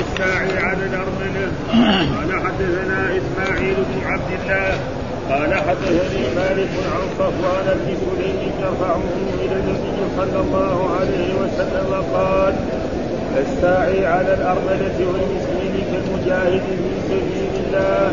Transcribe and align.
الساعي 0.00 0.58
على 0.58 0.84
الأرملة 0.90 1.52
قال 2.16 2.30
حدثنا 2.46 3.00
إسماعيل 3.18 3.74
بن 3.74 4.06
عبد 4.06 4.30
الله. 4.40 4.78
قال 5.30 5.54
حدثني 5.54 6.22
مالك 6.36 6.72
عن 6.94 7.04
صفوان 7.18 7.66
بن 7.80 7.96
سليم 8.04 8.52
يرفعه 8.60 9.02
إلى 9.42 9.54
النبي 9.60 9.98
صلى 10.16 10.40
الله 10.40 10.90
عليه 11.00 11.28
وسلم 11.42 12.04
قال 12.14 12.54
الساعي 13.36 14.06
على 14.06 14.34
الأرملة 14.34 14.98
والمسكين 14.98 15.74
كالمجاهد 15.92 16.62
في 16.62 16.94
سبيل 17.08 17.52
الله 17.66 18.12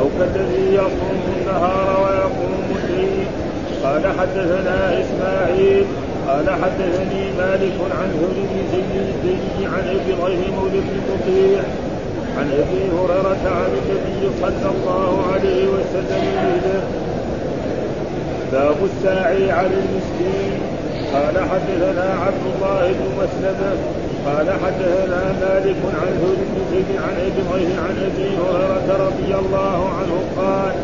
أو 0.00 0.06
كالذي 0.18 0.74
يصوم 0.74 1.22
النهار 1.40 1.88
ويقوم 2.04 2.76
الليل 2.84 3.26
قال 3.84 4.02
حدثنا 4.18 5.00
إسماعيل 5.00 5.86
قال 6.28 6.50
حدثني 6.50 7.32
مالك 7.38 7.78
عن 8.00 8.10
هدى 8.20 8.42
بن 8.72 9.66
عن 9.66 9.84
إبراهيم 9.98 10.56
بن 10.72 11.00
مطيع 11.08 11.62
عن 12.38 12.50
أبي 12.52 12.82
هريرة 12.96 13.44
عن 13.44 13.70
النبي 13.80 14.30
صلى 14.40 14.70
الله 14.74 15.26
عليه 15.32 15.68
وسلم 15.68 16.82
باب 18.52 18.76
الساعي 18.84 19.50
على 19.50 19.66
المسكين. 19.66 20.52
قال 21.14 21.38
حدثنا 21.50 22.14
عبد 22.26 22.44
الله 22.54 22.92
بن 22.92 23.08
مسلمة. 23.22 23.72
قال 24.26 24.46
حدثنا 24.64 25.22
مالك 25.40 25.80
عن 26.02 26.12
هدى 26.22 26.82
بن 26.88 26.96
عن 27.04 27.16
إبراهيم 27.28 27.72
عن 27.84 27.96
أبي 28.08 28.28
هريرة 28.28 29.06
رضي 29.06 29.34
الله 29.46 29.88
عنه 29.98 30.14
قال 30.36 30.74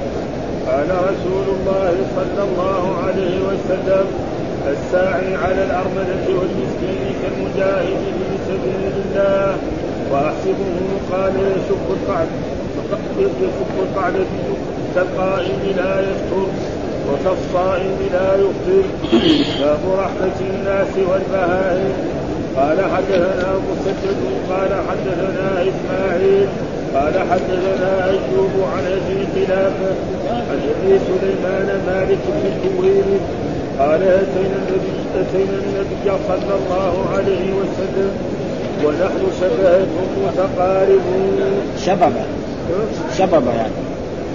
قال 0.66 0.88
رسول 0.90 1.46
الله 1.56 1.94
صلى 2.16 2.42
الله 2.48 2.96
عليه 3.06 3.38
وسلم 3.48 4.33
الساعي 4.72 5.36
على 5.36 5.64
الأرملة 5.64 6.26
والمسكين 6.28 7.06
كالمجاهد 7.22 8.02
في 8.18 8.36
سبيل 8.48 8.92
الله. 9.04 9.56
وأحسبه 10.10 10.76
قال 11.12 11.32
يشق 11.56 11.86
القعد 11.90 12.26
يشق 13.18 13.74
القعد 13.82 14.26
كالقائم 14.94 15.60
لا 15.76 16.00
يفطر 16.00 16.46
وكالصائم 17.08 17.96
لا 18.12 18.34
يفطر 18.34 18.84
باب 19.60 19.80
رحمة 19.98 20.38
الناس 20.50 20.92
والبهائم. 21.08 21.92
قال 22.56 22.78
حدثنا 22.94 23.48
مسدد 23.68 24.16
قال 24.50 24.72
حدثنا 24.88 25.62
إسماعيل 25.62 26.48
قال 26.94 27.14
حدثنا 27.30 28.04
أيوب 28.10 28.54
عن 28.74 28.84
أبي 28.86 29.26
خلافة 29.34 29.94
عن 30.30 30.60
أبي 30.70 30.98
سليمان 30.98 31.80
مالك 31.86 32.18
بن 32.28 32.44
قال 33.78 34.02
أتينا 34.02 34.56
النبي 34.62 34.94
أتينا 35.20 35.56
النبي 35.64 36.06
صلى 36.28 36.54
الله 36.60 36.94
عليه 37.14 37.46
وسلم 37.60 38.12
ونحن 38.84 39.22
شبهة 39.40 39.86
متقاربون. 40.26 41.38
شبابة 41.86 42.24
شبابة 43.18 43.52
يعني. 43.52 43.72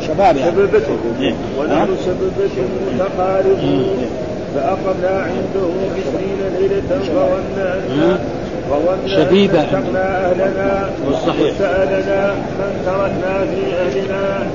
شباب 0.08 0.38
يعني. 0.38 0.52
شببة 0.52 0.88
إيه. 1.22 1.34
ونحن 1.60 1.88
شببة 2.06 2.56
متقاربون. 2.94 4.10
فأقمنا 4.56 5.14
عنده 5.24 5.68
عشرين 5.96 6.40
ليلة 6.60 6.92
فظنا 8.70 9.08
شبيبة. 9.08 9.60
أهلنا. 9.60 10.90
وسألنا 11.08 12.34
من 12.60 12.72
تركنا 12.86 13.46
في 13.46 13.62
أهلنا. 13.82 14.48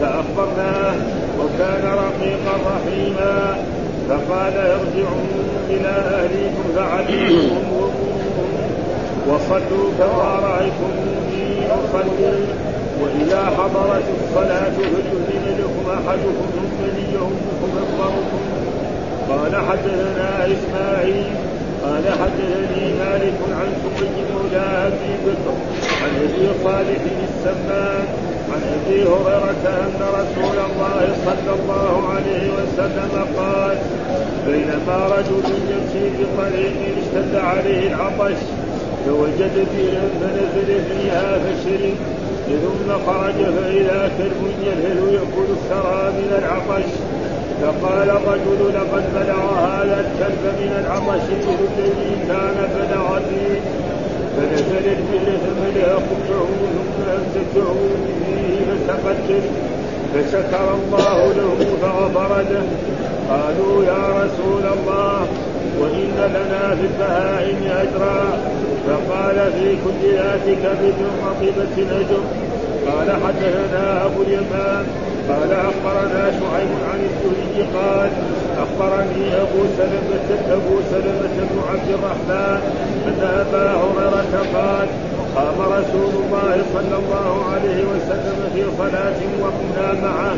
فأخبرناه 0.00 0.94
وكان 1.40 1.84
رقيقا 1.84 2.54
رحيما. 2.66 3.56
فقال 4.08 4.56
ارجعوا 4.56 5.26
إلى 5.70 5.88
أهليكم 5.88 6.64
فعليكم 6.76 7.56
وصلوا 9.28 9.90
كما 9.98 10.40
رأيتموني 10.42 11.66
أصلي 11.70 12.34
وإذا 13.02 13.44
حضرت 13.58 14.04
الصلاة 14.20 14.70
فليؤذن 14.70 15.58
لكم 15.58 15.90
أحدكم 15.90 16.46
ثم 16.54 16.84
ليؤمكم 16.96 17.70
أكبركم 17.82 18.40
قال 19.28 19.56
حدثنا 19.68 20.46
إسماعيل. 20.46 21.24
قال 21.84 22.04
حدثني 22.08 22.92
مالك 22.98 23.38
عن 23.50 23.68
سمي 23.82 24.24
مولى 24.32 24.66
أبي 24.86 25.12
بكر 25.26 25.54
عن 26.02 26.10
أبي 26.24 26.48
صالح 26.64 27.02
السمان 27.28 28.06
عن 28.54 28.62
أبي 28.62 29.02
هريرة 29.02 29.64
أن 29.66 30.00
رسول 30.20 30.58
الله 30.68 31.16
صلى 31.26 31.52
الله 31.58 32.08
عليه 32.08 32.46
وسلم 32.56 33.24
قال 33.38 33.76
بينما 34.46 35.06
رجل 35.16 35.44
يمشي 35.70 36.04
في 36.16 36.24
طريق 36.38 36.76
اشتد 37.00 37.34
عليه 37.34 37.86
العطش 37.88 38.40
فوجد 39.06 39.66
فيها 39.76 40.02
فنزل 40.20 40.80
فيها 40.84 41.38
فشرب 41.38 41.94
ثم 42.48 42.92
خرج 43.06 43.34
فإذا 43.34 44.10
كلب 44.18 44.40
يلهل 44.62 45.14
يأكل 45.14 45.48
الثرى 45.50 46.12
من 46.12 46.38
العطش. 46.38 46.90
فقال 47.62 48.10
الرجل 48.10 48.74
لقد 48.74 49.04
بلغ 49.14 49.58
هذا 49.58 50.00
الكلب 50.00 50.44
من 50.60 50.84
العطش 50.84 51.24
الذي 51.32 52.16
كان 52.28 52.68
بلغ 52.76 53.18
فيه 53.18 53.60
فنزل 54.36 54.86
البئر 54.96 55.38
فملأ 55.44 55.94
قبعه 55.94 56.48
ثم 56.74 57.02
امسكه 57.16 57.74
فيه 58.26 58.56
فتقتل 58.68 59.40
فشكر 60.14 60.74
الله 60.74 61.32
له 61.32 61.76
فغفر 61.82 62.42
له 62.50 62.62
قالوا 63.30 63.84
يا 63.84 64.24
رسول 64.24 64.64
الله 64.78 65.26
وإن 65.80 66.10
لنا 66.34 66.76
في 66.76 66.82
البهائم 66.82 67.56
أجرا 67.66 68.38
فقال 68.88 69.52
في 69.52 69.76
كل 69.84 70.16
ذات 70.16 70.46
كبد 70.62 70.94
رطبة 71.26 71.76
أجر 72.00 72.22
قال 72.86 73.08
حدثنا 73.26 74.04
أبو 74.06 74.22
اليمان 74.22 74.84
قال 75.28 75.52
أخبرنا 75.52 76.22
شعيب 76.38 76.72
عن 76.90 77.00
الزهري 77.08 77.58
قال 77.78 78.10
أخبرني 78.64 79.24
أبو 79.42 79.60
سلمة 79.78 80.28
أبو 80.52 80.74
سلمة 80.90 81.34
بن 81.50 81.58
عبد 81.70 81.88
الرحمن 81.96 82.60
أن 83.08 83.20
أبا 83.40 83.66
هريرة 83.82 84.34
قال 84.54 84.88
قام 85.36 85.58
رسول 85.78 86.12
الله 86.22 86.56
صلى 86.74 86.96
الله 87.02 87.44
عليه 87.52 87.80
وسلم 87.92 88.38
في 88.54 88.62
صلاة 88.78 89.20
وقمنا 89.42 89.88
معه 90.02 90.36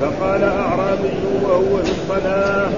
فقال 0.00 0.42
أعرابي 0.44 1.18
وهو 1.42 1.82
في 1.84 1.90
الصلاة 1.90 2.68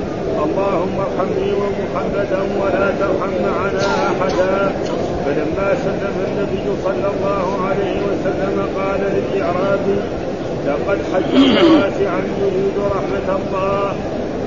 اللهم 0.44 0.96
ارحمني 1.06 1.52
ومحمدا 1.52 2.40
ولا 2.60 2.86
ترحم 3.00 3.32
معنا 3.46 3.86
أحدا. 4.10 4.72
فلما 5.26 5.68
سلم 5.84 6.16
النبي 6.28 6.66
صلى 6.84 7.08
الله 7.14 7.46
عليه 7.68 7.96
وسلم 8.08 8.68
قال 8.78 9.00
للإعرابي 9.00 9.98
لقد 10.66 10.98
حجرت 11.12 11.64
واسعا 11.64 12.22
يريد 12.42 12.76
رحمة 12.78 13.28
الله. 13.38 13.92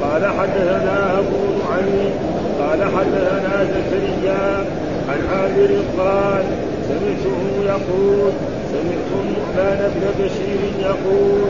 قال 0.02 0.26
حدثنا 0.26 1.20
أبو 1.20 1.40
نعيم 1.60 2.12
قال 2.60 2.84
حدثنا 2.84 3.64
زكريا 3.64 4.66
عن 5.10 5.20
عامر 5.34 5.72
قال 5.98 6.44
سمعته 6.88 7.40
يقول 7.66 8.32
سمعت 8.72 9.10
النعمان 9.22 9.92
بن 9.96 10.24
بشير 10.24 10.62
يقول 10.80 11.42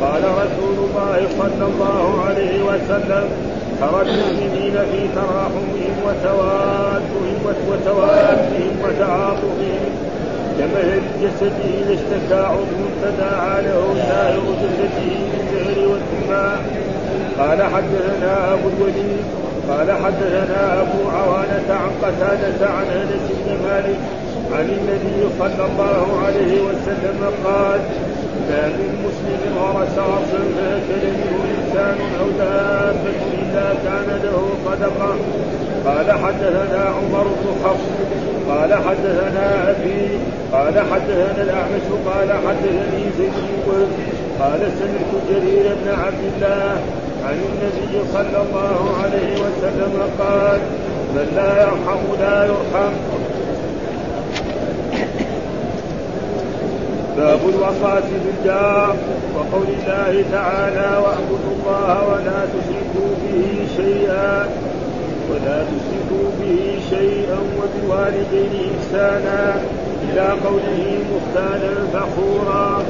قال 0.00 0.22
رسول 0.22 0.76
الله 0.88 1.26
صلى 1.38 1.66
الله 1.66 2.24
عليه 2.26 2.62
وسلم 2.62 3.28
ترى 3.80 4.02
المؤمنين 4.02 4.72
في 4.72 5.08
تراحمهم 5.14 5.94
وتوادهم 6.06 7.36
وتوادهم 7.46 8.72
وتعاطفهم 8.84 9.90
كمثل 10.60 11.00
الجسد 11.02 11.52
إذا 11.64 11.94
اشتكى 11.94 12.40
عضو 12.44 12.82
تداعى 13.02 13.62
له 13.62 14.04
سائر 14.08 14.42
جسده 14.62 15.08
بالسهر 15.30 15.88
والحمى 15.88 16.56
قال 17.38 17.62
حدثنا 17.62 18.52
أبو 18.52 18.68
الوليد 18.68 19.24
قال 19.68 19.92
حدثنا 19.92 20.80
أبو 20.82 21.08
عوانة 21.16 21.68
عن 21.70 21.90
قتادة 22.02 22.68
عن 22.68 22.84
أنس 22.84 23.26
بن 23.30 23.68
مالك 23.68 24.00
عن 24.52 24.64
النبي 24.64 25.28
صلى 25.38 25.66
الله 25.70 26.06
عليه 26.26 26.60
وسلم 26.60 27.20
قال 27.44 27.80
ما 28.50 28.66
من 28.66 28.90
مسلم 29.04 29.56
ورث 29.62 29.98
ارضا 29.98 30.42
فأكل 30.56 31.04
منه 31.18 31.44
إنسان 31.58 31.98
أو 32.20 32.26
دابة 32.38 33.20
الا 33.42 33.68
كان 33.84 34.20
له 34.24 34.48
صدقه 34.66 35.16
قال 35.86 36.12
حدثنا 36.12 36.84
عمر 36.84 37.24
بن 37.24 37.64
حفص 37.64 38.29
قال 38.50 38.74
حدثنا 38.74 39.70
أبي 39.70 40.18
قال 40.52 40.74
حدثنا 40.92 41.42
الأعمش 41.42 41.86
قال 42.06 42.28
حدثني 42.46 43.02
زيد 43.18 43.32
بن 43.66 43.88
قال 44.40 44.60
سمعت 44.78 45.12
جرير 45.30 45.74
بن 45.82 45.88
عبد 46.04 46.24
الله 46.34 46.80
عن 47.24 47.34
النبي 47.34 48.04
صلى 48.12 48.42
الله 48.42 48.96
عليه 49.02 49.32
وسلم 49.34 49.92
قال 50.18 50.60
من 51.14 51.26
لا 51.36 51.62
يرحم 51.62 52.02
لا 52.20 52.44
يرحم. 52.44 52.92
باب 57.16 57.40
الوصاة 57.48 58.08
بالجار 58.24 58.96
وقول 59.36 59.66
الله 59.66 60.24
تعالى 60.32 61.02
واعبدوا 61.02 61.52
الله 61.56 62.08
ولا 62.08 62.40
تشركوا 62.54 63.10
به 63.22 63.66
شيئا. 63.76 64.48
ولا 65.30 65.62
تشركوا 65.62 65.89
به 66.10 66.78
شيئا 66.90 67.38
وبالوالدين 67.58 68.52
إحسانا 68.70 69.60
إلى 70.02 70.26
قوله 70.44 70.98
مختالا 71.12 71.74
فخورا. 71.92 72.82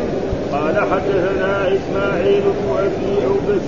قال 0.53 0.77
حدثنا 0.77 1.69
إسماعيل 1.69 2.43
بن 2.43 2.77
أبي 2.79 3.27
أوبس 3.27 3.65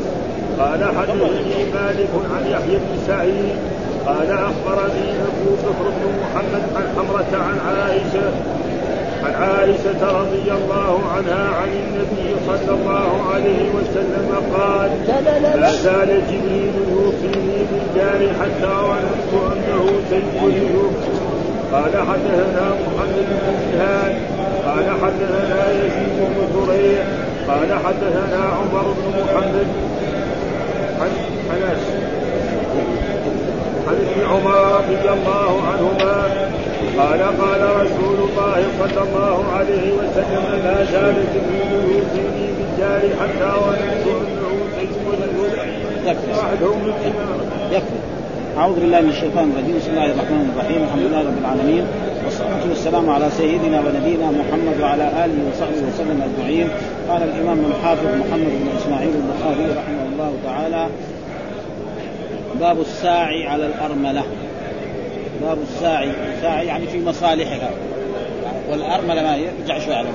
قال 0.59 0.85
حدثني 0.85 1.65
مالك 1.75 2.13
عن 2.35 2.43
يحيى 2.51 2.77
بن 2.77 2.99
سعيد 3.07 3.57
قال 4.07 4.31
أخبرني 4.31 5.09
أبو 5.29 5.51
بكر 5.63 5.87
بن 5.97 6.05
محمد 6.23 6.63
عن 6.77 6.87
حمرة 6.97 7.33
عن 7.43 7.59
عائشة 7.69 8.31
عن 9.25 9.35
عائشة 9.35 10.21
رضي 10.21 10.53
الله 10.53 11.01
عنها 11.17 11.55
عن 11.57 11.69
النبي 11.69 12.37
صلى 12.47 12.75
الله 12.75 13.11
عليه 13.35 13.71
وسلم 13.75 14.29
قال 14.57 14.91
لا 15.61 15.73
زال 15.73 16.09
جبريل 16.09 16.75
يوصيني 16.91 17.59
بالجار 17.71 18.35
حتى 18.41 18.73
ظننت 18.83 19.33
أنه 19.53 19.87
سيدخله 20.11 20.91
قال 21.73 21.93
حدثنا 22.09 22.71
محمد 22.71 23.27
بن 23.29 23.57
جهاد 23.73 24.15
قال 24.67 24.85
حدثنا 25.03 25.71
يزيد 25.73 26.19
بن 26.19 26.67
زريع. 26.67 27.03
قال 27.49 27.73
حدثنا 27.85 28.45
عمر 28.45 28.83
بن 28.83 29.21
محمد. 29.21 29.67
عن 31.01 31.11
عن 31.51 31.77
عن 33.89 33.95
ابن 33.95 34.27
عمر 34.31 34.77
رضي 34.77 35.09
الله 35.11 35.63
عنهما 35.73 36.42
قال 36.99 37.23
قال 37.23 37.63
رسول 37.85 38.19
الله 38.29 38.65
صلى 38.79 39.03
الله 39.03 39.53
عليه 39.53 39.93
وسلم 39.93 40.45
لا 40.65 40.85
زال 40.85 41.15
جبريل 41.35 41.73
يوصيني 41.93 42.47
بالجار 42.57 43.03
حتى 43.21 43.53
أنه 43.55 44.07
سيدخل 44.77 45.21
يكفي. 47.73 47.99
أعوذ 48.59 48.81
بالله 48.81 49.01
من 49.01 49.09
الشيطان 49.09 49.53
الرجيم. 49.53 49.77
بسم 49.77 49.91
الله 49.91 50.07
الرحمن 50.07 50.51
الرحيم. 50.55 50.81
الحمد 50.83 51.03
لله 51.03 51.21
رب 51.21 51.39
العالمين. 51.41 51.85
والصلاة 52.25 52.69
والسلام 52.69 53.11
على 53.11 53.31
سيدنا 53.31 53.81
ونبينا 53.81 54.27
محمد 54.31 54.81
وعلى 54.81 55.07
آله 55.25 55.39
وصحبه 55.49 55.83
وسلم 55.89 56.19
أجمعين. 56.29 56.69
قال 57.09 57.23
الإمام 57.23 57.59
الحافظ 57.71 58.07
محمد 58.07 58.53
بن 58.63 58.69
إسماعيل 58.83 59.15
البخاري 59.23 59.65
رحمه 59.79 60.03
الله 60.13 60.33
تعالى 60.45 60.87
باب 62.61 62.81
الساعي 62.81 63.47
على 63.47 63.67
الأرملة. 63.67 64.23
باب 65.43 65.59
الساعي. 65.63 66.11
الساعي 66.37 66.67
يعني 66.67 66.87
في 66.87 67.05
مصالحها. 67.05 67.71
والأرملة 68.71 69.23
ما 69.23 69.35
هي؟ 69.35 69.49
ارجع 69.63 69.79
شوي 69.79 69.95
على 69.95 70.09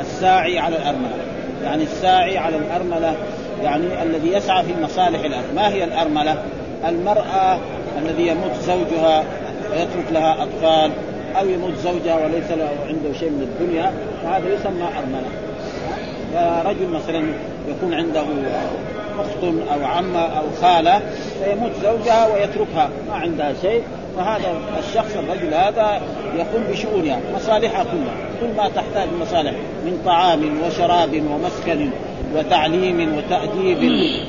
الساعي 0.00 0.58
على 0.58 0.76
الأرملة. 0.76 1.16
يعني 1.64 1.82
الساعي 1.82 2.38
على 2.38 2.56
الأرملة 2.56 3.14
يعني 3.62 4.02
الذي 4.02 4.32
يسعى 4.32 4.64
في 4.64 4.72
مصالح 4.82 5.20
الأرض. 5.20 5.54
ما 5.54 5.68
هي 5.68 5.84
الأرملة؟ 5.84 6.42
المرأة 6.88 7.58
الذي 7.98 8.26
يموت 8.26 8.54
زوجها 8.66 9.24
ويترك 9.70 10.12
لها 10.12 10.42
أطفال 10.42 10.90
أو 11.40 11.48
يموت 11.48 11.74
زوجها 11.74 12.16
وليس 12.16 12.50
له 12.50 12.68
عنده 12.88 13.18
شيء 13.18 13.30
من 13.30 13.42
الدنيا 13.42 13.92
فهذا 14.22 14.54
يسمى 14.54 14.88
أرملة. 14.98 15.28
رجل 16.70 16.88
مثلا 16.88 17.24
يكون 17.68 17.94
عنده 17.94 18.24
أخت 19.20 19.44
أو 19.44 19.84
عمه 19.84 20.20
أو 20.20 20.44
خالة 20.62 21.00
فيموت 21.44 21.72
زوجها 21.82 22.26
ويتركها 22.34 22.90
ما 23.08 23.14
عندها 23.14 23.52
شيء. 23.62 23.82
فهذا 24.16 24.54
الشخص 24.78 25.16
الرجل 25.16 25.54
هذا 25.54 26.00
يقوم 26.36 26.62
بشؤونها 26.70 27.20
مصالحها 27.36 27.84
كلها 27.84 28.14
كل 28.40 28.56
ما 28.56 28.68
تحتاج 28.68 29.08
مصالح 29.20 29.52
من 29.84 30.02
طعام 30.04 30.40
وشراب 30.66 31.22
ومسكن 31.30 31.90
وتعليم 32.36 33.16
وتأديب 33.16 33.78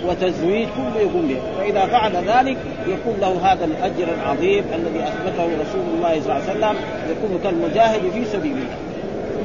وتزويج 0.07 0.67
كله 0.67 1.01
يقوم 1.01 1.27
به. 1.27 1.37
فإذا 1.57 1.85
فعل 1.85 2.11
ذلك 2.15 2.57
يكون 2.87 3.15
له 3.21 3.51
هذا 3.53 3.65
الأجر 3.65 4.07
العظيم 4.21 4.63
الذي 4.75 5.03
أثبته 5.03 5.43
رسول 5.43 5.85
الله 5.95 6.21
صلى 6.21 6.33
الله 6.33 6.33
عليه 6.33 6.51
وسلم 6.51 6.75
يكون 7.11 7.39
كالمجاهد 7.43 8.01
في 8.13 8.25
سبيل 8.25 8.51
الله. 8.51 8.77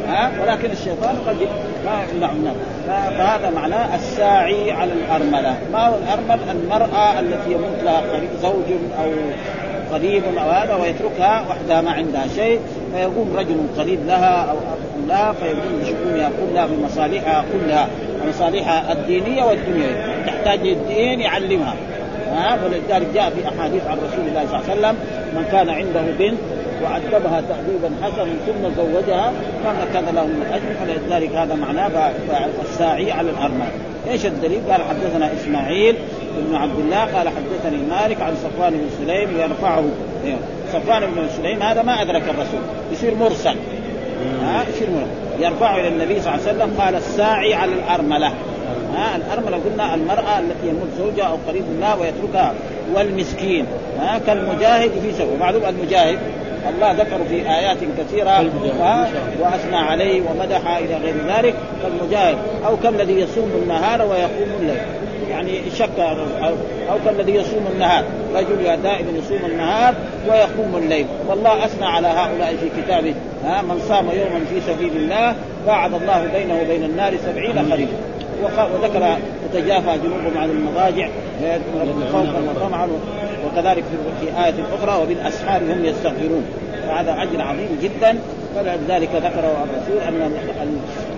ها 0.08 0.31
ولكن 0.43 0.70
الشيطان 0.70 1.16
قد 1.26 1.37
يمنع 1.40 2.32
الناس 2.32 2.56
فهذا 2.87 3.50
معناه 3.50 3.96
الساعي 3.96 4.72
على 4.72 4.93
الأرملة. 4.93 5.56
ما 5.72 5.88
هو 5.88 5.94
الأرمل؟ 5.94 6.38
المرأة 6.50 7.20
التي 7.20 7.52
يموت 7.52 7.82
لها 7.84 8.00
قريب 8.00 8.31
زوج 8.43 8.78
أو 8.99 9.10
قريب 9.93 10.22
أو 10.38 10.50
هذا 10.50 10.75
ويتركها 10.75 11.44
وحدها 11.50 11.81
ما 11.81 11.90
عندها 11.90 12.26
شيء 12.37 12.60
فيقوم 12.94 13.37
رجل 13.37 13.56
قريب 13.78 14.06
لها 14.06 14.50
أو 14.50 14.56
لها 15.08 15.32
فيقوم 15.32 15.81
بشؤونها 15.82 16.31
كلها 16.40 16.66
بمصالحها 16.66 17.44
كلها 17.52 17.88
مصالحها 18.28 18.93
الدينية 18.93 19.44
والدنيوية. 19.44 20.25
تحتاج 20.26 20.60
للدين 20.60 21.20
يعلمها. 21.20 21.75
ها 22.32 22.58
ولذلك 22.64 23.06
جاء 23.14 23.31
في 23.31 23.49
أحاديث 23.49 23.87
عن 23.87 23.99
رسول 23.99 24.26
الله 24.28 24.46
صلى 24.46 24.60
الله 24.60 24.70
عليه 24.70 24.81
وسلم 24.81 24.96
من 25.34 25.49
كان 25.52 25.69
عنده 25.70 26.02
بنت 26.19 26.38
وعذبها 26.84 27.40
تأديبا 27.40 27.90
حسنا 28.02 28.25
ثم 28.46 28.82
زوجها 28.82 29.32
كان 29.92 30.14
له 30.14 30.26
من 30.26 30.46
أجر 30.52 30.75
فلذلك 30.80 31.34
هذا 31.34 31.54
معناه 31.54 32.12
الساعي 32.64 33.12
على 33.12 33.30
الارمل 33.30 33.69
إيش 34.10 34.26
الدليل؟ 34.26 34.60
قال 34.70 34.82
حدثنا 34.82 35.30
إسماعيل 35.32 35.96
بن 36.38 36.54
عبد 36.54 36.78
الله 36.78 36.98
قال 36.98 37.28
حدثني 37.28 37.76
مالك 37.90 38.20
عن 38.20 38.34
صفوان 38.36 38.70
بن 38.70 38.88
سليم 38.98 39.40
يرفعه. 39.40 39.84
إيه. 40.25 40.36
صفوان 40.72 41.00
بن 41.00 41.28
سليم 41.36 41.62
هذا 41.62 41.82
ما 41.82 42.02
أدرك 42.02 42.22
الرسول. 42.22 42.60
يصير 42.92 43.14
مرسل. 43.14 43.56
ها 44.42 44.64
يصير 44.69 44.88
مرسل. 44.90 45.44
يرفعه 45.44 45.81
إلى 45.81 45.88
النبي 45.88 46.20
صلى 46.20 46.34
الله 46.34 46.48
عليه 46.48 46.56
وسلم 46.56 46.81
قال 46.81 46.94
الساعي 46.94 47.54
على 47.54 47.72
الأرملة. 47.72 48.32
ها 48.94 49.16
الأرملة 49.16 49.56
قلنا 49.56 49.94
المرأة 49.94 50.38
التي 50.38 50.69
يموت 50.69 50.88
زوجها 50.98 51.24
أو 51.24 51.36
قريب 51.48 51.64
الله 51.74 52.00
ويتركها 52.00 52.54
والمسكين. 52.94 53.66
ها 54.00 54.20
كالمجاهد 54.26 54.90
في 54.90 55.12
سبيل. 55.12 55.28
ومعلوم 55.36 55.62
المجاهد 55.64 56.19
الله 56.69 56.93
ذكر 56.93 57.19
في 57.28 57.34
آيات 57.34 57.76
كثيرة 57.99 58.50
وأثنى 59.40 59.76
عليه 59.76 60.22
ومدح 60.31 60.76
إلى 60.76 60.96
غير 60.96 61.14
ذلك 61.28 61.55
كالمجاهد 61.82 62.37
أو 62.66 62.76
كالذي 62.76 63.20
يصوم 63.20 63.50
النهار 63.62 64.02
ويقوم 64.02 64.49
الليل. 64.60 64.81
يعني 65.31 65.60
شك 65.78 66.00
أو 66.90 66.96
كالذي 67.05 67.34
يصوم 67.34 67.66
النهار. 67.75 68.05
رجل 68.34 68.82
دائما 68.82 69.10
يصوم 69.19 69.50
النهار 69.50 69.94
ويقوم 70.28 70.76
الليل. 70.76 71.06
والله 71.28 71.64
أثنى 71.64 71.87
على 71.87 72.06
هؤلاء 72.06 72.56
في 72.56 72.82
كتابه 72.82 73.14
ها 73.44 73.62
من 73.62 73.81
صام 73.88 74.06
يوما 74.06 74.44
في 74.50 74.60
سبيل 74.60 74.96
الله 74.96 75.34
باعد 75.66 75.94
الله 75.94 76.31
بينه 76.34 76.60
وبين 76.62 76.84
النار 76.84 77.14
سبعين 77.26 77.70
خريفا 77.70 77.93
وذكر 78.75 79.16
تتجافى 79.52 79.99
جنوبهم 79.99 80.38
عن 80.38 80.50
المضاجع 80.50 81.08
خوفا 82.12 82.43
وطمعا 82.56 82.88
وكذلك 83.46 83.85
في 84.20 84.44
آية 84.44 84.55
أخرى 84.75 85.02
وبالأسحار 85.02 85.62
هم 85.62 85.84
يستغفرون. 85.84 86.44
فهذا 86.86 87.22
أجر 87.22 87.43
عظيم 87.43 87.79
جدا. 87.82 88.19
فلذلك 88.55 89.08
ذكره 89.15 89.65
الرسول 89.65 89.98
أن 90.08 90.32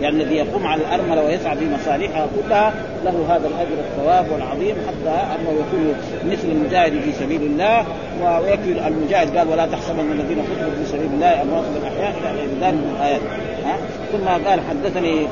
يعني 0.03 0.23
الذي 0.23 0.35
يقوم 0.35 0.67
على 0.67 0.81
الأرملة 0.83 1.25
ويسعى 1.25 1.57
في 1.57 1.65
مصالحها 1.71 2.27
كلها 2.37 2.75
له 3.05 3.27
هذا 3.29 3.49
الأجر 3.49 3.79
الثواب 3.79 4.33
والعظيم 4.33 4.77
حتى 4.89 5.17
أنه 5.35 5.51
يكون 5.51 5.95
مثل 6.25 6.49
المجاهد 6.49 6.93
في 6.93 7.13
سبيل 7.13 7.43
الله. 7.43 7.85
ويكفي 8.23 8.89
المجاهد. 8.89 9.37
قال 9.37 9.49
ولا 9.49 9.67
تحسبن 9.67 10.13
الذين 10.13 10.39
قتلوا 10.39 10.71
في 10.71 10.87
سبيل 10.93 11.11
الله 11.15 11.43
أموات 11.43 11.65
بالاحياء 11.75 12.15
إلى 12.21 12.41
غير 12.41 12.49
ذلك 12.61 12.75
من 12.75 12.97
الآيات. 12.97 13.21
ها؟ 13.65 13.77
ثم 14.13 14.49
قال 14.49 14.61
حدثني 14.71 15.27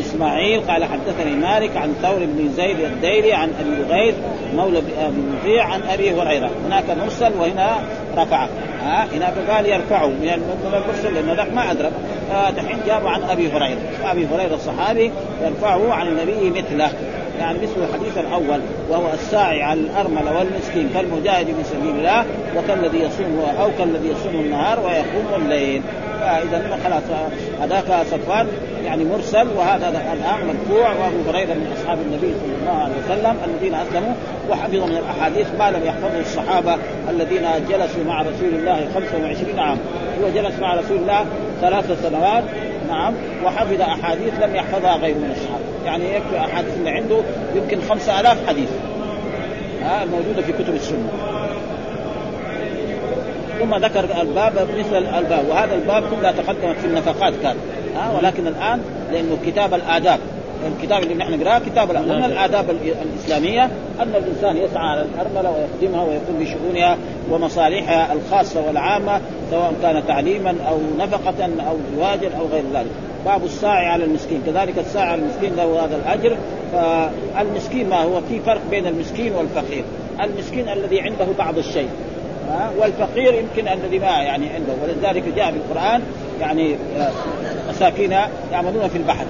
إسماعيل 0.00 0.60
قال 0.60 0.84
حدثني 0.84 1.36
مالك 1.36 1.76
عن 1.76 1.94
ثور 2.02 2.18
بن 2.18 2.50
زيد 2.56 2.80
الديري 2.80 3.32
عن 3.32 3.52
أبي 3.60 3.94
غيث 3.94 4.14
مولى 4.56 4.82
مطيع 5.40 5.64
عن 5.64 5.82
ابي 5.82 6.10
هريره 6.10 6.50
هناك 6.66 6.84
مرسل 6.90 7.32
وهنا 7.38 7.76
رفع. 8.16 8.46
ها 8.82 9.06
هناك 9.14 9.34
قال 9.50 9.66
يرفعه 9.66 10.06
من 10.06 10.42
المرسل 10.64 11.14
لأن 11.14 11.36
ذاك 11.36 11.52
ما 11.52 11.70
أدرك. 11.70 11.92
دحين 12.56 12.78
جابوا 12.86 13.10
عن 13.10 13.22
أبي 13.22 13.52
هريرة. 13.52 13.78
أبي 14.04 14.26
هريرة 14.26 14.54
الصحابي 14.54 15.10
يرفعه 15.44 15.92
عن 15.92 16.06
النبي 16.06 16.50
مثله. 16.50 16.90
يعني 17.38 17.58
مثل 17.58 17.88
الحديث 17.88 18.18
الأول 18.18 18.60
وهو 18.90 19.12
الساعي 19.12 19.62
على 19.62 19.80
الأرملة 19.80 20.38
والمسكين 20.38 20.90
كالمجاهد 20.94 21.46
في 21.46 21.64
سبيل 21.64 21.96
الله 21.96 22.24
وكالذي 22.56 22.98
يصوم 22.98 23.44
أو 23.60 23.68
كالذي 23.78 24.08
يصوم 24.08 24.40
النهار 24.40 24.80
ويقوم 24.80 25.42
الليل. 25.42 25.82
فاذا 26.24 26.78
خلاص 26.84 27.02
هذاك 27.62 28.06
صفوان 28.06 28.46
يعني 28.84 29.04
مرسل 29.04 29.48
وهذا 29.56 29.88
الآن 29.88 30.46
مرفوع 30.46 30.88
وأبو 30.88 31.30
هريرة 31.30 31.54
من 31.54 31.76
أصحاب 31.76 31.98
النبي 31.98 32.34
صلى 32.40 32.56
الله 32.60 32.82
عليه 32.82 32.94
وسلم 33.04 33.36
الذين 33.44 33.74
أسلموا 33.74 34.14
وحفظوا 34.50 34.86
من 34.86 34.96
الأحاديث 34.96 35.46
ما 35.58 35.70
لم 35.70 35.84
يحفظه 35.84 36.20
الصحابة 36.20 36.76
الذين 37.10 37.42
جلسوا 37.68 38.04
مع 38.06 38.22
رسول 38.22 38.48
الله 38.54 38.88
25 38.94 39.58
عام. 39.58 39.78
هو 40.22 40.28
جلس 40.28 40.58
مع 40.60 40.74
رسول 40.74 40.96
الله 40.96 41.24
ثلاث 41.60 42.02
سنوات 42.02 42.44
نعم 42.88 43.14
وحفظ 43.44 43.80
أحاديث 43.80 44.34
لم 44.42 44.56
يحفظها 44.56 44.96
غيره 44.96 45.16
من 45.16 45.30
الصحابة. 45.36 45.64
يعني 45.84 46.04
يكفي 46.04 46.38
أحاديث 46.38 46.76
اللي 46.76 46.90
عنده 46.90 47.20
يمكن 47.54 47.80
خمسة 47.88 48.20
آلاف 48.20 48.48
حديث 48.48 48.68
ها 49.82 50.02
الموجودة 50.04 50.42
في 50.42 50.52
كتب 50.52 50.74
السنة. 50.74 51.08
ثم 53.60 53.74
ذكر 53.74 54.20
الباب 54.20 54.52
مثل 54.78 54.96
الباب 54.96 55.48
وهذا 55.48 55.74
الباب 55.74 56.02
كلها 56.02 56.32
تقدمت 56.32 56.76
في 56.76 56.86
النفقات 56.86 57.34
كان. 57.42 57.56
ها 57.96 58.18
ولكن 58.18 58.46
الآن 58.46 58.80
لأنه 59.12 59.38
كتاب 59.46 59.74
الآداب. 59.74 60.18
الكتاب 60.78 61.02
اللي 61.02 61.14
نحن 61.14 61.40
نقرأه 61.40 61.58
كتاب 61.58 61.90
من 61.90 62.24
الآداب 62.24 62.64
الإسلامية 62.70 63.64
أن 64.00 64.14
الإنسان 64.14 64.56
يسعى 64.56 64.86
على 64.88 65.02
الأرملة 65.02 65.50
ويخدمها 65.50 66.02
ويقوم 66.02 66.38
بشؤونها 66.40 66.96
ومصالحها 67.30 68.12
الخاصة 68.12 68.66
والعامة 68.66 69.20
سواء 69.50 69.74
كان 69.82 70.02
تعليما 70.06 70.54
أو 70.68 70.78
نفقة 70.98 71.44
أو 71.44 71.76
زواجا 71.96 72.30
أو 72.38 72.46
غير 72.52 72.64
ذلك. 72.74 72.90
باب 73.26 73.44
الساعي 73.44 73.86
على 73.86 74.04
المسكين. 74.04 74.42
كذلك 74.46 74.78
الساعي 74.78 75.08
على 75.08 75.22
المسكين 75.22 75.56
له 75.56 75.84
هذا 75.84 75.96
الأجر. 75.96 76.36
فالمسكين 76.72 77.88
ما 77.88 78.02
هو؟ 78.02 78.20
في 78.28 78.40
فرق 78.40 78.60
بين 78.70 78.86
المسكين 78.86 79.32
والفقير. 79.32 79.84
المسكين 80.20 80.68
الذي 80.68 81.00
عنده 81.00 81.26
بعض 81.38 81.58
الشيء. 81.58 81.88
والفقير 82.78 83.34
يمكن 83.34 83.68
الذي 83.68 83.98
ما 83.98 84.06
يعني 84.06 84.48
عنده. 84.48 84.72
ولذلك 84.82 85.24
جاء 85.36 85.50
في 85.50 85.56
القرآن 85.56 86.02
يعني 86.40 86.76
آه، 86.98 87.10
مساكين 87.68 88.16
يعملون 88.52 88.88
في 88.88 88.98
البحر. 88.98 89.24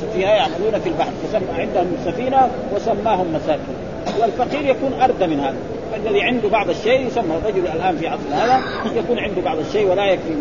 سفينة 0.00 0.28
يعملون 0.28 0.80
في 0.84 0.88
البحر. 0.88 1.10
فسمى 1.24 1.60
عندهم 1.60 1.96
سفينة 2.04 2.48
وسماهم 2.74 3.26
مساكين 3.34 3.74
والفقير 4.20 4.64
يكون 4.64 4.92
أرضى 5.02 5.26
من 5.26 5.40
هذا. 5.40 5.56
الذي 5.96 6.22
عنده 6.22 6.48
بعض 6.48 6.70
الشيء 6.70 7.06
يسمى 7.06 7.36
الرجل 7.36 7.66
الآن 7.66 7.96
في 7.96 8.08
عصر 8.08 8.22
هذا 8.32 8.60
يكون 8.96 9.18
عنده 9.18 9.42
بعض 9.42 9.58
الشيء 9.58 9.86
ولا 9.90 10.04
يكفي 10.04 10.34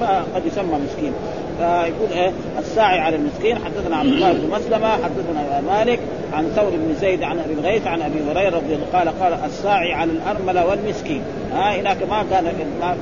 فقد 0.00 0.46
يسمى 0.46 0.78
مسكين. 0.78 1.12
فيقول 1.58 2.12
إيه 2.12 2.32
الساعي 2.58 3.00
على 3.00 3.16
المسكين. 3.16 3.58
حدثنا 3.64 3.96
عبد 3.96 4.08
الله 4.08 4.32
بن 4.32 4.50
مسلمة 4.50 4.88
حدثنا 4.88 5.60
مالك 5.60 6.00
عن 6.32 6.52
ثور 6.56 6.70
بن 6.70 6.94
زيد 7.00 7.22
عن 7.22 7.38
أبي 7.38 7.52
الغيث 7.52 7.86
عن 7.86 8.02
أبي 8.02 8.18
هريرة 8.30 8.56
رضي 8.56 8.74
الله 8.74 8.86
قال 8.92 9.20
قال 9.20 9.38
الساعي 9.44 9.92
على 9.92 10.10
الأرملة 10.12 10.66
والمسكين. 10.66 11.22
ها 11.52 11.80
هناك 11.80 11.96
ما 12.10 12.24
كان 12.30 12.44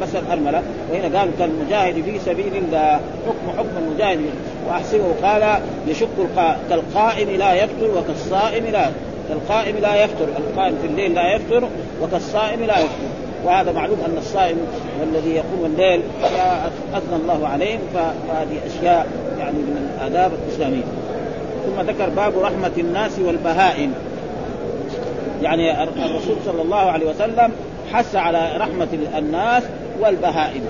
بس 0.02 0.16
الأرملة 0.16 0.62
وهنا 0.92 1.18
قال 1.18 1.30
كالمجاهد 1.38 1.94
في 1.94 2.18
سبيل 2.18 2.56
الله. 2.56 3.00
حكم 3.26 3.58
حكم 3.58 3.76
المجاهد. 3.78 4.20
وأحسبه 4.68 5.14
قال 5.23 5.61
يشك 5.88 6.08
كالقائم 6.70 7.30
لا 7.30 7.52
يقتل 7.52 7.90
وكالصائم 7.96 8.64
لا 8.73 8.90
كالقائم 9.28 9.76
لا 9.76 10.04
يفطر 10.04 10.28
القائم 10.38 10.76
في 10.82 10.87
الليل 10.87 11.14
لا 11.14 11.34
يفطر 11.34 11.68
وكالصائم 12.02 12.61
لا 12.61 12.78
يفطر 12.78 13.24
وهذا 13.44 13.72
معلوم 13.72 13.98
أن 14.06 14.18
الصائم 14.18 14.56
والذي 15.00 15.30
يقوم 15.30 15.64
الليل 15.64 16.00
أثنى 16.94 17.16
الله 17.22 17.48
عليهم 17.48 17.80
فهذه 17.94 18.58
أشياء 18.66 19.06
يعني 19.38 19.58
من 19.58 19.90
الآداب 19.98 20.32
الإسلامية. 20.32 20.84
ثم 21.66 21.80
ذكر 21.80 22.08
باب 22.08 22.38
رحمة 22.38 22.70
الناس 22.78 23.18
والبهائم. 23.18 23.94
يعني 25.42 25.82
الرسول 25.82 26.36
صلى 26.46 26.62
الله 26.62 26.90
عليه 26.90 27.06
وسلم 27.10 27.52
حث 27.92 28.16
على 28.16 28.50
رحمة 28.56 28.88
الناس 29.18 29.62
والبهائم. 30.00 30.62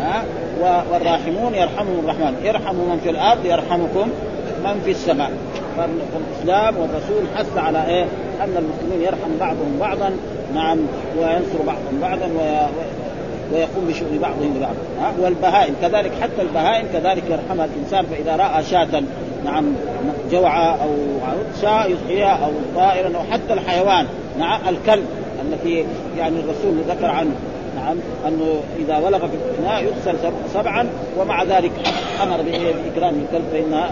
ها؟ 0.00 0.24
والراحمون 0.60 1.54
يرحمهم 1.54 2.00
الرحمن. 2.04 2.46
ارحموا 2.48 2.86
من 2.86 3.00
في 3.04 3.10
الأرض 3.10 3.46
يرحمكم 3.46 4.08
من 4.64 4.80
في 4.84 4.90
السماء. 4.90 5.30
فالاسلام 5.76 6.76
والرسول 6.76 7.22
حث 7.36 7.58
على 7.58 7.86
إيه؟ 7.86 8.04
أن 8.40 8.56
المسلمين 8.56 9.06
يرحم 9.06 9.38
بعضهم 9.40 9.76
بعضا 9.80 10.10
نعم 10.54 10.78
وينصر 11.18 11.62
بعضهم 11.66 12.00
بعضا 12.02 12.28
ويقوم 13.52 13.84
بشؤون 13.88 14.18
بعضهم 14.18 14.54
ببعض. 14.54 14.74
والبهائم 15.20 15.74
كذلك 15.82 16.12
حتى 16.22 16.42
البهائم 16.42 16.86
كذلك 16.92 17.22
يرحمها 17.30 17.64
الإنسان 17.64 18.04
فإذا 18.06 18.36
رأى 18.36 18.62
شاة 18.64 19.02
نعم 19.44 19.64
جوعة 20.30 20.76
أو 20.82 20.88
شاة 21.62 21.86
يضحيها 21.86 22.38
أو 22.44 22.50
طائرا 22.76 23.16
أو 23.16 23.22
حتى 23.32 23.52
الحيوان 23.52 24.06
نعم 24.38 24.60
الكلب 24.68 25.04
التي 25.42 25.84
يعني 26.18 26.36
الرسول 26.40 26.74
ذكر 26.88 27.06
عنه. 27.06 27.34
نعم 27.82 27.96
أنه 28.28 28.60
إذا 28.78 28.98
ولغ 28.98 29.18
في 29.18 29.34
الاناء 29.34 29.84
يغسل 29.84 30.16
سبعا 30.54 30.88
ومع 31.18 31.42
ذلك 31.42 31.72
أمر 32.22 32.36
بإكرام 32.36 33.14
الكلب 33.14 33.44
فإن 33.52 33.84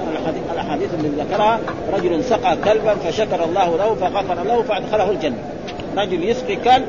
الأحاديث 0.53 0.95
التي 0.95 1.09
ذكرها 1.09 1.61
رجل 1.93 2.25
سقى 2.25 2.57
كلبا 2.65 2.95
فشكر 2.95 3.45
الله 3.45 3.77
له 3.77 3.95
فغفر 3.95 4.43
له 4.43 4.63
فأدخله 4.63 5.11
الجنة. 5.11 5.39
رجل 5.97 6.25
يسقي 6.25 6.57
كلب 6.57 6.87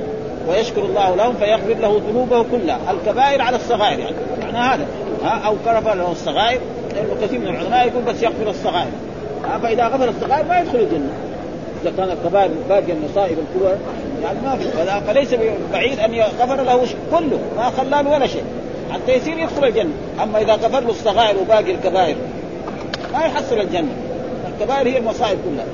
ويشكر 0.50 0.82
الله 0.82 1.16
له 1.16 1.34
فيغفر 1.34 1.82
له 1.82 2.02
ذنوبه 2.10 2.44
كلها. 2.44 2.80
الكبائر 2.92 3.42
على 3.42 3.56
الصغائر 3.56 4.00
يعني 4.00 4.16
معنى 4.42 4.58
هذا. 4.58 4.86
ها 5.24 5.42
أو 5.46 5.56
غفر 5.66 5.94
له 5.94 6.12
الصغائر 6.12 6.60
لأنه 6.96 7.16
كثير 7.22 7.40
من 7.40 7.48
العلماء 7.48 7.88
يقول 7.88 8.04
بس 8.04 8.24
يغفر 8.24 8.50
الصغائر. 8.50 8.92
فإذا 9.64 9.88
غفر 9.88 10.10
الصغائر 10.10 10.46
ما 10.46 10.60
يدخل 10.60 10.80
الجنة. 10.80 11.12
اذا 11.82 11.94
كان 11.98 12.10
الكبائر 12.10 12.52
باقي 12.70 12.92
المصائب 12.92 13.38
الكبر 13.40 13.78
يعني 14.24 14.38
ما 14.44 14.56
في. 14.56 14.66
فليس 15.08 15.34
بعيد 15.74 16.00
أن 16.00 16.14
يغفر 16.14 16.64
له 16.64 16.86
كله 17.12 17.40
ما 17.58 17.70
خلى 17.78 17.90
له 17.90 18.10
ولا 18.10 18.28
شيء. 18.28 18.44
حتى 18.94 19.12
يصير 19.12 19.38
يدخل 19.38 19.66
الجنة. 19.66 19.94
أما 20.24 20.42
إذا 20.42 20.54
غفر 20.54 20.80
له 20.80 20.90
الصغائر 20.90 21.38
وباقي 21.38 21.72
الكبائر 21.72 22.16
ما 23.14 23.20
يحصل 23.20 23.60
الجنة. 23.60 23.92
الكبائر 24.54 24.88
هي 24.88 24.98
المصائب 24.98 25.38
كلها. 25.46 25.66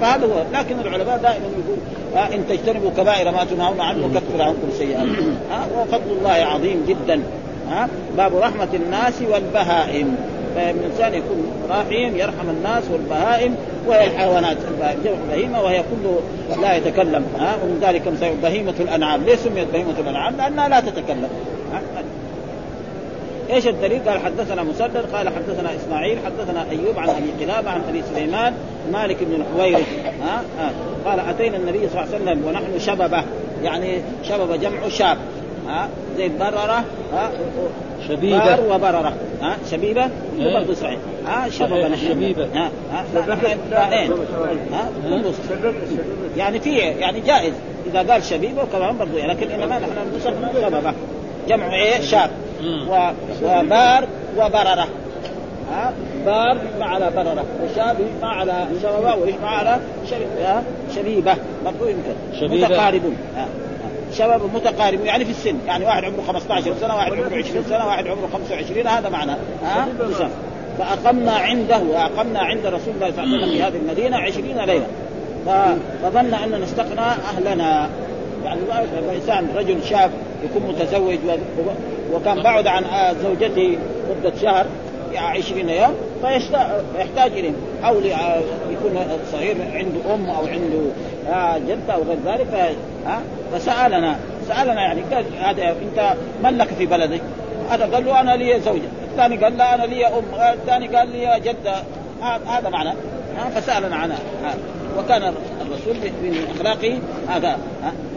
فهذا 0.00 0.26
هو. 0.26 0.58
لكن 0.58 0.80
العلماء 0.80 1.18
دائما 1.18 1.46
يقول 1.46 1.78
آه 2.16 2.34
إن 2.34 2.48
تجتنبوا 2.48 2.90
كبائر 2.96 3.30
ما 3.30 3.44
تنهون 3.44 3.80
عنه 3.80 4.10
كفر 4.14 4.42
عنكم 4.42 4.68
سيئات. 4.78 5.06
آه 5.52 5.80
وفضل 5.80 6.10
الله 6.18 6.30
عظيم 6.30 6.84
جدا. 6.88 7.22
آه 7.72 7.88
باب 8.16 8.36
رحمة 8.36 8.68
الناس 8.74 9.14
والبهائم. 9.30 10.16
فالانسان 10.54 11.14
يكون 11.14 11.52
رحيم 11.70 12.16
يرحم 12.16 12.50
الناس 12.50 12.84
والبهائم 12.92 13.56
وهي 13.86 14.06
الحيوانات. 14.06 14.56
جمع 15.04 15.14
بهيمة 15.30 15.62
وهي 15.62 15.82
كله 15.82 16.20
لا 16.62 16.76
يتكلم. 16.76 17.26
ها؟ 17.38 17.56
ومن 17.64 17.80
ذلك 17.82 18.02
بهيمة 18.42 18.74
الأنعام. 18.80 19.24
ليه 19.24 19.36
سميت 19.36 19.68
بهيمة 19.72 19.94
الأنعام؟ 19.98 20.36
لأنها 20.36 20.68
لا 20.68 20.80
تتكلم. 20.80 21.28
إيش 23.50 23.68
الدليل؟ 23.68 24.08
قال 24.08 24.18
حدثنا 24.18 24.62
مسدد 24.62 25.04
قال 25.12 25.28
حدثنا 25.28 25.76
إسماعيل 25.76 26.18
حدثنا 26.26 26.66
أيوب 26.70 26.98
عن 26.98 27.08
أبي 27.08 27.44
قلابه 27.44 27.70
عن 27.70 27.80
أبي 27.88 28.02
سليمان 28.14 28.54
مالك 28.92 29.16
بن 29.20 29.42
الحويرث. 29.42 29.88
ها, 30.22 30.42
ها 30.58 30.70
قال 31.04 31.20
أتينا 31.20 31.56
النبي 31.56 31.78
صلى 31.78 32.02
الله 32.02 32.14
عليه 32.14 32.24
وسلم 32.24 32.44
ونحن 32.46 32.78
شببة. 32.78 33.24
يعني 33.62 34.00
شبب 34.28 34.60
جمع 34.60 34.88
شاب. 34.88 35.18
ها 35.68 35.88
زي 36.16 36.28
برره 36.28 36.84
ها 37.12 37.30
شبيبة. 38.08 38.44
بار 38.44 38.60
وبررة 38.70 39.12
ها 39.42 39.56
شبيبة؟ 39.70 40.08
إيه؟ 40.38 40.58
برضه 40.58 40.74
صحيح. 40.74 40.98
ها 41.26 41.48
شببة 41.50 41.96
شبيبة. 41.96 42.44
ها 42.54 42.70
ها 42.92 43.04
ها 43.82 44.08
ها 44.72 44.88
يعني 46.36 46.60
في 46.60 46.70
يعني 46.76 47.20
جائز. 47.20 47.52
إذا 47.86 48.12
قال 48.12 48.24
شبيبة 48.24 48.62
وكمان 48.62 48.98
برضه 48.98 49.26
لكن 49.26 49.50
إنما 49.50 49.78
نحن 49.78 50.16
نسمى 50.16 50.62
شببة 50.62 50.92
جمع 51.48 51.74
إيه؟ 51.74 52.00
شاب. 52.00 52.30
و... 52.88 53.10
وبار 53.42 54.04
وبررة 54.36 54.86
ها 55.72 55.92
بار 56.26 56.56
يجمع 56.56 56.86
على 56.86 57.10
بررة 57.16 57.44
وشاب 57.64 57.96
يجمع 58.00 58.28
على 58.28 58.66
شببة 58.82 59.14
ويجمع 59.14 59.48
على 59.48 59.80
شبيبة. 60.96 61.34
برضه 61.64 61.90
يمكن. 61.90 62.40
شبيبة. 62.40 62.68
متقاربون. 62.68 63.16
شباب 64.12 64.40
متقارب 64.54 65.04
يعني 65.04 65.24
في 65.24 65.30
السن 65.30 65.56
يعني 65.66 65.84
واحد 65.84 66.04
عمره 66.04 66.22
15 66.26 66.74
سنة 66.80 66.94
واحد 66.94 67.12
عمره 67.12 67.36
20 67.36 67.64
سنة 67.68 67.86
واحد 67.86 68.06
عمره 68.06 68.28
25 68.32 68.86
هذا 68.86 69.08
معناه 69.08 69.36
ها؟ 69.64 69.88
فأقمنا 70.78 71.32
عنده 71.32 71.78
وأقمنا 71.78 72.40
عند 72.40 72.66
رسول 72.66 72.94
الله 72.94 73.12
صلى 73.12 73.24
الله 73.24 73.36
عليه 73.36 73.46
وسلم 73.46 73.50
في 73.56 73.62
هذه 73.62 73.76
المدينة 73.76 74.16
20 74.16 74.46
ليلة. 74.48 74.86
فظن 76.02 76.34
ان 76.34 76.60
نستقنى 76.60 77.00
أهلنا. 77.00 77.88
يعني 78.44 78.60
الإنسان 78.98 79.48
رجل 79.56 79.84
شاب 79.84 80.10
يكون 80.44 80.68
متزوج 80.68 81.18
وكان 82.12 82.42
بعد 82.42 82.66
عن 82.66 82.84
زوجته 83.22 83.78
مدة 84.10 84.32
شهر. 84.42 84.66
20 85.18 85.68
يوم 85.68 85.94
فيحتاج 86.94 87.32
اليهم 87.32 87.54
أو 87.84 88.00
يكون 88.70 89.18
صغير 89.32 89.56
عنده 89.74 90.14
أم 90.14 90.30
أو 90.30 90.46
عنده 90.46 90.80
جدة 91.68 91.94
أو 91.94 92.02
غير 92.02 92.18
ذلك 92.26 92.76
فسألنا 93.52 94.16
سألنا 94.48 94.82
يعني 94.82 95.00
قال 95.14 95.24
هذا 95.40 95.70
أنت 95.70 96.14
من 96.44 96.58
لك 96.58 96.68
في 96.68 96.86
بلدك؟ 96.86 97.20
هذا 97.70 97.84
قال 97.94 98.04
له 98.06 98.20
أنا 98.20 98.36
لي 98.36 98.60
زوجة، 98.60 98.88
الثاني 99.12 99.36
قال 99.36 99.58
لا 99.58 99.74
أنا 99.74 99.82
لي 99.82 100.06
أم، 100.06 100.22
الثاني 100.52 100.96
قال 100.96 101.08
لي 101.08 101.40
جدة 101.40 101.74
هذا 102.46 102.68
معنى 102.68 102.92
فسألنا 103.54 103.96
عنها 103.96 104.18
وكان 104.98 105.34
الرسول 105.60 105.94
من 106.22 106.46
إخلاقه 106.56 106.98
هذا. 107.28 107.58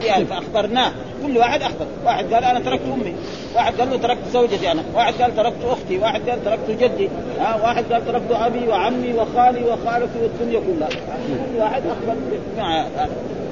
يعني 0.04 0.26
فأخبرناه. 0.26 0.92
كل 1.24 1.38
واحد 1.38 1.62
أخبر، 1.62 1.86
واحد 2.06 2.34
قال 2.34 2.44
أنا 2.44 2.60
تركت 2.60 2.84
أمي، 2.94 3.16
واحد 3.56 3.74
قال 3.80 3.90
له 3.90 3.98
تركت 3.98 4.28
زوجتي 4.34 4.72
أنا، 4.72 4.84
واحد 4.96 5.14
قال 5.14 5.36
تركت 5.36 5.66
أختي، 5.66 5.98
واحد 5.98 6.30
قال 6.30 6.46
تركت 6.46 6.72
جدي، 6.72 7.10
ها؟ 7.40 7.56
واحد 7.64 7.94
قال 7.94 8.06
تركت 8.06 8.32
أبي 8.32 8.68
وعمي 8.68 9.14
وخالي 9.14 9.64
وخالتي 9.64 10.20
والدنيا 10.22 10.60
كلها، 10.60 10.90
كل 10.90 11.60
واحد 11.60 11.82
أخبر 11.88 12.16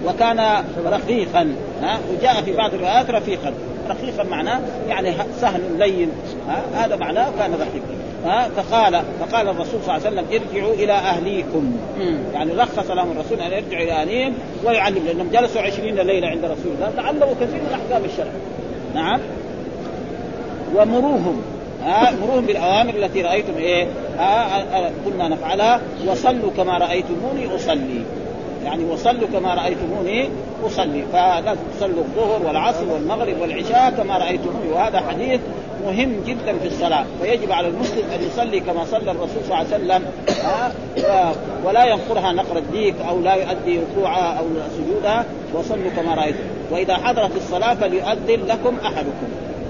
وكان 0.06 0.64
رقيقا 0.86 1.56
ها؟ 1.82 2.00
وجاء 2.12 2.42
في 2.42 2.54
بعض 2.54 2.74
الروايات 2.74 3.10
رفيقا 3.10 3.54
رقيقا 3.90 4.24
معناه 4.24 4.62
يعني 4.88 5.14
سهل 5.42 5.62
لين. 5.78 6.12
ها؟ 6.48 6.86
هذا 6.86 6.96
معناه 6.96 7.32
كان 7.40 7.54
رقيق 7.54 7.84
ها 8.26 8.50
فقال 8.50 9.02
فقال 9.20 9.50
الرسول 9.50 9.82
صلى 9.86 9.98
الله 9.98 10.08
عليه 10.08 10.22
وسلم 10.22 10.26
ارجعوا 10.32 10.74
إلى 10.74 10.94
أهليكم. 10.94 11.78
يعني 12.34 12.54
رخص 12.54 12.92
لهم 12.92 13.12
الرسول 13.12 13.40
أن 13.40 13.52
يرجعوا 13.52 13.84
إلى 13.84 13.92
أهليهم 13.92 14.34
ويعلم 14.66 15.06
لأنهم 15.06 15.30
جلسوا 15.34 15.62
عشرين 15.62 15.96
ليلة 15.96 16.28
عند 16.28 16.46
رسول 16.46 16.74
الله 16.76 16.92
تعلموا 16.96 17.34
كثير 17.42 17.62
من 17.62 17.70
احكام 17.74 18.06
الشرع. 18.06 18.32
نعم. 18.96 19.20
ومروهم. 20.76 21.42
ها 21.84 22.12
مروهم 22.12 22.46
بالأوامر 22.46 22.94
التي 22.96 23.22
رأيتم 23.22 23.58
إيه؟ 23.58 23.88
ها 24.18 24.92
كنا 25.06 25.28
نفعلها. 25.28 25.82
وصلوا 26.08 26.52
كما 26.58 26.78
رأيتموني 26.78 27.56
أصلي. 27.56 28.04
يعني 28.66 28.84
وصلوا 28.86 29.28
كما 29.34 29.54
رأيتموني 29.54 30.30
أصلي. 30.66 31.04
فلا 31.14 31.56
تصلوا 31.78 32.04
الظهر 32.04 32.48
والعصر 32.48 32.86
والمغرب 32.94 33.42
والعشاء 33.42 33.94
كما 33.98 34.18
رأيتموني. 34.18 34.72
وهذا 34.74 35.00
حديث 35.00 35.40
مهم 35.86 36.24
جدا 36.28 36.58
في 36.58 36.68
الصلاة. 36.68 37.06
فيجب 37.22 37.52
على 37.52 37.68
المسلم 37.68 38.04
أن 38.16 38.24
يصلي 38.24 38.60
كما 38.60 38.86
صلى 38.86 39.12
الرسول 39.12 39.44
صلى 39.48 39.54
الله 39.54 39.56
عليه 39.56 39.76
وسلم 39.76 40.04
ولا 41.64 41.86
ينقرها 41.86 42.32
نقر 42.32 42.58
الديك 42.58 42.96
أو 43.10 43.22
لا 43.22 43.34
يؤدي 43.34 43.80
ركوعها 43.80 44.40
أو 44.40 44.46
سجودها 44.78 45.26
وصلوا 45.54 45.92
كما 45.96 46.16
رأيتم. 46.16 46.40
وإذا 46.72 46.98
حضرت 46.98 47.36
الصلاة 47.36 47.74
فليؤذن 47.74 48.46
لكم 48.48 48.78
أحدكم. 48.86 49.28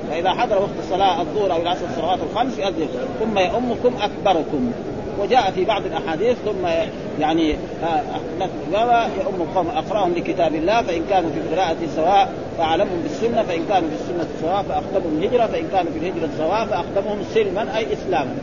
فإذا 0.10 0.32
حضر 0.34 0.56
وقت 0.56 0.78
الصلاة 0.80 1.22
الظهر 1.22 1.52
أو 1.52 1.62
العصر 1.62 1.86
الصلوات 1.90 2.20
الخمس 2.32 2.60
يؤذن 2.60 2.88
ثم 3.20 3.40
يؤمكم 3.40 3.94
أكبركم. 4.02 4.72
وجاء 5.20 5.52
في 5.52 5.66
بعض 5.66 5.86
الأحاديث 5.86 6.38
ثم 6.46 6.68
يعني 7.20 7.56
يؤم 9.22 9.48
قوم 9.56 9.68
أقرأهم 9.68 10.14
لكتاب 10.14 10.56
الله 10.56 10.82
فإن 10.82 11.02
كانوا 11.10 11.30
في 11.30 11.38
القراءه 11.38 11.78
سواء 11.96 12.34
فأعلمهم 12.58 13.02
بالسنة 13.04 13.44
فإن 13.44 13.66
كانوا 13.70 13.90
في 13.90 13.96
السنة 13.96 14.28
سواء 14.42 14.64
فاقدمهم 14.70 15.18
الهجرة 15.18 15.46
فإن 15.46 15.68
كانوا 15.72 15.92
في 15.92 16.00
الهجرة 16.00 16.30
سواء 16.38 16.66
فاقدمهم 16.66 17.18
سلما 17.34 17.78
أي 17.78 17.94
اسلاما 17.94 18.36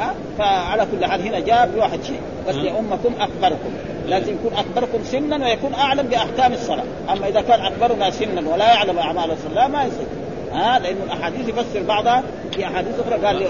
أه؟ 0.00 0.14
فعلى 0.38 0.86
كل 0.92 1.06
حال 1.06 1.22
هنا 1.22 1.40
جاء 1.40 1.70
بواحد 1.74 2.02
شيء. 2.02 2.20
بس 2.48 2.54
يؤمكم 2.54 3.12
أكبركم. 3.20 3.70
لازم 4.06 4.32
يكون 4.32 4.52
أكبركم 4.58 5.04
سنا 5.04 5.46
ويكون 5.46 5.74
أعلم 5.74 6.06
بأحكام 6.06 6.52
الصلاة. 6.52 6.84
أما 7.12 7.28
إذا 7.28 7.40
كان 7.40 7.60
أكبرنا 7.60 8.10
سنا 8.10 8.50
ولا 8.52 8.74
يعلم 8.74 8.98
أعمال 8.98 9.30
الصلاة 9.30 9.68
ما 9.68 9.84
يصير. 9.84 10.06
ها 10.52 10.78
لأن 10.78 10.96
الأحاديث 11.06 11.48
يفسر 11.48 11.82
بعضها 11.82 12.22
في 12.52 12.66
أحاديث 12.66 12.94
أخرى. 13.00 13.26
قال 13.26 13.46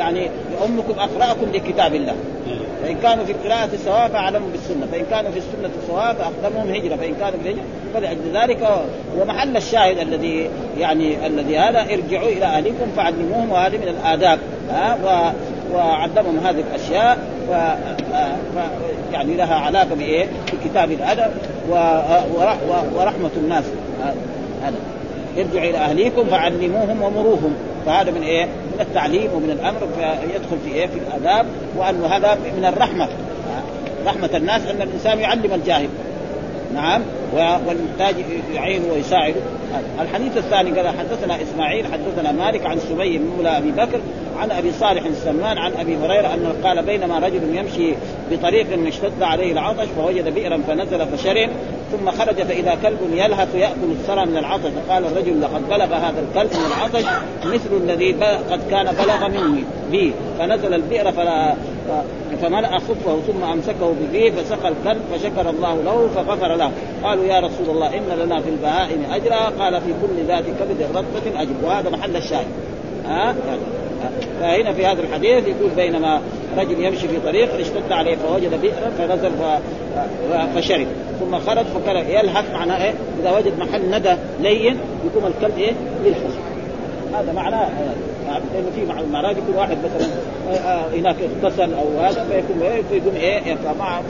يعني 0.00 0.30
أمكم 0.66 0.98
أقرأكم 0.98 1.46
لكتاب 1.54 1.94
الله. 1.94 2.14
فإن 2.82 2.96
كانوا 3.02 3.24
في 3.24 3.32
القراءة 3.32 3.70
سواء 3.84 4.08
فاعلموا 4.08 4.48
بالسنة، 4.52 4.86
فإن 4.92 5.04
كانوا 5.10 5.30
في 5.30 5.38
السنة 5.38 5.70
سواء 5.88 6.14
فاقدمهم 6.14 6.74
هجرة، 6.74 6.96
فإن 6.96 7.14
كانوا 7.14 7.38
في 7.42 7.48
الهجرة 7.48 7.62
فلأجل 7.94 8.20
ذلك. 8.34 8.68
ومحل 9.18 9.56
الشاهد 9.56 9.98
الذي 9.98 10.50
يعني 10.78 11.26
الذي 11.26 11.58
هذا 11.58 11.80
ارجعوا 11.80 12.28
إلى 12.28 12.44
أهلكم 12.44 12.86
فعلموهم 12.96 13.50
وهذه 13.50 13.76
من 13.76 13.88
الآداب. 13.88 14.38
ها؟ 14.70 14.98
و 15.04 15.32
وعلمهم 15.74 16.38
هذه 16.38 16.64
الأشياء. 16.70 17.18
ف... 17.48 17.52
ف... 18.56 18.58
يعني 19.12 19.34
لها 19.34 19.54
علاقة 19.54 19.94
بإيه؟ 19.94 20.26
بكتاب 20.52 20.92
الأدب. 20.92 21.30
و... 21.70 21.74
ورحمة 22.96 23.30
الناس. 23.36 23.64
هذا. 24.62 24.76
ارجعوا 25.38 25.70
إلى 25.70 25.78
اهليكم 25.78 26.24
فعلموهم 26.24 27.02
ومروهم. 27.02 27.54
فهذا 27.86 28.10
من 28.10 28.22
إيه؟ 28.22 28.44
من 28.44 28.80
التعليم 28.80 29.32
ومن 29.34 29.50
الأمر 29.50 29.78
فيدخل 29.78 30.58
في 30.64 30.74
إيه؟ 30.74 30.86
في 30.86 30.98
الآداب 30.98 31.46
وأنه 31.76 32.06
هذا 32.06 32.38
من 32.56 32.64
الرحمة 32.64 33.08
رحمة 34.06 34.30
الناس 34.34 34.66
أن 34.66 34.82
الإنسان 34.82 35.18
يعلم 35.20 35.54
الجاهل 35.54 35.88
نعم 36.74 37.02
والمحتاج 37.32 38.14
يعين 38.54 38.82
ويساعد. 38.90 39.34
الحديث 40.00 40.36
الثاني 40.36 40.70
قال 40.70 40.88
حدثنا 40.88 41.42
إسماعيل 41.42 41.86
حدثنا 41.86 42.32
مالك 42.32 42.66
عن 42.66 42.78
سبي 42.78 43.18
مولى 43.18 43.58
أبي 43.58 43.70
بكر 43.70 44.00
عن 44.38 44.50
أبي 44.50 44.72
صالح 44.72 45.04
السمان 45.04 45.58
عن 45.58 45.72
أبي 45.72 45.96
هريرة 45.96 46.34
أنه 46.34 46.54
قال 46.64 46.82
بينما 46.82 47.18
رجل 47.18 47.56
يمشي 47.56 47.94
بطريق 48.30 48.66
اشتد 48.86 49.22
عليه 49.22 49.52
العطش 49.52 49.86
فوجد 49.96 50.34
بئرا 50.34 50.62
فنزل 50.68 51.06
فشرب 51.06 51.50
ثم 51.92 52.10
خرج 52.10 52.34
فإذا 52.34 52.78
كلب 52.82 52.98
يلهث 53.12 53.54
يأكل 53.54 53.90
الثرى 53.90 54.26
من 54.26 54.36
العطش. 54.36 54.70
فقال 54.88 55.06
الرجل 55.06 55.40
لقد 55.40 55.68
بلغ 55.68 55.94
هذا 55.94 56.24
الكلب 56.28 56.50
من 56.52 56.66
العطش 56.76 57.04
مثل 57.44 57.76
الذي 57.76 58.12
قد 58.50 58.60
كان 58.70 58.86
بلغ 58.86 59.28
مني 59.28 59.64
بي. 59.90 60.12
فنزل 60.38 60.74
البئر 60.74 61.12
فملأ 62.42 62.78
خفه 62.78 63.18
ثم 63.26 63.44
أمسكه 63.52 63.92
بفيه 64.00 64.30
فسقى 64.30 64.68
الكلب 64.68 65.00
فشكر 65.12 65.50
الله 65.50 65.82
له 65.82 66.08
فغفر 66.14 66.56
له. 66.56 66.70
قالوا 67.04 67.24
يا 67.24 67.40
رسول 67.40 67.70
الله 67.70 67.86
إن 67.86 68.18
لنا 68.24 68.40
في 68.40 68.48
البهائم 68.50 69.04
أجرا. 69.12 69.52
قال 69.58 69.80
في 69.80 69.92
كل 70.02 70.26
ذات 70.28 70.44
كبد 70.44 70.82
رطبة 70.94 71.42
أجر. 71.42 71.52
وهذا 71.64 71.90
محل 71.90 72.16
الشاهد. 72.16 72.46
ها؟ 73.06 73.34
فهنا 74.40 74.72
في 74.72 74.86
هذا 74.86 75.02
الحديث 75.02 75.48
يقول 75.48 75.70
بينما 75.76 76.20
رجل 76.58 76.84
يمشي 76.84 77.08
في 77.08 77.20
طريق 77.20 77.54
اشتد 77.60 77.92
عليه 77.92 78.16
فوجد 78.16 78.60
بئرا 78.60 78.90
فنزل 78.98 79.30
فشرب. 80.54 80.86
ثم 81.20 81.38
خرج 81.38 81.64
فكان 81.64 81.96
يلهث 81.96 82.52
معناه 82.52 82.84
إيه؟ 82.84 82.94
إذا 83.20 83.36
وجد 83.36 83.52
محل 83.58 83.90
ندى 83.90 84.12
لين 84.40 84.78
يقوم 85.06 85.26
الكلب 85.26 85.58
إيه؟ 85.58 85.72
يلحس 86.04 86.38
هذا 87.14 87.32
معناه. 87.32 87.68
لأنه 88.30 88.70
في 88.74 89.10
مرات 89.12 89.36
يكون 89.36 89.54
واحد 89.56 89.78
مثلا 89.78 90.08
آه، 90.50 90.54
آه، 90.54 90.88
هناك 90.94 91.16
اغتسل 91.42 91.74
أو 91.74 92.00
هذا 92.00 92.26
فيكون 92.30 92.62
إيه 92.62 92.82
فيقوم 92.90 93.14
إيه 93.16 93.54
فمع 93.54 94.00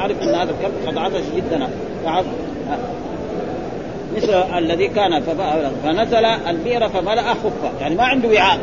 عارف 0.00 0.22
إن 0.22 0.28
هذا 0.28 0.50
الكلب 0.50 0.74
قد 0.86 0.98
عطش 0.98 1.24
جدا. 1.36 1.68
مثل 4.16 4.34
الذي 4.58 4.88
كان 4.88 5.22
فنزل 5.84 6.24
البئر 6.24 6.88
فملأ 6.88 7.34
خفة 7.34 7.70
يعني 7.80 7.94
ما 7.94 8.04
عنده 8.04 8.28
وعاء. 8.28 8.58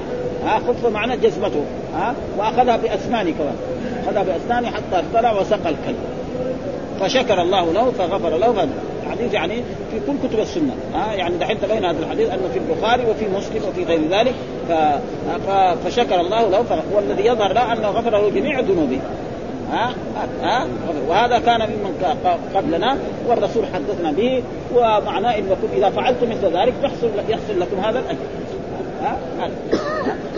ها 0.45 0.60
خفة 0.60 0.89
معناه 0.89 1.15
جزمته 1.15 1.63
ها 1.95 2.15
وأخذها 2.38 2.77
بأسنانه 2.77 3.32
كمان. 3.32 3.56
أخذها 4.03 4.23
بأسنانه 4.23 4.67
حتى 4.67 5.03
اطلع 5.17 5.32
وسقى 5.32 5.69
الكلب. 5.69 5.97
فشكر 6.99 7.41
الله 7.41 7.73
له 7.73 7.91
فغفر 7.91 8.38
له 8.38 8.67
الحديث 9.23 9.33
يعني 9.33 9.63
في 9.91 9.99
كل 10.07 10.27
كتب 10.27 10.39
السنة. 10.39 10.75
ها 10.93 11.13
يعني 11.13 11.38
دحين 11.38 11.62
تبين 11.62 11.86
هذا 11.86 11.99
الحديث 11.99 12.29
أنه 12.29 12.49
في 12.53 12.59
البخاري 12.59 13.03
وفي 13.05 13.25
مسلم 13.38 13.62
وفي 13.69 13.83
غير 13.83 14.01
ذلك. 14.12 14.33
ف... 14.69 14.71
ف... 15.47 15.49
فشكر 15.86 16.21
الله 16.21 16.49
له 16.49 16.65
والذي 16.93 17.25
يظهر 17.25 17.53
له 17.53 17.73
أنه 17.73 17.88
غفر 17.88 18.09
له 18.09 18.29
جميع 18.29 18.59
ذنوبه. 18.59 18.99
ها 19.71 19.93
ها 20.41 20.67
وهذا 21.07 21.39
كان 21.39 21.59
ممن 21.59 22.17
قبلنا 22.55 22.97
والرسول 23.27 23.65
حدثنا 23.73 24.12
به 24.12 24.43
ومعناه 24.75 25.38
إنكم 25.38 25.67
إذا 25.73 25.89
فعلتم 25.89 26.29
مثل 26.29 26.57
ذلك 26.57 26.73
تحصل 26.83 27.09
يحصل 27.29 27.59
لكم 27.59 27.79
هذا 27.79 27.99
الأجر. 27.99 28.17
ها 29.03 29.49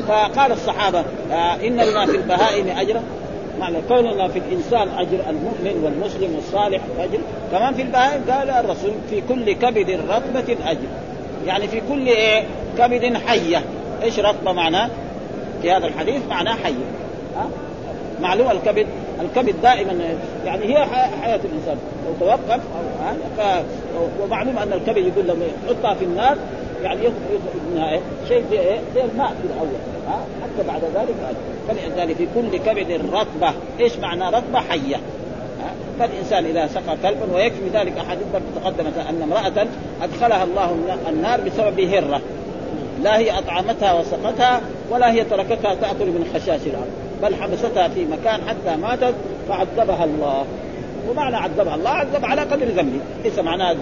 فقال 0.07 0.51
الصحابة 0.51 1.03
آه، 1.31 1.55
إن 1.55 1.75
لنا 1.75 2.05
في 2.05 2.17
البهائم 2.17 2.77
أجرا. 2.77 3.01
معنى 3.59 3.77
كوننا 3.87 4.27
في 4.27 4.39
الإنسان 4.39 4.87
أجر 4.97 5.19
المؤمن 5.29 5.83
والمسلم 5.83 6.35
والصالح 6.35 6.81
اجر 6.99 7.19
كمان 7.51 7.73
في 7.73 7.81
البهائم 7.81 8.21
قال 8.31 8.49
الرسول 8.49 8.91
في 9.09 9.21
كل 9.21 9.51
كبد 9.53 9.99
رطبة 10.09 10.57
اجر 10.65 10.87
يعني 11.45 11.67
في 11.67 11.81
كل 11.89 12.07
إيه؟ 12.07 12.43
كبد 12.77 13.17
حية. 13.27 13.63
إيش 14.03 14.19
رطبة 14.19 14.51
معناه؟ 14.51 14.89
في 15.61 15.71
هذا 15.71 15.87
الحديث 15.87 16.21
معناه 16.29 16.55
حية. 16.63 16.85
ها؟ 17.35 17.49
الكبد؟ 18.51 18.87
الكبد 19.21 19.61
دائما 19.61 20.17
يعني 20.45 20.65
هي 20.65 20.85
حياة 21.21 21.39
الإنسان 21.45 21.77
لو 22.05 22.27
توقف 22.27 22.51
أو 22.51 23.13
ف... 23.37 23.63
ومعلوم 24.21 24.57
أن 24.57 24.73
الكبد 24.73 24.97
يقول 24.97 25.27
لما 25.27 25.45
يحطها 25.45 25.93
في 25.93 26.05
النار 26.05 26.37
يعني 26.83 26.99
منها 27.71 27.91
إيه؟ 27.91 27.99
شيء 28.27 28.43
زي 28.51 28.59
إيه؟ 28.59 28.79
زي 28.95 29.01
الماء 29.01 29.27
في 29.27 29.47
الأول 29.47 29.69
ها 30.07 30.25
حتى 30.43 30.67
بعد 30.67 30.81
ذلك 30.95 31.15
فلذلك 31.67 32.15
في 32.15 32.27
كل 32.35 32.57
كبد 32.57 33.01
رطبة، 33.13 33.53
إيش 33.79 33.97
معنى 33.97 34.25
رطبة؟ 34.25 34.59
حية 34.59 34.97
فالإنسان 35.99 36.45
إذا 36.45 36.67
سقى 36.67 36.97
كلبا 37.03 37.35
ويكفي 37.35 37.69
ذلك 37.73 37.97
احاديث 37.97 38.25
تقدمت 38.55 38.97
أن 39.09 39.21
امرأة 39.21 39.67
أدخلها 40.01 40.43
الله 40.43 40.77
النار 41.09 41.41
بسبب 41.41 41.79
هرة 41.79 42.21
لا 43.03 43.17
هي 43.17 43.39
أطعمتها 43.39 43.93
وسقتها 43.93 44.61
ولا 44.89 45.11
هي 45.11 45.23
تركتها 45.23 45.75
تأكل 45.75 46.05
من 46.05 46.31
خشاش 46.33 46.61
الأرض 46.67 47.04
بل 47.21 47.35
حبستها 47.35 47.87
في 47.87 48.05
مكان 48.05 48.41
حتى 48.47 48.75
ماتت 48.75 49.15
فعذبها 49.49 50.03
الله 50.03 50.45
ومعنى 51.09 51.35
عذبها 51.35 51.75
الله 51.75 51.89
عذب 51.89 52.25
على 52.25 52.41
قدر 52.41 52.65
ذنبه 52.65 52.99
ليس 53.23 53.39
معناه 53.39 53.75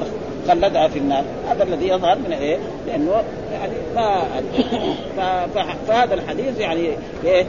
خلدها 0.47 0.87
في 0.87 0.99
النار 0.99 1.23
هذا 1.49 1.63
الذي 1.63 1.87
يظهر 1.87 2.17
من 2.17 2.33
إيه؟ 2.33 2.57
لأنه 2.87 3.23
يعني 3.53 3.73
ما 3.95 5.47
فهذا 5.87 6.13
الحديث 6.13 6.59
يعني 6.59 6.89
إيه؟ 7.25 7.45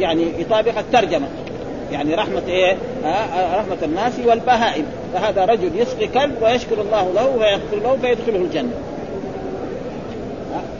يعني 0.00 0.26
يطابق 0.38 0.78
الترجمة 0.78 1.26
يعني 1.92 2.14
رحمة 2.14 2.42
إيه؟ 2.48 2.76
رحمة 3.54 3.78
الناس 3.82 4.12
والبهائم 4.26 4.86
فهذا 5.14 5.44
رجل 5.44 5.70
يسقي 5.76 6.06
كلب 6.06 6.42
ويشكر 6.42 6.80
الله 6.80 7.12
له 7.14 7.26
ويغفر 7.26 7.76
له 7.76 7.96
فيدخله 8.02 8.36
الجنة 8.36 8.72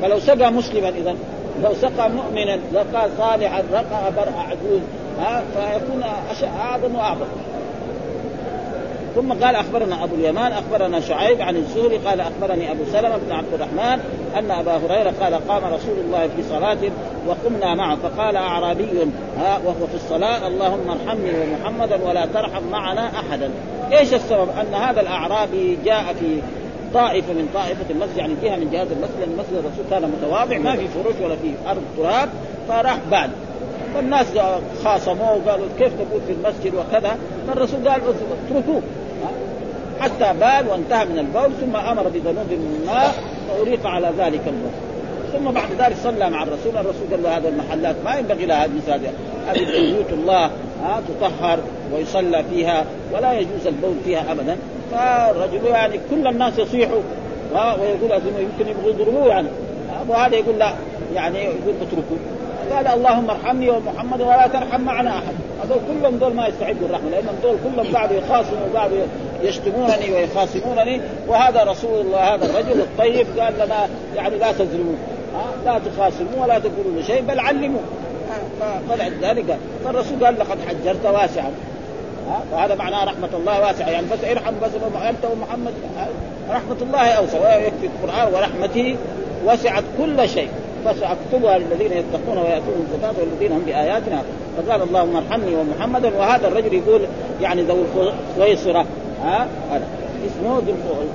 فلو 0.03 0.21
سقى 0.21 0.53
مسلما 0.53 0.89
اذا 0.89 1.17
لو 1.65 1.75
سقى 1.75 2.11
مؤمنا 2.11 2.59
سقى 2.73 3.09
صالحا 3.19 3.63
رقى 3.73 4.13
برع 4.17 4.43
عجوز 4.49 4.81
ها 5.21 5.43
فيكون 5.55 6.03
أعظم 6.61 6.95
وأعظم. 6.95 7.27
ثم 9.15 9.33
قال 9.33 9.57
أخبرنا 9.57 10.05
أبو 10.05 10.15
اليمان 10.15 10.53
أخبرنا 10.53 11.01
شعيب 11.01 11.41
عن 11.43 11.57
الزهري 11.57 11.97
قال 11.97 12.21
أخبرني 12.21 12.71
أبو 12.71 12.85
سلمة 12.93 13.17
بن 13.17 13.33
عبد 13.33 13.55
الرحمن 13.55 14.01
أن 14.39 14.51
أبا 14.51 14.77
هريرة 14.77 15.13
قال 15.21 15.49
قام 15.49 15.75
رسول 15.75 15.99
الله 16.05 16.29
في 16.37 16.43
صلاة 16.51 16.79
وقمنا 17.27 17.75
معه 17.75 17.97
فقال 17.97 18.37
أعرابي 18.37 18.89
ها 19.39 19.59
وهو 19.65 19.87
في 19.87 19.95
الصلاة 19.95 20.47
اللهم 20.47 20.91
ارحمني 20.91 21.31
ومحمدا 21.41 22.09
ولا 22.09 22.27
ترحم 22.27 22.63
معنا 22.71 23.07
احدا. 23.07 23.51
إيش 23.93 24.15
السبب؟ 24.15 24.49
أن 24.61 24.75
هذا 24.75 25.01
الأعرابي 25.01 25.79
جاء 25.85 26.15
في 26.21 26.43
طائفة 26.95 27.33
من 27.33 27.49
طائفة 27.55 27.85
المسجد 27.91 28.17
يعني 28.17 28.35
جهه 28.43 28.57
من 28.57 28.71
جهات 28.71 28.87
المسجد 28.93 29.21
لأن 29.21 29.37
مسجد 29.39 29.53
الرسول 29.53 29.85
كان 29.91 30.11
متواضع 30.11 30.59
ما 30.59 30.77
في 30.77 30.89
فروش 30.89 31.15
ولا 31.23 31.37
في 31.37 31.71
أرض 31.71 31.83
تراب 31.97 32.29
فراح 32.69 32.99
بال 33.11 33.31
فالناس 33.95 34.27
خاصموه 34.85 35.33
وقالوا 35.33 35.67
كيف 35.79 35.93
تقول 35.95 36.21
في 36.27 36.33
المسجد 36.33 36.75
وكذا؟ 36.75 37.17
فالرسول 37.49 37.89
قال 37.89 38.01
اتركوه. 38.51 38.83
حتى 40.01 40.33
بال 40.41 40.69
وانتهى 40.69 41.05
من 41.05 41.19
البول 41.19 41.51
ثم 41.61 41.77
أمر 41.77 42.03
بذنوب 42.03 42.51
من 42.51 42.85
ماء 42.87 43.15
واريق 43.51 43.87
على 43.87 44.13
ذلك 44.19 44.41
البول 44.47 44.89
ثم 45.33 45.51
بعد 45.51 45.69
ذلك 45.79 45.97
صلى 46.05 46.31
مع 46.31 46.43
الرسول 46.43 46.77
الرسول 46.77 47.11
قال 47.11 47.23
له 47.23 47.37
هذه 47.37 47.49
المحلات 47.49 47.97
ما 48.05 48.17
ينبغي 48.17 48.47
لها 48.47 48.65
هذه 48.65 48.71
المساجد 48.71 49.13
هذه 49.49 49.65
بيوت 49.65 50.13
الله 50.13 50.51
تطهر 51.09 51.59
ويصلى 51.95 52.45
فيها 52.51 52.85
ولا 53.13 53.33
يجوز 53.33 53.67
البول 53.67 53.95
فيها 54.05 54.33
ابدا. 54.33 54.57
فالرجل 54.93 55.67
يعني 55.67 56.01
كل 56.11 56.27
الناس 56.27 56.59
يصيحوا. 56.59 57.01
ويقول 57.55 58.23
يمكن 58.25 58.71
يبغوا 58.71 58.91
يضربوه 58.91 59.27
يعني. 59.27 59.49
وهذا 60.09 60.37
يقول 60.37 60.59
لا 60.59 60.73
يعني 61.15 61.39
يقول 61.39 61.75
اتركوا 61.83 62.17
قال 62.73 62.87
اللهم 62.87 63.31
ارحمني 63.31 63.71
ومحمد 63.71 64.21
ولا 64.21 64.47
ترحم 64.47 64.81
معنا 64.81 65.11
أحد. 65.11 65.35
هذول 65.65 65.79
كلهم 65.89 66.17
دول 66.17 66.35
ما 66.35 66.47
يستحقوا 66.47 66.87
الرحمة 66.89 67.11
لأنهم 67.11 67.35
دول 67.43 67.57
كلهم 67.65 67.95
قاعدوا 67.97 68.17
يخاصموا 68.17 68.67
وقاعدوا 68.73 68.99
يشتمونني 69.43 70.11
ويخاصمونني. 70.15 71.01
وهذا 71.29 71.65
رسول 71.65 72.01
الله 72.01 72.35
هذا 72.35 72.45
الرجل 72.45 72.81
الطيب 72.81 73.27
قال 73.41 73.55
لنا 73.55 73.89
يعني 74.17 74.39
لا 74.39 74.53
تظلموا 74.53 74.95
لا 75.65 75.79
تخاصموا 75.79 76.43
ولا 76.43 76.59
تقولوا 76.59 76.93
له 76.97 77.03
شيء 77.03 77.23
بل 77.23 77.41
علموا. 77.41 77.81
فلذلك 78.89 79.59
فالرسول 79.85 80.25
قال 80.25 80.35
لقد 80.39 80.59
حجرت 80.69 81.07
واسعا. 81.07 81.51
وهذا 82.53 82.75
معناه 82.75 83.05
رحمة 83.05 83.29
الله 83.35 83.61
واسعة. 83.61 83.89
يعني 83.89 84.07
بس 84.13 84.25
إرحم 84.31 84.53
بس 84.63 84.71
أنت 85.09 85.25
ومحمد 85.33 85.73
رحمة 86.51 86.77
الله 86.83 87.09
أوسع. 87.11 87.39
ويكفي 87.39 87.87
القرآن 87.87 88.35
ورحمته 88.35 88.97
وسعت 89.47 89.85
كل 89.99 90.29
شيء. 90.29 90.49
فسأكتبها 90.85 91.59
للذين 91.59 91.93
يتقون 91.93 92.39
ويأتون 92.39 92.87
الزكاه 92.89 93.15
والذين 93.21 93.53
هم 93.53 93.63
بآياتنا. 93.67 94.23
فقال 94.57 94.83
اللهم 94.83 95.17
ارحمني 95.17 95.55
ومحمدا. 95.55 96.19
وهذا 96.19 96.49
الرجل 96.49 96.75
يقول 96.75 97.01
يعني 97.41 97.63
ذو 97.63 97.85
الخويصره 98.37 98.87
ها؟ 99.25 99.47
هذا. 99.71 99.87
اسمه 100.27 100.63
ذو 100.67 100.75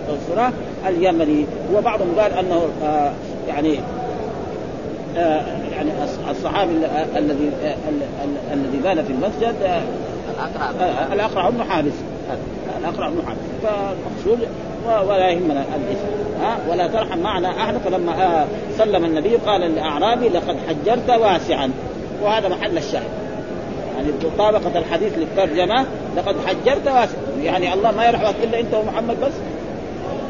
الخويصره 0.10 0.54
اليمني. 0.88 1.46
وبعضهم 1.74 2.16
قال 2.20 2.34
أنه 2.34 2.68
آه 2.84 3.12
يعني 3.48 3.80
آه 5.18 5.42
يعني 5.72 5.92
الصحابي 6.32 6.72
الذي 7.18 7.52
آه 7.64 7.76
الذي 8.54 8.78
بال 8.84 9.06
في 9.06 9.14
المسجد 9.14 9.56
الاقرع 11.14 11.50
بن 11.50 11.64
حابس 11.64 11.94
الاقرع 12.80 13.10
بن 13.10 13.22
حابس 13.28 13.40
فالمقصود 13.64 14.48
ولا 15.10 15.30
يهمنا 15.30 15.66
الاسم 15.76 16.08
ها؟ 16.42 16.58
ولا 16.70 16.88
ترحم 16.88 17.20
معنا 17.20 17.50
احد 17.50 17.78
فلما 17.78 18.24
آه 18.24 18.46
سلم 18.78 19.06
النبي 19.06 19.36
قال 19.36 19.62
للاعرابي 19.62 20.30
لقد 20.30 20.58
حجرت 20.68 21.10
واسعا. 21.10 21.72
وهذا 22.24 22.50
محل 22.50 22.78
الشاهد. 22.78 23.10
يعني 23.96 24.12
طابقة 24.38 24.80
الحديث 24.80 25.18
للترجمة 25.18 25.86
لقد 26.18 26.36
حجرت 26.46 26.88
واسعا. 26.88 27.22
يعني 27.44 27.74
الله 27.74 27.92
ما 27.92 28.06
يرحمك 28.06 28.36
إلا 28.44 28.60
أنت 28.60 28.74
ومحمد 28.74 29.16
بس. 29.22 29.32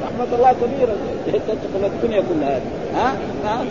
رحمة 0.03 0.35
الله 0.35 0.51
كبيرة. 0.51 0.95
تدخل 1.25 1.85
الدنيا 1.85 2.21
كلها. 2.21 2.61
ها؟ 2.95 3.15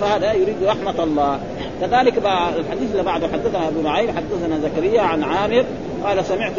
فهذا 0.00 0.32
يريد 0.32 0.56
رحمة 0.64 1.04
الله. 1.04 1.38
كذلك 1.80 2.14
الحديث 2.58 2.90
اللي 2.92 3.02
بعده 3.02 3.28
حدثنا 3.32 3.68
أبو 3.68 3.82
معين 3.82 4.08
حدثنا 4.08 4.58
زكريا 4.58 5.02
عن 5.02 5.22
عامر 5.22 5.64
قال 6.04 6.24
سمعت 6.24 6.52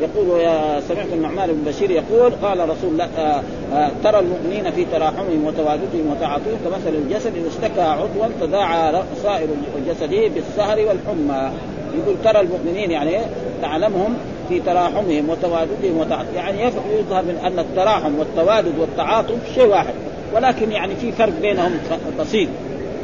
يقول 0.00 0.40
يا 0.40 0.80
سمعت 0.80 1.06
النعمان 1.12 1.52
بن 1.52 1.70
بشير 1.70 1.90
يقول 1.90 2.32
قال 2.42 2.68
رسول 2.68 2.90
الله 2.92 3.08
آه 3.18 3.42
آه 3.74 3.90
ترى 4.04 4.18
المؤمنين 4.18 4.70
في 4.70 4.84
تراحمهم 4.84 5.44
وتواددهم 5.44 6.10
وتعاطفهم 6.10 6.58
كمثل 6.64 6.96
الجسد 6.96 7.36
اذا 7.36 7.48
اشتكى 7.48 7.80
عضوا 7.80 8.26
تداعى 8.40 9.02
سائر 9.22 9.48
جسده 9.88 10.28
بالسهر 10.28 10.78
والحمى. 10.78 11.50
يقول 11.98 12.16
ترى 12.24 12.40
المؤمنين 12.40 12.90
يعني 12.90 13.18
تعلمهم 13.62 14.16
في 14.48 14.60
تراحمهم 14.60 15.28
وتواددهم 15.28 15.98
وتعاطفهم 15.98 16.36
يعني 16.36 16.62
يظهر 16.98 17.22
من 17.22 17.40
أن 17.44 17.58
التراحم 17.58 18.18
والتوادد 18.18 18.78
والتعاطف 18.78 19.54
شيء 19.54 19.66
واحد. 19.66 19.94
ولكن 20.34 20.72
يعني 20.72 20.96
في 20.96 21.12
فرق 21.12 21.32
بينهم 21.40 21.72
بسيط. 22.20 22.48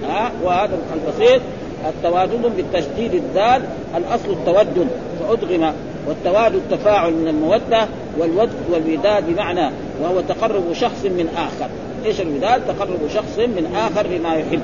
ها 0.09 0.33
وهذا 0.45 0.79
البسيط 0.95 1.43
التوادد 1.89 2.53
بالتشديد 2.57 3.15
الدال 3.15 3.63
الأصل 3.97 4.31
التودد 4.31 4.89
فأدغم 5.21 5.73
والتوادد 6.09 6.61
تفاعل 6.71 7.13
من 7.13 7.29
المودة 7.29 7.87
والود 8.19 8.51
والوداد 8.71 9.27
بمعنى 9.27 9.71
وهو 10.03 10.21
تقرب 10.21 10.73
شخص 10.73 11.05
من 11.05 11.29
آخر. 11.37 11.71
إيش 12.05 12.21
الوداد؟ 12.21 12.63
تقرب 12.67 13.09
شخص 13.15 13.39
من 13.39 13.77
آخر 13.77 14.07
بما 14.07 14.35
يحب. 14.35 14.61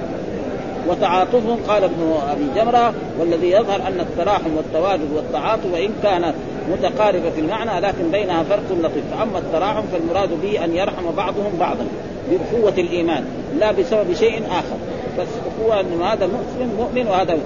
وتعاطفهم 0.88 1.58
قال 1.68 1.84
ابن 1.84 2.14
أبي 2.30 2.44
جمرة 2.60 2.94
والذي 3.20 3.50
يظهر 3.50 3.76
أن 3.76 4.00
التراحم 4.00 4.56
والتوادد 4.56 5.12
والتعاطف 5.16 5.72
وان 5.72 5.90
كانت 6.02 6.34
متقاربه 6.72 7.30
في 7.30 7.40
المعنى 7.40 7.80
لكن 7.80 8.10
بينها 8.12 8.42
فرق 8.42 8.78
لطيف. 8.80 9.04
فاما 9.10 9.38
التراحم 9.38 9.82
فالمراد 9.92 10.28
به 10.42 10.64
أن 10.64 10.76
يرحم 10.76 11.10
بعضهم 11.16 11.52
بعضا 11.60 11.86
بقوة 12.30 12.74
الإيمان 12.78 13.24
لا 13.58 13.72
بسبب 13.72 14.14
شيء 14.14 14.42
آخر. 14.46 14.76
بس 15.18 15.26
اخوه 15.46 15.80
ان 15.80 16.02
هذا 16.02 16.26
مسلم 16.26 16.74
مؤمن 16.78 17.06
وهذا 17.08 17.38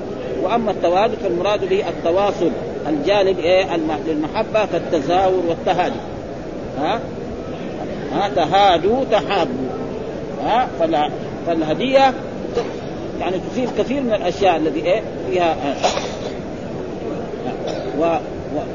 وأما 0.42 0.70
التوادد 0.70 1.14
فالمراد 1.14 1.68
به 1.68 1.88
التواصل 1.88 2.50
الجالب 2.88 3.38
إيه؟ 3.38 3.76
للمحبة 4.06 4.64
كالتزاور 4.72 5.42
والتهادي 5.48 5.98
ها؟ 6.78 7.00
ها؟ 8.12 8.28
تهادوا 8.28 9.04
تحابوا 9.10 9.68
ها؟ 10.44 10.68
فالهدية 11.46 12.14
يعني 13.20 13.36
تفيد 13.50 13.68
كثير 13.78 14.00
من 14.00 14.12
الأشياء 14.12 14.56
الذي 14.56 14.80
إيه؟ 14.80 15.02
فيها 15.30 15.56
و 17.98 18.16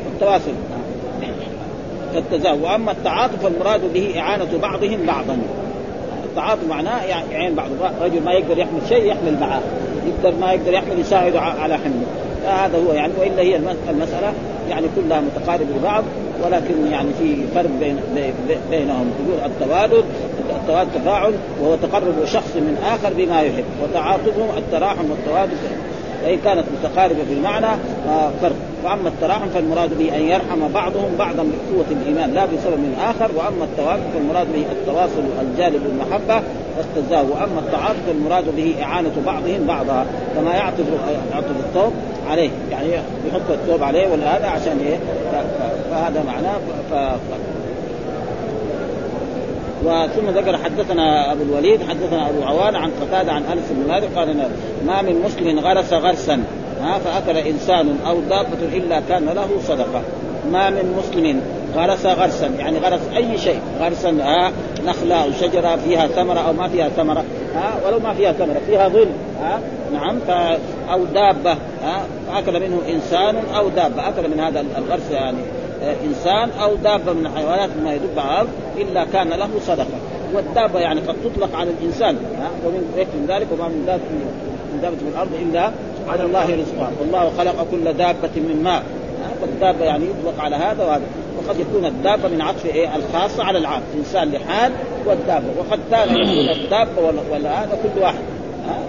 والتواصل. 0.05 0.51
كالتزاور 2.13 2.61
وأما 2.61 2.91
التعاطف 2.91 3.43
فالمراد 3.43 3.93
به 3.93 4.19
إعانة 4.19 4.57
بعضهم 4.61 5.05
بعضا. 5.05 5.37
التعاطف 6.37 6.69
معناه 6.69 7.03
يعين 7.03 7.55
بعض 7.55 7.69
رجل 8.01 8.23
ما 8.23 8.31
يقدر 8.31 8.57
يحمل 8.57 8.81
شيء 8.89 9.05
يحمل 9.05 9.39
معاه 9.41 9.61
يقدر 10.07 10.37
ما 10.39 10.53
يقدر 10.53 10.73
يحمل 10.73 10.99
يساعده 10.99 11.41
على 11.41 11.77
حمله. 11.77 12.05
هذا 12.45 12.77
هو 12.77 12.93
يعني 12.93 13.13
وإلا 13.19 13.41
هي 13.41 13.55
المسألة 13.89 14.33
يعني 14.69 14.87
كلها 14.95 15.21
متقاربه 15.21 15.75
لبعض 15.79 16.03
ولكن 16.45 16.91
يعني 16.91 17.09
في 17.19 17.35
فرق 17.55 17.69
بين 17.79 17.99
بينهم. 18.71 19.11
يقول 19.25 19.51
التوادد 19.51 20.05
التوادد 20.61 20.89
تفاعل 20.95 21.33
وهو 21.61 21.75
تقرب 21.75 22.25
شخص 22.25 22.55
من 22.55 22.77
آخر 22.85 23.13
بما 23.17 23.41
يحب 23.41 23.65
وتعاطفهم 23.83 24.57
التراحم 24.57 25.11
والتوادد 25.11 25.57
وان 26.25 26.37
كانت 26.43 26.63
متقاربة 26.79 27.23
في 27.23 27.33
المعنى 27.33 27.77
فرق. 28.41 28.55
وأما 28.83 29.09
التراحم 29.09 29.47
فالمراد 29.53 29.97
به 29.97 30.15
أن 30.15 30.21
يرحم 30.21 30.67
بعضهم 30.73 31.15
بعضا 31.19 31.43
بقوة 31.43 31.85
الإيمان 31.91 32.33
لا 32.33 32.45
بسبب 32.45 32.77
من 32.77 32.97
اخر 33.01 33.31
وأما 33.35 33.63
التوافق 33.63 34.09
فالمراد 34.13 34.47
به 34.53 34.65
التواصل 34.71 35.23
الجالب 35.41 35.81
المحبه 35.85 36.41
والتزاوج. 36.77 37.29
وأما 37.29 37.59
التعاطف 37.59 37.97
فالمراد 38.07 38.55
به 38.55 38.75
إعانة 38.83 39.11
بعضهم 39.25 39.65
بعضا 39.67 40.05
كما 40.35 40.53
يعطف 40.53 40.85
يعطف 41.33 41.55
الثوب 41.65 41.93
عليه. 42.29 42.49
يعني 42.71 42.87
يحط 43.27 43.51
الثوب 43.51 43.83
عليه 43.83 44.07
ولا 44.11 44.37
هذا 44.37 44.47
عشان 44.47 44.79
إيه؟ 44.79 44.97
فهذا 45.91 46.23
معناه. 46.23 46.57
ف... 46.91 47.17
وثم 49.85 50.29
ذكر 50.29 50.57
حدثنا 50.57 51.31
أبو 51.31 51.43
الوليد 51.43 51.79
حدثنا 51.89 52.29
أبو 52.29 52.43
عوان 52.43 52.75
عن 52.75 52.91
قتادة 53.01 53.31
عن 53.31 53.43
أنس 53.43 53.63
بن 53.71 53.87
مالك 53.87 54.09
قال 54.15 54.49
ما 54.87 55.01
من 55.01 55.21
مسلم 55.25 55.59
غرس 55.59 55.93
غرسا. 55.93 56.43
ها 56.81 56.99
فأكل 56.99 57.37
إنسان 57.37 57.97
أو 58.07 58.19
دابة 58.19 58.77
إلا 58.77 59.01
كان 59.09 59.25
له 59.25 59.49
صدقة. 59.67 60.01
ما 60.51 60.69
من 60.69 60.95
مسلم 60.97 61.41
غرس 61.75 62.05
غرسا 62.05 62.47
يعني 62.47 62.77
غرس 62.77 63.01
أي 63.15 63.37
شيء 63.37 63.59
غرسا 63.79 64.09
ها 64.09 64.51
نخلة 64.85 65.23
أو 65.23 65.31
شجرة 65.31 65.75
فيها 65.75 66.07
ثمرة 66.07 66.39
أو 66.39 66.53
ما 66.53 66.67
فيها 66.67 66.89
ثمرة 66.89 67.23
ها 67.55 67.73
ولو 67.85 67.99
ما 67.99 68.13
فيها 68.13 68.31
ثمرة 68.31 68.61
فيها 68.67 68.87
ظل 68.87 69.07
ها 69.41 69.59
نعم 69.93 70.19
ف 70.19 70.31
أو 70.91 71.05
دابة 71.05 71.51
ها 71.83 72.05
فأكل 72.27 72.59
منه 72.59 72.81
إنسان 72.89 73.35
أو 73.55 73.69
دابة 73.69 74.07
أكل 74.07 74.29
من 74.29 74.39
هذا 74.39 74.65
الغرس 74.77 75.11
يعني 75.11 75.37
إنسان 76.05 76.49
أو 76.61 76.75
دابة 76.75 77.13
من 77.13 77.25
الحيوانات 77.25 77.69
مما 77.79 77.93
يدب 77.93 78.19
على 78.19 78.47
إلا 78.77 79.05
كان 79.13 79.29
له 79.29 79.49
صدقة. 79.67 79.97
والدابة 80.33 80.79
يعني 80.79 80.99
قد 80.99 81.15
تطلق 81.23 81.55
على 81.55 81.69
الإنسان 81.69 82.15
ها 82.15 82.49
ومن 82.65 83.25
ذلك 83.27 83.47
وما 83.51 83.67
من 83.67 83.83
دابه 83.85 84.01
من 84.73 84.79
دابة 84.81 84.95
في 84.95 85.07
الأرض 85.13 85.31
إلا 85.41 85.71
على 86.07 86.23
الله 86.23 86.43
رزقها. 86.43 86.91
والله 86.99 87.31
خلق 87.37 87.67
كل 87.71 87.93
دابة 87.93 88.35
من 88.35 88.61
ماء. 88.63 88.83
فالدابة 89.41 89.85
يعني 89.85 90.05
يطلق 90.05 90.43
على 90.43 90.55
هذا 90.55 90.83
وهذا. 90.85 91.03
وقد 91.37 91.59
يكون 91.59 91.85
الدابة 91.85 92.27
من 92.27 92.41
عطف 92.41 92.65
إيه؟ 92.65 92.95
الخاصة 92.95 93.43
على 93.43 93.57
العام. 93.57 93.81
انسان 93.97 94.31
لحال 94.31 94.71
والدابة. 95.05 95.45
وقد 95.59 95.79
كان 95.91 96.09
يكون 96.09 96.49
الدابة 96.63 97.01
ولا, 97.31 97.63
هذا 97.63 97.77
كل 97.83 98.01
واحد. 98.01 98.19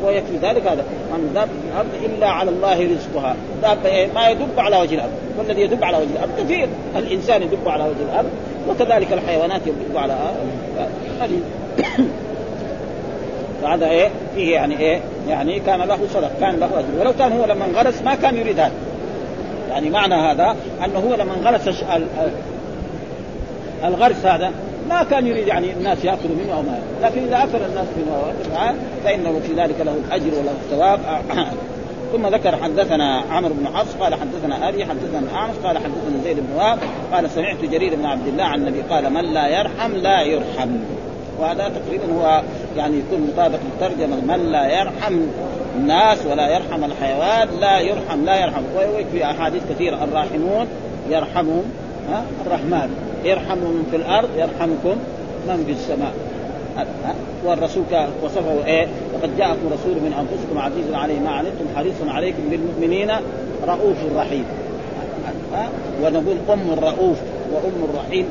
ويكفي 0.05 0.37
ذلك 0.43 0.67
هذا. 0.67 0.85
من 1.13 1.31
دابة 1.35 1.51
في 1.51 1.69
الأرض 1.73 1.89
إلا 2.05 2.29
على 2.29 2.51
الله 2.51 2.89
رزقها. 2.95 3.37
دابة 3.63 3.89
إيه؟ 3.89 4.13
ما 4.13 4.29
يدب 4.29 4.59
على 4.59 4.77
وجه 4.81 4.95
الأرض. 4.95 5.13
والذي 5.39 5.61
يدب 5.61 5.85
على 5.85 5.97
وجه 5.97 6.13
الأرض 6.17 6.31
كثير. 6.39 6.69
الإنسان 6.97 7.43
يدب 7.43 7.69
على 7.69 7.85
وجه 7.85 8.13
الأرض. 8.13 8.31
وكذلك 8.69 9.13
الحيوانات 9.13 9.61
يدب 9.67 9.97
على 9.97 10.13
الأرض 10.13 11.31
فهذا 13.63 13.87
إيه؟ 13.87 14.09
فيه 14.35 14.55
يعني 14.55 14.79
إيه؟ 14.79 15.01
يعني 15.29 15.61
كان 15.61 15.81
له 15.81 15.99
صدق 16.15 16.31
كان 16.41 16.61
له 16.61 16.67
أجر. 16.79 17.01
ولو 17.01 17.13
كان 17.13 17.33
هو 17.33 17.45
لما 17.45 17.65
انغرس 17.65 18.03
ما 18.03 18.15
كان 18.15 18.37
يريد 18.37 18.61
هذا. 18.61 18.73
يعني 19.71 19.91
معنى 19.91 20.15
هذا 20.15 20.57
أنه 20.85 20.99
هو 20.99 21.15
لما 21.15 21.35
انغرس 21.35 21.85
الغرس 23.85 24.27
هذا 24.27 24.53
ما 24.89 25.03
كان 25.03 25.27
يريد 25.27 25.47
يعني 25.47 25.73
الناس 25.73 26.05
ياكلوا 26.05 26.37
منه 26.45 26.55
أو 26.55 26.63
ما 26.63 26.79
لكن 27.03 27.23
إذا 27.23 27.37
اكل 27.37 27.65
الناس 27.65 27.87
منه 27.97 28.35
فإنه 29.05 29.41
في 29.47 29.53
ذلك 29.53 29.81
له 29.81 29.95
الأجر 30.07 30.31
وله 30.39 30.51
الثواب. 30.51 31.01
ثم 32.13 32.27
ذكر 32.27 32.57
حدثنا 32.57 33.23
عمرو 33.31 33.55
بن 33.55 33.77
حفص 33.77 33.95
قال 33.95 34.15
حدثنا 34.15 34.69
أبي 34.69 34.85
حدثنا 34.85 35.19
الاعمش 35.19 35.55
قال 35.65 35.79
حدثنا 35.79 36.23
زيد 36.25 36.37
بن 36.37 36.57
وهب 36.57 36.79
قال 37.13 37.31
سمعت 37.31 37.65
جرير 37.65 37.95
بن 37.95 38.05
عبد 38.05 38.27
الله 38.27 38.45
عن 38.45 38.59
النبي 38.59 38.81
قال 38.83 39.13
من 39.13 39.25
لا 39.25 39.49
يرحم 39.49 39.93
لا 39.93 40.23
يرحم. 40.23 40.69
وهذا 41.41 41.69
تقريبا 41.69 42.05
هو 42.15 42.43
يعني 42.77 42.97
يكون 42.97 43.31
مطابق 43.33 43.59
للترجمة. 43.65 44.17
من 44.17 44.53
لا 44.53 44.81
يرحم 44.81 45.21
الناس 45.77 46.27
ولا 46.27 46.49
يرحم 46.49 46.85
الحيوان 46.85 47.49
لا 47.61 47.79
يرحم 47.79 48.25
لا 48.25 48.41
يرحم. 48.41 48.63
وفي 48.77 49.25
أحاديث 49.25 49.63
كثيرة. 49.71 50.05
الراحمون 50.05 50.67
يرحمهم 51.11 51.65
ها؟ 52.11 52.23
الرحمن. 52.47 52.91
يرحمهم 53.25 53.73
من 53.73 53.87
في 53.91 53.97
الأرض 53.97 54.29
يرحمكم 54.37 54.97
من 55.49 55.65
في 55.67 55.73
السماء. 55.73 56.13
والرسول 57.45 57.85
وصفه 58.25 58.67
إيه؟ 58.67 58.87
وقد 59.15 59.37
جاءكم 59.39 59.67
رسول 59.67 59.95
من 59.95 60.13
أنفسكم 60.19 60.59
عزيز 60.59 60.95
عليه 60.95 61.21
ما 61.21 61.31
عنتم 61.31 61.65
حريص 61.77 61.95
عليكم 62.09 62.43
بالمؤمنين 62.51 63.11
رؤوف 63.67 63.97
رحيم. 64.17 64.45
ونقول 66.03 66.37
أم 66.53 66.73
الرؤوف. 66.73 67.17
وأم 67.53 67.91
الرحيم 67.91 68.27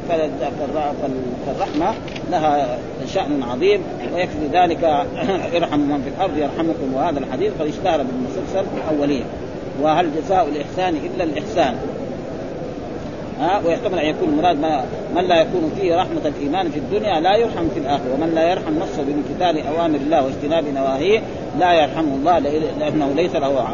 فالرحمة 1.46 1.94
لها 2.32 2.78
شأن 3.14 3.44
عظيم 3.44 3.82
ويكفي 4.14 4.48
ذلك 4.54 4.84
ارحموا 5.58 5.98
من 5.98 6.02
في 6.04 6.10
الأرض 6.10 6.38
يرحمكم 6.38 6.94
وهذا 6.96 7.20
الحديث 7.20 7.52
قد 7.60 7.68
اشتهر 7.68 8.04
بالمسلسل 8.04 8.66
الاوليه 8.78 9.24
وهل 9.82 10.10
جزاء 10.16 10.48
الإحسان 10.50 10.96
إلا 10.96 11.24
الإحسان؟ 11.24 11.76
ها 13.40 13.62
ويحتمل 13.66 14.00
أن 14.00 14.06
يكون 14.06 14.30
المراد 14.30 14.60
ما 14.60 14.86
من 15.16 15.24
لا 15.24 15.42
يكون 15.42 15.72
فيه 15.80 15.96
رحمة 15.96 16.22
الإيمان 16.26 16.70
في 16.70 16.80
الدنيا 16.80 17.20
لا 17.20 17.36
يرحم 17.36 17.70
في 17.74 17.80
الآخرة 17.80 18.14
ومن 18.14 18.36
لا 18.36 18.52
يرحم 18.52 18.80
نفسه 18.80 19.04
بامتثال 19.04 19.68
أوامر 19.68 19.96
الله 19.96 20.26
واجتناب 20.26 20.64
نواهيه 20.76 21.22
لا 21.60 21.74
يرحمه 21.74 22.16
الله 22.16 22.40
لأنه 22.80 23.14
ليس 23.16 23.36
له 23.36 23.68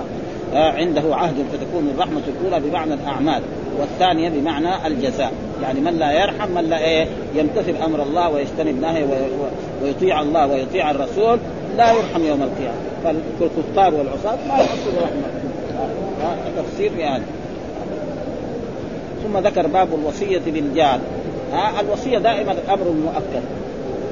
عنده 0.53 1.15
عهد 1.15 1.36
فتكون 1.53 1.91
الرحمة 1.95 2.21
الأولى 2.27 2.69
بمعنى 2.69 2.93
الأعمال. 2.93 3.41
والثانية 3.79 4.29
بمعنى 4.29 4.88
الجزاء. 4.88 5.31
يعني 5.63 5.79
من 5.79 5.93
لا 5.93 6.12
يرحم 6.12 6.51
من 6.51 6.63
لا 6.63 6.77
إيه 6.77 7.07
يمتثل 7.36 7.75
أمر 7.86 8.03
الله 8.03 8.29
ويجتنب 8.29 8.81
نهيه 8.81 9.05
ويطيع 9.83 10.21
الله 10.21 10.47
ويطيع 10.47 10.91
الرسول 10.91 11.39
لا 11.77 11.91
يرحم 11.91 12.25
يوم 12.25 12.41
القيامة. 12.41 12.77
فالكفار 13.03 13.93
والعصاة 13.93 14.38
ما 14.47 14.53
يحصل 14.53 14.91
رحمه 15.01 15.33
تفسير 16.57 16.91
يعني. 16.97 17.23
ثم 19.23 19.38
ذكر 19.38 19.67
باب 19.67 19.88
الوصية 19.93 20.41
بالجار. 20.45 20.99
ها 21.53 21.81
الوصية 21.81 22.17
دائما 22.17 22.55
أمر 22.69 22.91
مؤكد. 23.05 23.43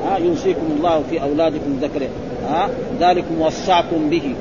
ها 0.05 0.17
يوصيكم 0.17 0.75
الله 0.77 1.03
في 1.09 1.21
أولادكم 1.21 1.79
ذكره. 1.81 2.07
ها 2.49 2.69
ذلكم 2.99 3.41
وصاكم 3.41 4.09
به. 4.09 4.35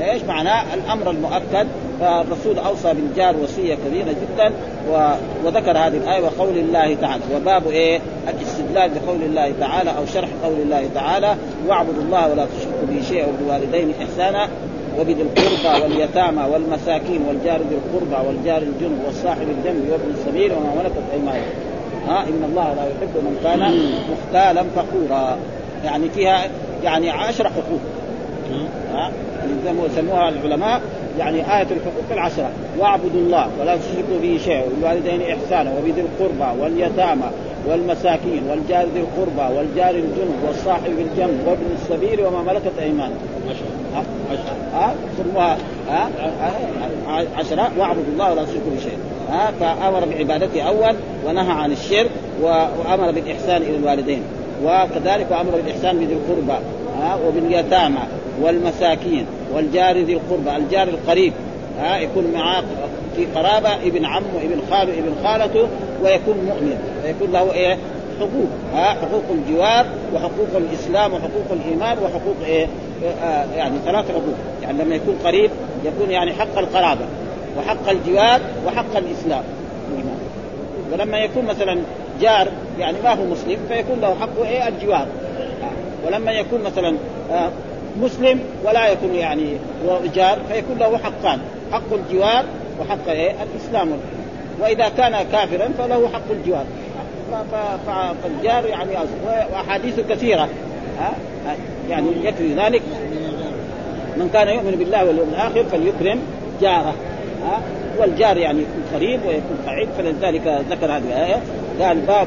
إيش 0.00 0.22
معناه؟ 0.22 0.74
الأمر 0.74 1.10
المؤكد 1.10 1.66
فالرسول 2.02 2.58
أوصى 2.58 2.94
بالجار 2.94 3.36
وصية 3.36 3.74
كبيرة 3.74 4.08
جدا 4.10 4.52
و... 4.90 5.14
وذكر 5.44 5.70
هذه 5.70 5.96
الآية 5.96 6.22
وقول 6.22 6.58
الله 6.58 6.94
تعالى 6.94 7.22
وباب 7.36 7.66
إيه؟ 7.66 8.00
الاستدلال 8.28 8.90
بقول 8.90 9.22
الله 9.22 9.52
تعالى 9.60 9.90
أو 9.90 10.06
شرح 10.06 10.28
قول 10.44 10.60
الله 10.62 10.88
تعالى 10.94 11.36
واعبدوا 11.68 12.02
الله 12.02 12.30
ولا 12.30 12.46
تشركوا 12.46 12.86
به 12.88 13.02
شيئا 13.08 13.26
وبالوالدين 13.26 13.94
إحسانا 14.02 14.48
وبذي 15.00 15.22
القربى 15.22 15.82
واليتامى 15.82 16.42
والمساكين 16.52 17.22
والجار 17.28 17.58
ذي 17.58 17.74
القربى 17.74 18.28
والجار 18.28 18.62
الجنب 18.62 18.98
والصاحب 19.06 19.46
الجنب 19.58 19.90
وابن 19.90 20.14
السبيل 20.14 20.52
وما 20.52 20.82
ملكت 20.82 21.02
أيمانكم. 21.12 21.50
ها 22.08 22.22
إن 22.22 22.44
الله 22.50 22.74
لا 22.74 22.82
يحب 22.82 23.16
من 23.16 23.40
كان 23.44 23.90
مختالا 24.12 24.64
فخورا. 24.76 25.38
يعني 25.84 26.08
فيها 26.08 26.50
يعني 26.84 27.10
عشر 27.10 27.44
حقوق. 27.44 27.80
ها؟ 28.92 29.10
يسموها 29.86 30.28
العلماء 30.28 30.80
يعني 31.18 31.36
آية 31.36 31.62
الحقوق 31.62 32.10
العشرة. 32.10 32.50
واعبدوا 32.78 33.20
الله 33.20 33.48
ولا 33.60 33.76
تشركوا 33.76 34.18
به 34.22 34.40
شيئا 34.44 34.62
وبالوالدين 34.64 35.22
إحسانا 35.22 35.70
وبذي 35.78 36.00
القربى 36.00 36.62
واليتامى 36.62 37.26
والمساكين 37.68 38.42
والجار 38.50 38.86
ذي 38.94 39.00
القربى 39.00 39.56
والجار 39.56 39.90
الجنب 39.90 40.34
والصاحب 40.46 40.90
بالجنب 40.96 41.46
وابن 41.46 41.66
السبيل 41.82 42.26
وما 42.26 42.42
ملكت 42.42 42.72
ايمانكم. 42.80 43.26
عشرة 44.30 44.56
ها؟ 44.74 44.94
سموها 45.18 45.58
ها؟ 45.88 46.10
عشرة. 47.36 47.70
واعبدوا 47.78 48.12
الله 48.12 48.32
ولا 48.32 48.44
تشركوا 48.44 48.72
بشيء 48.76 48.98
ها؟ 49.30 49.52
فأمر 49.60 50.04
بعبادته 50.04 50.62
أول 50.62 50.94
ونهى 51.26 51.52
عن 51.52 51.72
الشرك 51.72 52.10
وأمر 52.42 53.10
بالإحسان 53.10 53.62
إلى 53.62 53.76
الوالدين. 53.76 54.22
وكذلك 54.64 55.26
وامر 55.30 55.50
بالإحسان 55.50 55.96
بذي 55.96 56.14
القربى 56.14 56.58
ها؟ 57.00 57.18
وباليتامى. 57.26 58.00
والمساكين 58.42 59.26
والجار 59.54 59.98
ذي 59.98 60.12
القربى 60.12 60.56
الجار 60.56 60.88
القريب. 60.88 61.32
ها 61.80 61.98
يكون 61.98 62.24
معاه 62.34 62.62
في 63.16 63.26
قرابة 63.34 63.74
ابن 63.74 64.04
عمه 64.04 64.38
ابن 64.42 64.60
خاله 64.70 64.92
ابن 64.92 65.14
خالته 65.24 65.68
ويكون 66.04 66.36
مؤمن. 66.36 66.78
فيكون 67.02 67.32
له 67.32 67.52
إيه؟ 67.52 67.78
حقوق. 68.20 68.48
ها 68.74 68.84
حقوق 68.84 69.24
الجوار 69.30 69.86
وحقوق 70.14 70.48
الإسلام 70.56 71.12
وحقوق 71.12 71.46
الإيمان 71.50 71.98
وحقوق 71.98 72.36
إيه؟ 72.46 72.66
آه 73.24 73.44
يعني 73.56 73.74
ثلاث 73.84 74.10
حقوق. 74.10 74.34
يعني 74.62 74.84
لما 74.84 74.94
يكون 74.94 75.14
قريب 75.24 75.50
يكون 75.84 76.10
يعني 76.10 76.32
حق 76.32 76.58
القرابة 76.58 77.04
وحق 77.58 77.88
الجوار 77.88 78.40
وحق 78.66 78.96
الإسلام. 78.96 79.42
ولما 80.92 81.18
يكون 81.18 81.44
مثلا 81.44 81.78
جار 82.20 82.48
يعني 82.78 82.96
ما 83.04 83.14
هو 83.14 83.24
مسلم 83.24 83.58
فيكون 83.68 84.00
له 84.00 84.14
حق 84.20 84.46
إيه؟ 84.46 84.68
الجوار. 84.68 85.06
ولما 86.06 86.32
يكون 86.32 86.62
مثلا 86.62 86.96
آه 87.32 87.50
مسلم 88.00 88.40
ولا 88.64 88.88
يكون 88.88 89.14
يعني 89.14 89.56
جار 90.14 90.38
فيكون 90.48 90.78
له 90.78 90.98
حقان 90.98 91.38
حق 91.72 91.92
الجوار 91.92 92.44
وحق 92.80 93.08
إيه؟ 93.08 93.32
الإسلام. 93.42 93.88
وإذا 94.60 94.88
كان 94.88 95.26
كافرا 95.32 95.68
فله 95.78 96.08
حق 96.08 96.30
الجوار. 96.30 96.64
فالجار 98.22 98.66
يعني 98.66 98.90
وأحاديث 99.52 100.00
كثيرة. 100.00 100.48
ها؟ 100.98 101.12
يعني 101.90 102.06
يكفي 102.24 102.54
ذلك. 102.54 102.82
من 104.16 104.30
كان 104.32 104.48
يؤمن 104.48 104.76
بالله 104.78 105.04
واليوم 105.04 105.28
الآخر 105.28 105.64
فليكرم 105.64 106.20
جاره. 106.60 106.94
ها؟ 107.44 107.60
والجار 107.98 108.36
يعني 108.36 108.58
يكون 108.58 108.82
قريب 108.94 109.20
ويكون 109.26 109.56
بعيد 109.66 109.88
فلذلك 109.98 110.64
ذكر 110.70 110.86
هذه 110.86 111.02
الآية. 111.08 111.36
قال 111.80 112.00
باب 112.00 112.26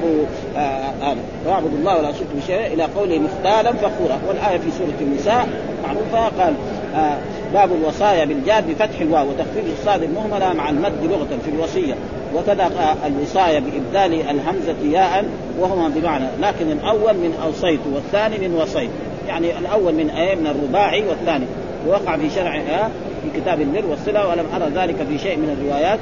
هذا 0.55 0.93
آه 1.01 1.15
وأعبد 1.47 1.73
الله 1.73 1.97
ولا 1.97 2.11
تشركوا 2.11 2.39
بشيء 2.43 2.73
إلى 2.73 2.83
قوله 2.83 3.19
مختالا 3.19 3.73
فخورا 3.73 4.19
والآية 4.27 4.57
في 4.57 4.71
سورة 4.71 5.01
النساء 5.01 5.47
معروفة. 5.83 6.43
قال 6.43 6.53
آه 6.95 7.17
باب 7.53 7.69
الوصايا 7.71 8.25
بالجار 8.25 8.63
بفتح 8.69 9.01
الواو 9.01 9.29
وتخفيف 9.29 9.79
الصاد 9.79 10.03
المهملة 10.03 10.53
مع 10.53 10.69
المد 10.69 11.03
لغة 11.03 11.39
في 11.45 11.51
الوصية. 11.51 11.93
وكذا 12.35 12.71
الوصايه 13.05 13.59
بإبدال 13.59 14.21
الهمزة 14.29 14.75
ياء 14.91 15.25
وهما 15.59 15.87
بمعنى 15.87 16.25
لكن 16.41 16.71
الأول 16.71 17.13
من 17.13 17.33
أوصيت 17.43 17.79
والثاني 17.93 18.47
من 18.47 18.55
وصيت. 18.55 18.89
يعني 19.27 19.59
الأول 19.59 19.93
من 19.93 20.09
إيه 20.09 20.35
من 20.35 20.47
الرباعي 20.47 21.03
والثاني. 21.07 21.45
ووقع 21.87 22.17
في 22.17 22.29
شرع 22.29 22.55
آه 22.55 22.89
في 23.25 23.41
كتاب 23.41 23.61
البر 23.61 23.85
والصلة 23.85 24.27
ولم 24.27 24.45
أرى 24.55 24.71
ذلك 24.75 24.95
في 25.09 25.17
شيء 25.17 25.37
من 25.37 25.57
الروايات. 25.57 25.99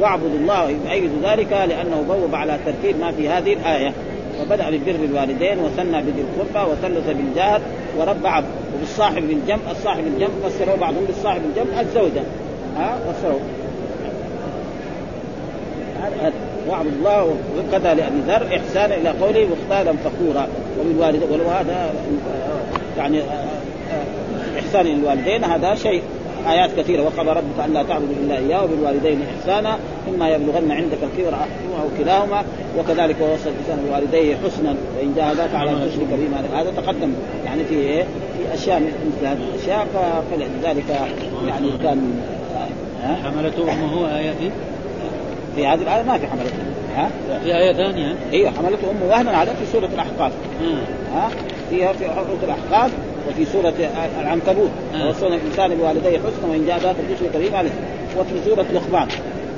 واعبدوا 0.00 0.38
الله 0.40 0.70
يؤيد 0.70 1.10
ذلك 1.24 1.52
لأنه 1.52 2.04
بوب 2.08 2.34
على 2.34 2.58
ترتيب 2.66 3.00
ما 3.00 3.12
في 3.12 3.28
هذه 3.28 3.52
الآية. 3.52 3.92
وبدأ 4.40 4.70
ببر 4.70 5.04
الوالدين 5.04 5.58
وثنى 5.58 6.02
بذي 6.02 6.24
القربى 6.24 6.70
وثلث 6.72 7.16
بالجار 7.16 7.60
وربع 7.98 8.42
وبالصاحب 8.76 9.22
بالجنب 9.28 9.60
الصاحب 9.70 10.04
بالجنب 10.04 10.30
فسروا 10.44 10.76
بعضهم 10.76 11.04
بالصاحب 11.04 11.40
بالجنب 11.42 11.78
الزوجة. 11.80 12.22
ها؟ 12.76 12.98
فسروا. 12.98 13.40
واعبد 16.68 16.92
الله 16.98 17.36
وكذا 17.58 17.94
لأبي 17.94 18.20
ذر 18.28 18.56
احسانا 18.56 18.94
إلى 18.94 19.08
قوله 19.08 19.46
مختالا 19.46 19.92
فخورا. 19.92 20.48
وبالوالدين 20.80 21.28
ولو 21.32 21.44
هذا 21.44 21.94
يعني 22.98 23.22
إحسان 24.58 24.86
الوالدين 24.86 25.44
هذا 25.44 25.74
شيء. 25.74 26.02
آيات 26.48 26.70
كثيرة. 26.76 27.02
وقضى 27.02 27.30
ربك 27.30 27.64
ألا 27.64 27.82
تعبدوا 27.82 28.14
إلا 28.24 28.38
إياه 28.38 28.64
وبالوالدين 28.64 29.18
إحسانا 29.22 29.78
اما 30.08 30.28
يبلغن 30.28 30.70
عندك 30.70 30.98
الكبر 31.02 31.34
أحدهما 31.34 31.82
أو 31.82 31.88
كلاهما. 31.98 32.44
وكذلك 32.78 33.16
ووصى 33.20 33.48
الإنسان 33.48 33.86
بوالديه 33.88 34.36
حسنا 34.36 34.74
وإن 34.98 35.14
جاهداك 35.16 35.54
على 35.54 35.70
ان 35.70 35.90
تشرك 35.90 36.08
بما 36.10 36.60
هذا 36.60 36.70
تقدم 36.76 37.12
يعني 37.44 37.64
في 37.64 37.74
إيه؟ 37.74 38.02
في 38.02 38.54
أشياء 38.54 38.80
مثل 38.80 39.26
هذه 39.26 39.38
الأشياء. 39.54 39.86
فلذلك 40.30 40.84
يعني 41.48 41.68
كان؟ 41.82 42.20
حملته 43.24 43.62
امه 43.72 44.18
آية 44.18 44.30
في 44.30 44.50
في 45.56 45.66
هذه 45.66 45.82
الآية 45.82 46.02
ما 46.02 46.18
في 46.18 46.26
حملته. 46.26 46.56
ها؟ 46.96 47.10
في 47.44 47.56
آية 47.56 47.72
ثانية. 47.72 48.14
أيوه 48.32 48.50
حملته 48.50 48.90
امه 48.90 49.06
وهنا 49.10 49.42
هذا 49.42 49.54
في 49.54 49.66
سورة 49.72 49.86
الأحقاف. 49.94 50.32
ها؟ 51.14 51.30
فيها 51.70 51.92
في 51.92 52.04
سورة 52.04 52.38
الأحقاف. 52.42 52.90
وفي 53.28 53.44
سورة 53.44 53.74
العنكبوت 54.20 54.70
آه. 54.94 55.08
وصلنا 55.08 55.36
الإنسان 55.36 55.74
بوالديه 55.74 56.18
حسنا 56.18 56.50
وإن 56.50 56.66
جاء 56.66 56.78
ذاك 56.78 56.96
الجسم 57.08 57.26
كريم 57.32 57.54
عليه 57.54 57.70
وفي 58.18 58.34
سورة 58.44 58.66
لقمان 58.74 59.08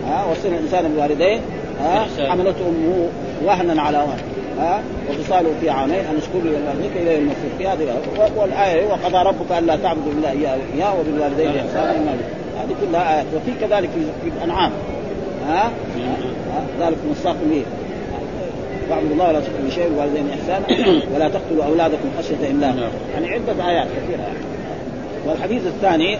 ها 0.06 0.24
وصلنا 0.30 0.56
الإنسان 0.58 0.94
بوالديه 0.96 1.40
ها 1.80 2.02
إحسان. 2.02 2.30
حملته 2.30 2.68
أمه 2.68 3.08
وهنا 3.44 3.82
على 3.82 3.98
وهن 3.98 4.18
ها 4.58 4.82
وفصاله 5.10 5.50
في 5.60 5.70
عامين 5.70 5.98
أن 5.98 6.16
اشكر 6.16 6.38
لي 6.44 6.50
ولوالديك 6.50 6.92
إلى 6.96 7.18
المصير 7.18 7.50
في 7.58 7.66
هذه. 7.66 8.02
والآية 8.36 8.86
وقضى 8.86 9.28
ربك 9.28 9.58
ألا 9.58 9.76
تعبدوا 9.76 10.12
الا 10.18 10.30
اياه 10.30 10.58
إياه 10.74 11.00
وبالوالدين 11.00 11.48
إحسانا. 11.48 12.16
هذه 12.58 12.74
كلها 12.80 13.16
آيات 13.16 13.26
وفي 13.34 13.52
كذلك 13.60 13.90
في 14.22 14.28
الأنعام 14.36 14.70
ها؟ 15.48 15.70
ذلك 16.80 16.96
مصداق 17.10 17.36
به 17.50 17.62
وأعبدوا 18.90 19.12
الله 19.12 19.28
ولا 19.28 19.40
تشركوا 19.40 19.66
بشيء 19.66 19.84
والوالدين 19.84 20.26
إحسانا 20.30 20.66
ولا 21.14 21.28
تقتلوا 21.28 21.64
أولادكم 21.64 22.08
خشية 22.18 22.50
إملاق 22.50 22.74
نعم. 22.74 22.90
يعني 23.14 23.28
عدة 23.28 23.68
آيات 23.68 23.86
كثيرة 23.86 24.20
يعني. 24.20 24.38
والحديث 25.26 25.66
الثاني 25.66 26.18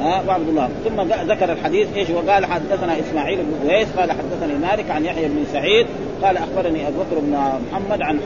ها 0.00 0.22
وعبد 0.28 0.48
الله 0.48 0.68
ثم 0.84 1.00
ذكر 1.32 1.52
الحديث 1.52 1.88
إيش 1.96 2.10
وقال 2.10 2.46
حدثنا 2.46 3.00
إسماعيل 3.00 3.38
بن 3.38 3.70
اويس 3.70 3.88
قال 3.96 4.12
حدثني 4.12 4.54
مالك 4.54 4.90
عن 4.90 5.04
يحيى 5.04 5.28
بن 5.28 5.44
سعيد 5.52 5.86
قال 6.22 6.36
أخبرني 6.36 6.88
أبو 6.88 6.98
بكر 6.98 7.20
بن 7.20 7.38
محمد 7.72 8.02
عن 8.02 8.20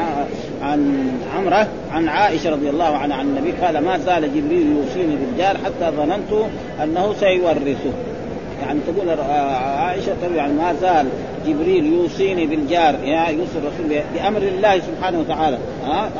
عن 0.62 1.10
عمرة 1.36 1.68
عن 1.92 2.08
عائشة 2.08 2.50
رضي 2.50 2.70
الله 2.70 2.96
عنها 2.96 3.16
عن 3.16 3.26
النبي 3.26 3.52
قال 3.52 3.78
ما 3.78 3.98
زال 3.98 4.22
جبريل 4.34 4.76
يوصيني 4.76 5.16
بالجار 5.16 5.56
حتى 5.64 5.96
ظننت 5.96 6.46
أنه 6.82 7.14
سيورثه 7.20 7.92
يعني 8.62 8.80
تقول 8.86 9.08
آه، 9.10 9.56
عائشة 9.56 10.12
تقول 10.22 10.36
يعني 10.36 10.52
ما 10.52 10.74
زال 10.80 11.06
جبريل 11.48 11.86
يوصيني 11.92 12.46
بالجار 12.46 12.94
يا 13.04 13.28
يوصي 13.28 13.58
الرسول 13.58 14.02
بأمر 14.14 14.42
الله 14.42 14.78
سبحانه 14.78 15.20
وتعالى. 15.20 15.58
ها؟ 15.84 16.10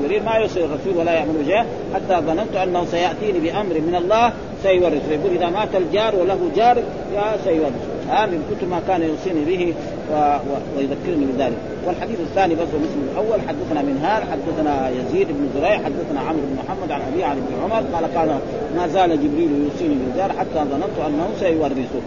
جبريل 0.00 0.24
ما 0.24 0.34
يوصي 0.34 0.64
الرسول 0.64 0.96
ولا 0.96 1.12
يأمر 1.14 1.32
بشيء. 1.42 1.64
حتى 1.94 2.26
ظننت 2.26 2.56
أنه 2.56 2.84
سيأتيني 2.84 3.38
بأمر 3.40 3.74
من 3.74 3.94
الله 3.94 4.32
سيورث. 4.62 5.10
يقول 5.10 5.32
إذا 5.36 5.50
مات 5.50 5.68
الجار 5.74 6.16
وله 6.16 6.38
جار 6.56 6.76
يا 7.14 7.36
سيورث. 7.44 7.82
ها؟ 8.10 8.26
من 8.26 8.42
كثر 8.50 8.66
ما 8.66 8.80
كان 8.88 9.02
يوصيني 9.02 9.44
به 9.44 9.74
و... 10.12 10.14
و... 10.14 10.76
ويذكرني 10.76 11.26
بذلك. 11.32 11.58
والحديث 11.86 12.20
الثاني 12.20 12.54
بس 12.54 12.68
مثل 12.84 12.98
الأول 13.12 13.40
حدثنا 13.48 13.82
منهال 13.82 14.22
حدثنا 14.32 14.90
يزيد 14.90 15.28
بن 15.28 15.48
زريع 15.54 15.76
حدثنا 15.76 16.20
عمر 16.20 16.42
بن 16.50 16.56
محمد 16.64 16.90
عن 16.90 17.00
أبيه 17.12 17.24
عن 17.24 17.36
ابن 17.36 17.52
عمر 17.62 17.82
قال 17.94 18.14
قال 18.16 18.38
ما 18.76 18.88
زال 18.88 19.10
جبريل 19.10 19.50
يوصيني 19.64 19.94
بالجار 19.94 20.32
حتى 20.38 20.60
ظننت 20.70 20.98
أنه 21.06 21.28
سيورثه. 21.40 22.00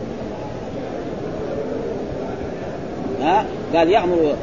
ها؟ 3.21 3.45
قال 3.75 3.89
يأمر 3.89 4.35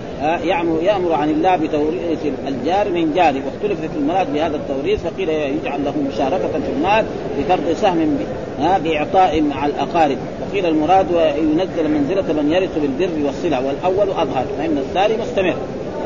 يأمر 0.45 0.83
يأمر 0.83 1.13
عن 1.13 1.31
الله 1.31 1.57
بتوريث 1.57 2.19
الجار 2.49 2.91
من 2.91 3.13
جاره. 3.15 3.43
واختلف 3.47 3.81
في 3.81 3.99
المراد 3.99 4.33
بهذا 4.33 4.57
التوريث 4.57 5.01
فقيل 5.03 5.29
يجعل 5.29 5.85
له 5.85 5.95
مشاركة 6.13 6.49
في 6.49 6.73
المال 6.77 7.05
بفرض 7.39 7.77
سهم 7.81 8.19
ها؟ 8.61 8.79
بإعطاء 8.79 9.43
مع 9.43 9.67
الأقارب. 9.67 10.19
وقيل 10.43 10.67
المراد 10.67 11.07
ينزل 11.39 11.91
منزلة 11.91 12.43
من 12.43 12.53
يرث 12.53 12.79
بالبر 12.79 13.27
والصلة. 13.27 13.67
والأول 13.67 14.11
أظهر 14.11 14.45
فإن 14.59 14.79
الثاني 14.79 15.15
مستمر. 15.17 15.55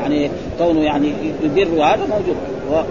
يعني 0.01 0.29
كونه 0.59 0.81
يعني 0.81 1.13
يبر 1.43 1.83
هذا 1.83 2.07
موجود. 2.09 2.35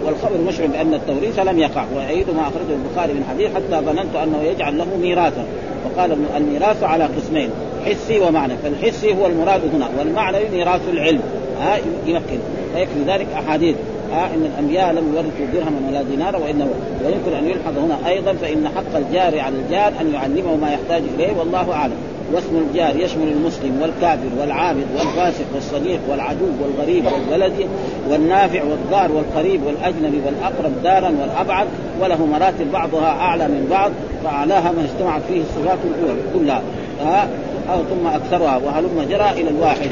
والخبر 0.05 0.37
مشعر 0.47 0.67
بأن 0.67 0.93
التوريث 0.93 1.39
لم 1.39 1.59
يقع. 1.59 1.85
ويعيد 1.95 2.25
ما 2.29 2.41
أخرجه 2.41 2.75
البخاري 2.75 3.13
من 3.13 3.23
حديث 3.29 3.55
حتى 3.55 3.85
ظننت 3.85 4.15
أنه 4.23 4.43
يجعل 4.43 4.77
له 4.77 4.87
ميراثا. 5.01 5.45
وقال 5.85 6.17
الميراث 6.37 6.83
على 6.83 7.03
قسمين. 7.03 7.49
حسي 7.85 8.19
ومعنى. 8.19 8.53
فالحسي 8.63 9.13
هو 9.13 9.25
المراد 9.25 9.61
هنا 9.73 9.89
والمعنى 9.99 10.37
ميراث 10.53 10.81
العلم. 10.89 11.21
ها 11.61 11.77
يمكن. 12.05 12.39
ويكفي 12.75 13.03
ذلك 13.07 13.27
أحاديث. 13.33 13.75
ها 14.11 14.25
إن 14.25 14.45
الأنبياء 14.45 14.93
لم 14.93 15.13
يورثوا 15.15 15.53
درهما 15.53 15.87
ولا 15.87 16.01
دينارا 16.01 16.37
وانه 16.37 16.67
ويمكن 17.05 17.33
أن 17.33 17.47
يلحظ 17.47 17.77
هنا 17.77 18.09
أيضا 18.09 18.33
فإن 18.33 18.67
حق 18.75 18.95
الجار 18.95 19.39
على 19.39 19.55
الجار 19.55 19.93
أن 20.01 20.13
يعلمه 20.13 20.55
ما 20.55 20.73
يحتاج 20.73 21.03
إليه 21.15 21.37
والله 21.39 21.73
أعلم. 21.73 21.95
واسم 22.33 22.65
الجار 22.69 22.95
يشمل 22.95 23.27
المسلم 23.27 23.81
والكافر 23.81 24.27
والعابد 24.39 24.85
والفاسق 24.97 25.45
والصديق 25.55 25.99
والعدو 26.09 26.45
والغريب 26.61 27.05
والبلد 27.05 27.67
والنافع 28.09 28.63
والضار 28.63 29.11
والقريب 29.11 29.63
والأجنبي 29.63 30.21
والأقرب 30.25 30.83
دارا 30.83 31.11
والأبعد 31.21 31.67
وله 32.01 32.25
مراتب 32.25 32.71
بعضها 32.71 33.09
أعلى 33.09 33.47
من 33.47 33.67
بعض 33.69 33.91
فاعلاها 34.23 34.71
ما 34.71 34.81
اجتمعت 34.81 35.21
فيه 35.27 35.41
الصفات 35.41 35.77
الأولى 35.85 36.21
كلها. 36.33 36.61
ها 37.01 37.27
أو 37.69 37.83
ثم 37.83 38.07
أكثرها 38.07 38.57
وهلم 38.57 39.05
جرى 39.09 39.29
إلى 39.41 39.49
الواحد. 39.49 39.89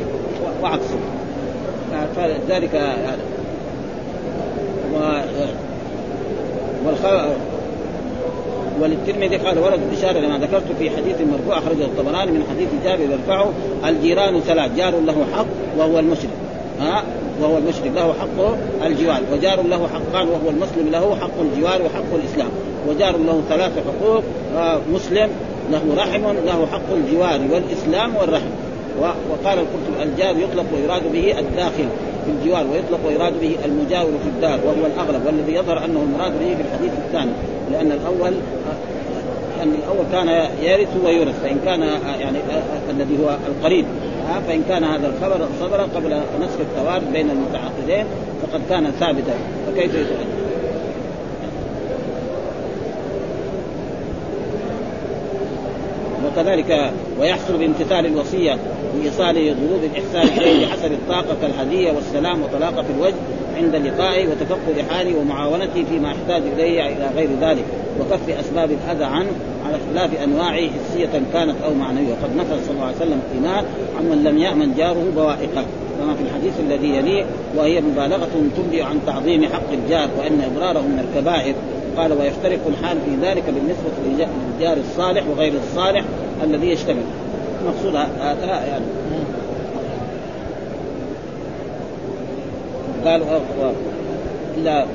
وعكسه 0.63 0.99
فذلك 2.15 2.73
يعني 2.73 3.21
و 4.93 4.97
والخ... 6.85 7.05
وللترمذي 8.81 9.37
قال 9.37 9.59
ورد 9.59 9.79
بشارة 9.91 10.19
لما 10.19 10.37
ذكرت 10.37 10.63
في 10.79 10.89
حديث 10.89 11.15
مرفوع 11.21 11.57
أخرجه 11.57 11.85
الطبراني 11.85 12.31
من 12.31 12.43
حديث 12.49 12.69
جابر 12.83 13.11
يرفعه 13.11 13.49
الجيران 13.85 14.39
ثلاث 14.39 14.75
جار 14.77 14.99
له 14.99 15.25
حق 15.35 15.45
وهو 15.77 15.99
المشرك 15.99 16.29
ها؟ 16.79 17.03
وهو 17.41 17.57
المشرك 17.57 17.91
له 17.95 18.13
حق 18.13 18.55
الجوار. 18.85 19.21
وجار 19.33 19.61
له 19.61 19.87
حقان 19.87 20.27
وهو 20.27 20.49
المسلم 20.49 20.89
له 20.91 21.15
حق 21.21 21.41
الجوار 21.41 21.81
وحق 21.81 22.15
الإسلام. 22.15 22.49
وجار 22.89 23.17
له 23.17 23.41
ثلاث 23.49 23.71
حقوق 23.77 24.23
آه، 24.57 24.79
مسلم 24.93 25.29
له 25.71 25.95
رحم 25.97 26.23
له 26.45 26.67
حق 26.71 26.93
الجوار 26.93 27.41
والإسلام 27.51 28.15
والرحم. 28.15 28.49
وقال 28.99 29.59
القرطبي 29.59 30.03
الجار 30.03 30.37
يطلق 30.37 30.65
ويراد 30.75 31.11
به 31.11 31.39
الداخل 31.39 31.87
في 32.25 32.31
الجوار 32.31 32.67
ويطلق 32.67 32.99
ويراد 33.07 33.33
به 33.41 33.55
المجاور 33.65 34.11
في 34.23 34.29
الدار 34.29 34.59
وهو 34.65 34.85
الاغلب 34.85 35.25
والذي 35.25 35.53
يظهر 35.53 35.85
أنه 35.85 36.03
المراد 36.03 36.31
به 36.39 36.55
في 36.55 36.61
الحديث 36.61 36.91
الثاني 37.05 37.31
لأن 37.71 37.91
الأول 37.91 38.33
لأن 39.57 39.73
الأول 39.75 40.05
كان 40.11 40.49
يرث 40.61 40.87
ويورث 41.05 41.41
فإن 41.41 41.59
كان 41.65 41.81
يعني 42.19 42.37
الذي 42.89 43.17
هو 43.23 43.37
القريب. 43.47 43.85
فإن 44.47 44.63
كان 44.69 44.83
هذا 44.83 45.07
الخبر 45.07 45.47
صدر 45.59 45.81
قبل 45.81 46.21
نسخ 46.41 46.59
التوارث 46.59 47.03
بين 47.13 47.29
المتعاقدين 47.29 48.05
فقد 48.41 48.61
كان 48.69 48.91
ثابتا. 48.99 49.33
فكيف 49.67 49.95
وكذلك 56.31 56.91
ويحصل 57.19 57.57
بامتثال 57.57 58.05
الوصية 58.05 58.57
بايصال 58.95 59.35
ضروب 59.35 59.81
الإحسان 59.83 60.37
إليه 60.37 60.65
بحسب 60.65 60.91
الطاقة 60.91 61.35
كالهديه 61.41 61.91
والسلام 61.91 62.43
وطلاقة 62.43 62.85
الوجه 62.97 63.15
عند 63.57 63.75
لقائه 63.75 64.27
وتفقد 64.27 64.85
حاله 64.89 65.19
ومعاونته 65.19 65.83
فيما 65.89 66.11
يحتاج 66.11 66.41
إليه 66.53 66.87
إلى 66.87 67.09
غير 67.15 67.29
ذلك 67.41 67.63
وكف 67.99 68.39
أسباب 68.39 68.71
الأذى 68.71 69.03
عنه 69.03 69.29
على 69.65 69.75
اختلاف 69.75 70.23
أنواعه 70.23 70.69
حسية 70.69 71.09
كانت 71.33 71.55
أو 71.65 71.73
معنوية. 71.73 72.07
وقد 72.09 72.35
نفى 72.37 72.65
صلى 72.65 72.73
الله 72.73 72.85
عليه 72.85 72.95
وسلم 72.95 73.21
الايمان 73.31 73.65
عمن 73.97 74.23
لم 74.23 74.37
يأمن 74.37 74.73
جاره 74.77 75.05
بوائقه. 75.15 75.65
كما 75.99 76.13
في 76.13 76.21
الحديث 76.21 76.53
الذي 76.59 76.87
يليه 76.87 77.25
وهي 77.55 77.81
مبالغة 77.81 78.29
تنبئ 78.57 78.83
عن 78.83 78.99
تعظيم 79.05 79.45
حق 79.45 79.71
الجار 79.71 80.09
وأن 80.19 80.41
ابراره 80.41 80.79
من 80.79 81.05
الكبائر 81.07 81.55
قال 81.99 82.13
ويفترق 82.13 82.59
الحال 82.67 82.97
في 83.05 83.27
ذلك 83.27 83.43
بالنسبة 83.43 83.91
للجار 84.05 84.77
الصالح 84.77 85.23
وغير 85.27 85.53
الصالح 85.53 86.03
الذي 86.43 86.67
يشتمل. 86.67 87.03
المقصود 87.61 87.95
هذا 87.95 88.65
يعني. 88.65 88.85
قال 93.05 93.21
إلا 94.57 94.85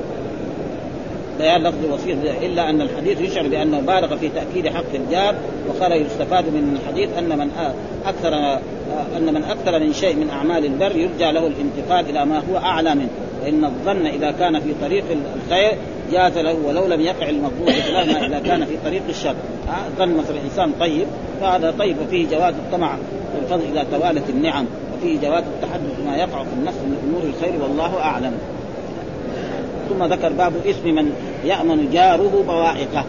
بيان 1.39 1.63
لفظ 1.63 1.85
الوصية 1.85 2.13
إلا 2.45 2.69
أن 2.69 2.81
الحديث 2.81 3.21
يشعر 3.21 3.47
بأنه 3.47 3.79
بالغ 3.79 4.15
في 4.17 4.29
تأكيد 4.29 4.67
حق 4.73 4.93
الجار 4.93 5.35
وقال 5.69 5.91
يستفاد 6.05 6.45
من 6.45 6.77
الحديث 6.81 7.09
أن 7.17 7.37
من 7.37 7.49
آ- 7.51 8.07
أكثر 8.07 8.31
آ- 8.31 8.59
أن 9.17 9.33
من 9.33 9.43
أكثر 9.43 9.79
من 9.79 9.93
شيء 9.93 10.15
من 10.15 10.29
أعمال 10.29 10.65
البر 10.65 10.95
يرجى 10.95 11.31
له 11.31 11.47
الانتقال 11.47 12.09
إلى 12.09 12.25
ما 12.25 12.37
هو 12.51 12.57
أعلى 12.57 12.95
منه 12.95 13.09
فان 13.43 13.65
الظن 13.65 14.05
إذا 14.05 14.31
كان 14.31 14.59
في 14.59 14.73
طريق 14.81 15.03
الخير 15.45 15.71
جاز 16.11 16.37
له 16.37 16.55
ولو 16.65 16.87
لم 16.87 17.01
يقع 17.01 17.29
المفضول 17.29 17.65
بخلاف 17.67 18.07
ما 18.07 18.25
إذا 18.27 18.39
كان 18.39 18.65
في 18.65 18.73
طريق 18.85 19.01
الشر. 19.09 19.35
ها، 19.67 19.89
ظن 19.97 20.17
مثلا 20.17 20.37
انسان 20.45 20.71
طيب 20.79 21.07
فهذا 21.41 21.73
طيب 21.79 21.95
وفيه 22.07 22.27
جواز 22.29 22.53
الطمع 22.53 22.95
والفضل 23.35 23.63
اذا 23.73 23.85
توالت 23.91 24.29
النعم 24.29 24.65
وفيه 24.97 25.19
جواز 25.19 25.43
التحدث 25.55 25.99
بما 26.01 26.15
يقع 26.17 26.43
في 26.43 26.53
النفس 26.59 26.77
من 26.77 26.97
أمور 27.09 27.23
الخير 27.23 27.61
والله 27.63 27.99
أعلم. 27.99 28.31
ثم 29.89 30.03
ذكر 30.03 30.29
باب 30.29 30.53
اسم 30.65 30.95
من 30.95 31.13
يأمن 31.45 31.89
جاره 31.93 32.43
بوائقه. 32.47 33.03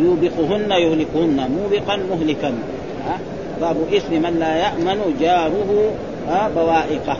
يوبقهن 0.00 0.70
يهلكهن 0.70 1.50
موبقا 1.50 1.96
مهلكا. 2.10 2.52
باب 3.60 3.76
اسم 3.92 4.22
من 4.22 4.36
لا 4.40 4.56
يأمن 4.56 5.16
جاره 5.20 5.90
بوائقه. 6.56 7.16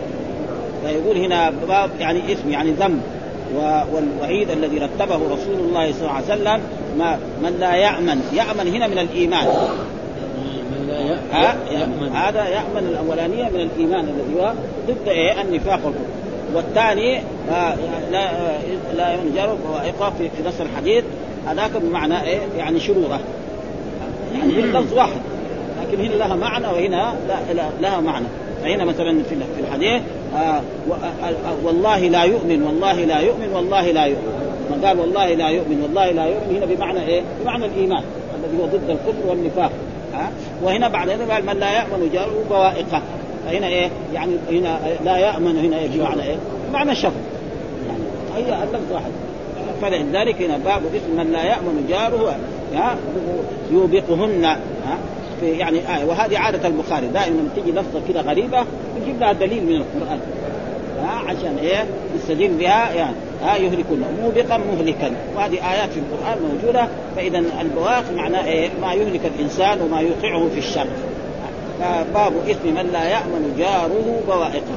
فيقول 0.84 1.16
هنا 1.16 1.52
باب 1.68 1.90
يعني 2.00 2.32
اسم 2.32 2.50
يعني 2.50 2.70
ذنب. 2.70 3.00
والوعيد 3.92 4.50
الذي 4.50 4.78
رتبه 4.78 5.16
رسول 5.16 5.60
الله 5.60 5.92
صلى 5.92 6.00
الله 6.00 6.12
عليه 6.12 6.24
وسلم 6.24 6.60
ما 6.98 7.18
من 7.42 7.56
لا 7.60 7.74
يأمن. 7.74 8.20
يأمن 8.32 8.74
هنا 8.74 8.86
من 8.86 8.98
الإيمان. 8.98 9.46
ها 11.32 11.56
يأمن. 11.70 12.10
هذا 12.14 12.48
يأمن 12.48 12.88
الأولانية 12.88 13.44
من 13.44 13.60
الإيمان 13.60 14.04
الذي 14.04 14.40
هو 14.40 14.52
ضد 14.88 15.08
إيه؟ 15.08 15.42
النفاق 15.42 15.80
والكفر. 15.84 16.21
والثاني 16.54 17.18
آه 17.50 17.74
لا 18.12 18.30
آه 18.30 18.58
لا 18.96 19.16
جاره 19.34 19.58
بوائقه 19.68 20.12
في, 20.18 20.48
نص 20.48 20.60
الحديث. 20.60 21.04
هذاك 21.46 21.70
بمعنى 21.76 22.22
إيه؟ 22.22 22.38
يعني 22.58 22.80
شروره 22.80 23.20
يعني 24.34 24.52
باللفظ 24.52 24.94
واحد. 24.94 25.20
لكن 25.82 26.04
هنا 26.04 26.14
لها 26.14 26.34
معنى 26.34 26.66
وهنا 26.66 27.14
لا 27.52 27.68
لها 27.80 28.00
معنى. 28.00 28.26
فهنا 28.62 28.84
مثلا 28.84 29.22
في 29.22 29.60
الحديث 29.60 30.02
آه 30.36 30.60
والله 31.64 31.98
لا 31.98 32.22
يؤمن 32.22 32.62
والله 32.62 33.04
لا 33.04 33.20
يؤمن 33.20 33.52
والله 33.54 33.90
لا 33.90 34.04
يؤمن. 34.04 34.42
من 34.70 34.84
قال 34.84 35.00
والله 35.00 35.34
لا 35.34 35.48
يؤمن 35.48 35.80
والله 35.82 36.10
لا 36.10 36.26
يؤمن 36.26 36.56
هنا 36.56 36.66
بمعنى 36.66 37.06
إيه؟ 37.06 37.22
بمعنى 37.42 37.64
الإيمان 37.66 38.02
الذي 38.38 38.62
هو 38.62 38.66
ضد 38.66 38.90
الكفر 38.90 39.28
والنفاق. 39.28 39.70
ها؟ 40.14 40.30
وهنا 40.62 40.88
بعد 40.88 41.08
ذلك 41.08 41.30
قال 41.30 41.46
من 41.46 41.56
لا 41.56 41.72
يأمن 41.72 42.10
جاره 42.12 42.44
بوائقه. 42.50 43.02
فهنا 43.46 43.66
إيه؟ 43.66 43.90
يعني 44.14 44.32
هنا 44.50 44.78
لا 45.04 45.16
يأمن 45.16 45.58
هنا 45.58 45.78
إيه 45.78 45.88
بمعنى 45.88 46.22
إيه؟ 46.22 46.36
بمعنى 46.70 46.94
شر 46.94 47.12
يعني 47.88 48.46
هي 48.46 48.62
اللفظ 48.62 48.92
واحد. 48.92 49.10
فلذلك 49.82 50.42
هنا 50.42 50.58
باب 50.58 50.82
اسم 50.94 51.16
من 51.16 51.32
لا 51.32 51.44
يأمن 51.44 51.86
جاره 51.88 52.36
يوبقهن 53.72 54.44
ها؟ 54.44 54.98
في 55.40 55.46
يعني 55.46 55.78
آية. 55.96 56.04
وهذه 56.04 56.38
عادة 56.38 56.68
البخاري. 56.68 57.06
دائما 57.06 57.34
لما 57.34 57.48
تيجي 57.54 57.70
لفظة 57.70 58.00
كده 58.08 58.20
غريبة 58.20 58.64
يجيب 59.02 59.20
لها 59.20 59.32
دليل 59.32 59.66
من 59.66 59.76
القرآن. 59.76 60.20
ها؟ 61.02 61.10
عشان 61.28 61.58
إيه؟ 61.62 61.84
يستدل 62.16 62.48
بها 62.48 62.92
يعني. 62.92 63.16
ها؟ 63.42 63.56
يهلكون 63.56 64.04
موبقا 64.22 64.58
مهلكا. 64.58 65.12
وهذه 65.36 65.72
آيات 65.72 65.90
في 65.90 65.98
القرآن 65.98 66.38
موجودة. 66.52 66.88
فاذا 67.16 67.42
البواق 67.60 68.04
معناه 68.16 68.44
إيه؟ 68.46 68.70
ما 68.80 68.94
يهلك 68.94 69.20
الإنسان 69.36 69.80
وما 69.82 70.00
يوقعه 70.00 70.48
في 70.48 70.58
الشر. 70.58 70.86
فباب 71.82 72.32
إثم 72.50 72.68
من 72.68 72.90
لا 72.92 73.04
يأمن 73.04 73.54
جاره 73.58 74.20
بوائقه. 74.28 74.76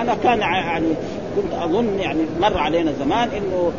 أنا 0.00 0.16
كان 0.22 0.40
يعني 0.40 0.88
كنت 1.36 1.62
أظن 1.62 1.98
يعني 1.98 2.20
مر 2.40 2.58
علينا 2.58 2.92
زمان 2.92 3.28
إنه 3.28 3.72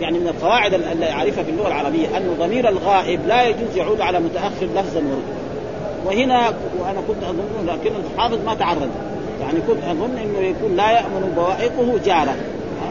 يعني 0.00 0.18
من 0.18 0.28
القواعد 0.28 0.74
اللي 0.74 1.06
يعرفها 1.06 1.44
في 1.44 1.50
اللغة 1.50 1.68
العربية 1.68 2.16
انه 2.16 2.34
ضمير 2.38 2.68
الغائب 2.68 3.20
لا 3.26 3.48
يجوز 3.48 3.76
يعود 3.76 4.00
على 4.00 4.20
متأخر 4.20 4.66
لفظا 4.66 5.00
ورتبه 5.00 5.40
وهنا 6.06 6.52
وأنا 6.80 7.00
كنت 7.08 7.22
أظن 7.22 7.66
لكن 7.66 7.90
الحافظ 8.14 8.38
ما 8.46 8.54
تعرض. 8.54 8.90
يعني 9.40 9.60
كنت 9.68 9.84
أظن 9.84 10.16
إنه 10.16 10.38
يكون 10.38 10.76
لا 10.76 10.90
يأمن 10.90 11.32
بوائقه 11.36 11.98
جاره. 12.04 12.36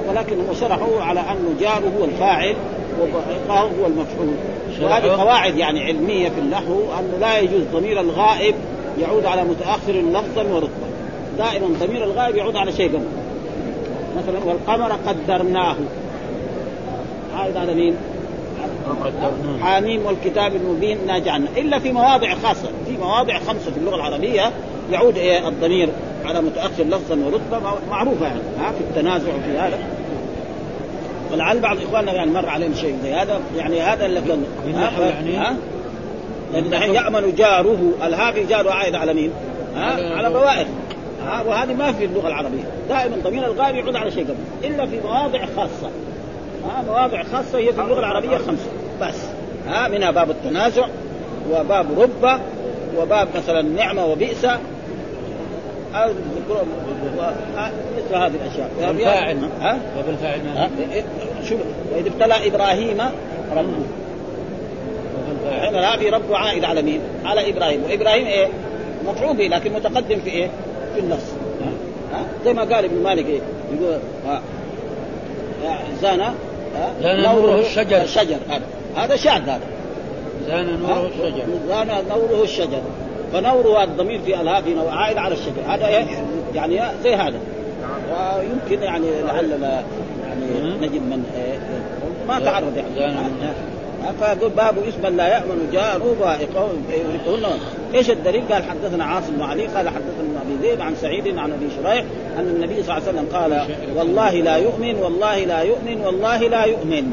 ولكن 0.09 0.35
هو 0.47 0.53
شرحه 0.53 1.01
على 1.01 1.19
انه 1.19 1.55
جاره 1.59 1.91
هو 1.99 2.05
الفاعل 2.05 2.55
وبائقه 3.01 3.59
هو 3.59 3.85
المفعول. 3.85 4.33
وهذه 4.81 5.07
قواعد 5.07 5.57
يعني 5.57 5.83
علمية 5.83 6.29
في 6.29 6.39
النحو 6.39 6.73
انه 6.99 7.17
لا 7.19 7.39
يجوز 7.39 7.61
ضمير 7.73 7.99
الغائب 7.99 8.55
يعود 9.01 9.25
على 9.25 9.43
متأخر 9.43 9.91
لفظا 9.91 10.43
ورتبه 10.43 10.89
دائما 11.37 11.67
ضمير 11.79 12.03
الغائب 12.03 12.35
يعود 12.35 12.55
على 12.55 12.71
شيء 12.71 12.89
قبل 12.89 13.05
مثلا 14.17 14.39
والقمر 14.45 14.91
قدرناه. 14.91 15.75
هذا 17.37 17.59
على 17.59 17.73
مين؟ 17.73 17.95
حاميم 19.61 20.05
والكتاب 20.05 20.55
المبين 20.55 20.97
انا 20.97 21.19
جعلنا 21.19 21.47
إلا 21.57 21.79
في 21.79 21.91
مواضع 21.91 22.33
خاصة. 22.43 22.69
في 22.87 22.97
مواضع 22.97 23.39
خمسة 23.39 23.71
في 23.71 23.77
اللغة 23.77 23.95
العربية 23.95 24.51
يعود 24.91 25.17
إيه 25.17 25.47
الضمير 25.47 25.89
على 26.25 26.41
متأخر 26.41 26.83
لفظا 26.83 27.15
ورتبه 27.15 27.73
معروفة 27.89 28.25
يعني. 28.25 28.39
ها 28.59 28.71
في 28.71 28.79
التنازع 28.79 29.31
في 29.31 29.57
هذا. 29.57 29.79
ولعل 31.31 31.59
بعض 31.59 31.77
إخواننا 31.77 32.13
يعني 32.13 32.31
مر 32.31 32.49
عليهم 32.49 32.73
شيء 32.73 32.95
زي 33.03 33.13
هذا. 33.13 33.39
يعني 33.57 33.81
هذا 33.81 34.05
اللي 34.05 34.21
كان 34.21 34.43
يعني. 34.99 35.37
ها؟ 35.37 35.55
لأن 36.53 36.73
الحين 36.73 36.95
يأمن 36.95 37.35
جاره 37.35 37.91
الهافي 38.03 38.43
جاره 38.43 38.71
عائد 38.71 38.95
على 38.95 39.13
مين؟ 39.13 39.31
ها؟ 39.75 40.15
على 40.17 40.29
بوائق 40.29 40.67
ها؟ 41.25 41.41
وهذه 41.41 41.73
ما 41.73 41.91
في 41.91 42.05
اللغة 42.05 42.27
العربية. 42.27 42.63
دائما 42.89 43.15
ضمير 43.23 43.45
الغائب 43.45 43.75
يعود 43.75 43.95
على 43.95 44.11
شيء 44.11 44.23
قبل. 44.23 44.67
إلا 44.67 44.85
في 44.85 44.99
مواضع 44.99 45.45
خاصة. 45.45 45.89
ها؟ 46.65 46.81
مواضع 46.87 47.23
خاصة 47.23 47.57
هي 47.57 47.73
في 47.73 47.81
اللغة 47.81 47.99
العربية 47.99 48.37
خمسة. 48.37 48.69
بس. 49.01 49.15
ها؟ 49.67 49.87
منها 49.87 50.11
باب 50.11 50.29
التنازع 50.29 50.87
وباب 51.51 51.99
رب 51.99 52.39
وباب 52.97 53.27
مثلا 53.35 53.61
نعمة 53.61 54.05
وبئس. 54.05 54.45
مثل 57.97 58.15
هذه 58.15 58.31
الأشياء. 58.45 58.69
بالفاعل 58.79 59.37
ها؟ 59.61 59.79
وبالفاعل 59.99 60.69
شوف. 61.49 61.59
واذ 61.93 62.05
ابتلى 62.05 62.47
إبراهيم 62.47 62.97
ربه. 63.55 63.83
هنا 65.45 65.93
هذه 65.93 66.09
رب 66.09 66.33
عائد 66.33 66.63
على 66.63 66.81
مين؟ 66.81 67.01
على 67.25 67.49
إبراهيم. 67.49 67.83
وإبراهيم 67.83 68.27
إيه؟ 68.27 68.47
مفعول 69.07 69.37
به 69.37 69.47
لكن 69.47 69.73
متقدم 69.73 70.19
في 70.19 70.29
إيه؟ 70.29 70.49
في 70.95 70.99
النص. 70.99 71.33
ها؟ 72.13 72.23
زي 72.45 72.53
ما 72.53 72.61
قال 72.61 72.85
ابن 72.85 73.03
مالك 73.03 73.25
إيه؟ 73.25 73.39
يقول 73.73 73.99
ها؟ 74.27 74.41
زانا 76.01 76.33
زان 77.01 77.23
نوره 77.23 77.59
الشجر. 77.59 78.01
الشجر 78.01 78.37
هذا. 78.49 78.63
هذا 78.95 79.15
شاذ 79.15 79.41
هذا. 79.41 79.61
زان 80.47 80.79
نوره 80.79 81.09
الشجر. 81.15 81.43
زان 81.67 81.87
نوره 81.87 82.43
الشجر. 82.43 82.81
فنوره 83.33 83.83
الضمير 83.83 84.19
في 84.25 84.41
الهاء 84.41 84.61
في 84.61 84.75
عائد 84.89 85.17
على 85.17 85.33
الشجر. 85.33 85.61
هذا 85.67 85.89
يعني 86.55 86.81
زي 87.03 87.15
هذا. 87.15 87.39
ويمكن 88.11 88.83
يعني 88.83 89.21
لعلنا 89.21 89.83
يعني 90.27 90.77
نجد 90.81 91.01
من 91.01 91.23
ما 92.27 92.39
تعرض 92.39 92.77
يعني. 92.97 93.17
فيقول 94.19 94.49
باب 94.49 94.75
اسما 94.87 95.07
لا 95.07 95.27
يأمن 95.27 95.69
جاره 95.73 96.15
بائقه 96.19 96.69
إيش 97.93 98.09
الدليل؟ 98.09 98.43
قال 98.51 98.63
حدثنا 98.63 99.05
عاصم 99.05 99.33
بن 99.33 99.41
علي 99.41 99.67
قال 99.67 99.89
حدثنا 99.89 100.41
أبي 100.41 100.67
ذئب 100.67 100.81
عن 100.81 100.95
سعيد 100.95 101.37
عن 101.37 101.51
أبي 101.51 101.67
شريح 101.75 102.05
أن 102.37 102.47
النبي 102.47 102.83
صلى 102.83 102.97
الله 102.97 103.07
عليه 103.07 103.19
وسلم 103.19 103.27
قال 103.33 103.67
والله 103.95 104.31
لا 104.31 104.55
يؤمن 104.55 104.95
والله 104.95 105.45
لا 105.45 105.61
يؤمن 105.61 106.01
والله 106.05 106.37
لا 106.37 106.65
يؤمن. 106.65 107.11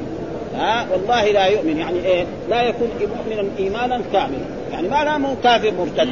ها؟ 0.57 0.87
والله 0.93 1.30
لا 1.30 1.47
يؤمن. 1.47 1.78
يعني 1.78 2.05
إيه؟ 2.05 2.24
لا 2.51 2.62
يكون 2.62 2.89
مؤمنا 3.01 3.51
إيمانا 3.59 4.01
كاملا. 4.12 4.39
يعني 4.72 4.89
ما 4.89 5.05
لا 5.05 5.34
كافر 5.43 5.72
مرتد. 5.78 6.09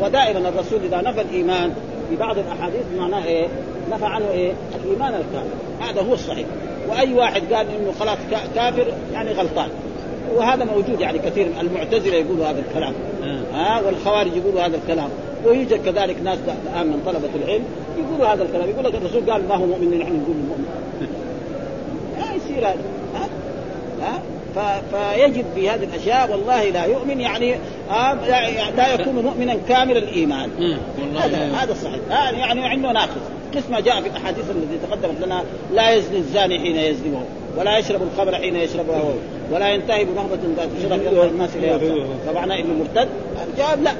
ودائما 0.00 0.48
الرسول 0.48 0.80
إذا 0.84 1.00
نفى 1.00 1.20
الإيمان 1.20 1.72
في 2.10 2.16
بعض 2.16 2.36
الأحاديث 2.38 2.84
معناه 2.98 3.24
إيه؟ 3.24 3.46
نفى 3.90 4.04
عنه 4.04 4.30
إيه؟ 4.30 4.52
الإيمان 4.84 5.14
الكامل. 5.14 5.50
هذا 5.80 6.02
هو 6.02 6.14
الصحيح. 6.14 6.46
وأي 6.88 7.14
واحد 7.14 7.52
قال 7.52 7.66
إنه 7.66 7.92
خلاص 8.00 8.18
كافر 8.54 8.86
يعني 9.12 9.32
غلطان. 9.32 9.68
وهذا 10.36 10.64
موجود 10.64 11.00
يعني 11.00 11.18
كثير. 11.18 11.46
المعتزلة 11.60 12.16
يقولوا 12.16 12.46
هذا 12.46 12.60
الكلام. 12.68 12.92
ها؟ 13.52 13.80
والخوارج 13.80 14.36
يقولوا 14.36 14.66
هذا 14.66 14.76
الكلام. 14.76 15.08
ويوجد 15.44 15.84
كذلك 15.84 16.16
ناس 16.24 16.38
الآن 16.38 16.86
من 16.86 17.02
طلبة 17.06 17.28
العلم 17.44 17.64
يقولوا 17.98 18.34
هذا 18.34 18.42
الكلام. 18.42 18.68
يقول 18.68 18.84
لك 18.84 18.94
الرسول 18.94 19.30
قال 19.30 19.48
ما 19.48 19.54
هو 19.54 19.66
مؤمن 19.66 19.98
نحن 19.98 20.12
نقول 20.12 20.36
مؤمن. 20.48 20.68
لا 22.18 22.34
يصير 22.34 22.68
هذا. 22.68 22.78
ها؟ 23.14 23.28
ها؟ 24.02 24.22
فيجب 24.90 25.44
في 25.54 25.70
هذه 25.70 25.84
الأشياء 25.84 26.30
والله 26.30 26.70
لا 26.70 26.84
يؤمن 26.84 27.20
يعني 27.20 27.54
آه 27.90 28.14
لا 28.76 28.94
يكون 28.94 29.14
مؤمنا 29.14 29.56
كامل 29.68 29.96
الإيمان. 29.96 30.50
هذا 31.16 31.52
هذا 31.52 31.74
صحيح 31.74 32.00
آه 32.10 32.30
يعني 32.30 32.66
عنده 32.66 32.92
ناقص. 32.92 33.37
مثل 33.56 33.72
ما 33.72 33.80
جاء 33.80 34.00
في 34.00 34.08
الأحاديث 34.08 34.44
التي 34.50 34.86
تقدمت 34.86 35.26
لنا 35.26 35.44
لا 35.74 35.90
يزني 35.90 36.18
الزاني 36.18 36.58
حين 36.58 36.76
يزني 36.76 37.16
ولا 37.58 37.78
يشرب 37.78 38.00
الخمر 38.02 38.34
حين 38.34 38.56
يشربها 38.56 38.98
هو 38.98 39.12
ولا 39.52 39.68
ينتهي 39.68 40.04
بنهضة 40.04 40.38
ذات 40.56 40.68
شرف 40.82 41.02
يدخل 41.12 41.26
الناس 41.26 41.50
اليها 41.56 41.78
فمعنى 42.26 42.60
إنه 42.60 42.74
مرتد. 42.74 43.08
الجواب 43.52 43.82
لا. 43.82 43.92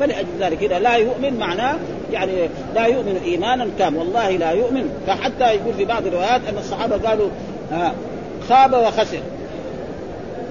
فلأجل 0.00 0.26
ذلك 0.40 0.62
إذا 0.62 0.78
لا 0.78 0.94
يؤمن 0.94 1.38
معناه 1.38 1.76
يعني 2.12 2.32
لا 2.74 2.86
يؤمن 2.86 3.20
ايمانا 3.24 3.68
كامل 3.78 3.98
والله 3.98 4.30
لا 4.30 4.50
يؤمن. 4.50 4.90
فحتى 5.06 5.44
يقول 5.44 5.74
في 5.74 5.84
بعض 5.84 6.06
الروايات 6.06 6.40
أن 6.48 6.58
الصحابة 6.58 7.08
قالوا 7.08 7.28
خاب 8.48 8.72
وخسر. 8.72 9.20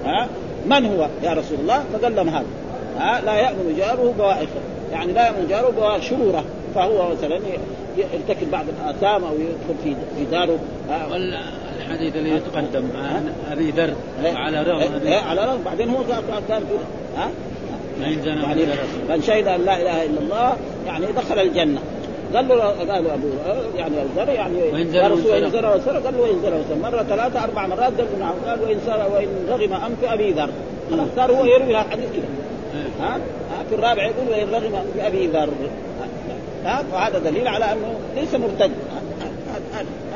ها؟ 0.04 0.28
من 0.66 0.86
هو 0.86 1.06
يا 1.22 1.32
رسول 1.32 1.58
الله؟ 1.60 1.84
فقال 1.92 2.16
لهم 2.16 2.28
هذا. 2.28 2.46
ها؟ 2.98 3.20
لا 3.20 3.34
يأمن 3.34 3.74
جاره 3.78 4.14
بوائقه 4.18 4.60
يعني 4.92 5.12
لا 5.12 5.26
يأمن 5.26 5.46
جاره 5.48 5.70
بوائق 5.70 6.02
شرورة. 6.02 6.44
فهو 6.74 7.10
مثلا 7.10 7.40
يرتكب 7.96 8.50
بعض 8.50 8.64
الاثام 8.68 9.24
أو 9.24 9.34
يدخل 9.34 9.74
في 9.84 9.94
في 10.18 10.24
داره. 10.30 10.58
الحديث 11.78 12.16
اللي 12.16 12.30
يتقدم 12.30 12.84
عن 12.94 13.32
أبي 13.52 13.70
ذر 13.70 13.94
على 14.24 14.62
رغم 14.62 15.08
على 15.28 15.44
رغم 15.44 15.62
بعدين 15.64 15.88
هو 15.88 16.04
كان 16.48 16.62
ها؟ 17.16 17.30
يعني 18.00 18.66
من 19.08 19.22
شهد 19.22 19.48
أن 19.48 19.64
لا 19.64 19.82
إله 19.82 20.04
إلا 20.04 20.20
الله 20.20 20.56
يعني 20.86 21.06
دخل 21.06 21.38
الجنة. 21.38 21.80
قال 22.34 22.48
له 22.48 22.56
قالوا 22.64 23.14
أبو 23.14 23.28
يعني 23.76 23.94
الزر 24.02 24.28
يعني 24.28 24.58
يا 24.96 25.08
رسول 25.08 25.32
وإن 25.32 25.50
زرع 25.50 25.74
وسر 25.74 25.98
قال 25.98 26.14
له 26.14 26.20
وإن 26.20 26.40
زرع 26.42 26.56
وسر 26.56 26.74
مرة 26.82 27.02
ثلاثة 27.02 27.44
أربع 27.44 27.66
مرات 27.66 27.92
قال 28.00 28.18
نعم. 28.20 28.32
قال 28.46 28.62
وان 28.62 28.78
سر 28.86 29.08
وإن 29.14 29.28
رغم 29.48 29.72
انف 29.72 30.04
أبي 30.04 30.32
ذر. 30.32 30.50
خلاص 30.90 31.08
صار 31.16 31.32
هو 31.32 31.44
يروي 31.44 31.76
هذا 31.76 31.86
الحديث 31.86 32.06
كده 32.12 32.24
ها؟ 33.00 33.18
في 33.68 33.74
الرابع 33.74 34.02
يقول 34.02 34.28
وإن 34.30 34.48
رغم 34.54 34.74
انف 34.74 35.06
أبي 35.06 35.26
ذر. 35.26 35.48
وهذا 36.92 37.18
دليل 37.18 37.48
على 37.48 37.64
أنه 37.64 37.94
ليس 38.16 38.34
مرتد. 38.34 38.70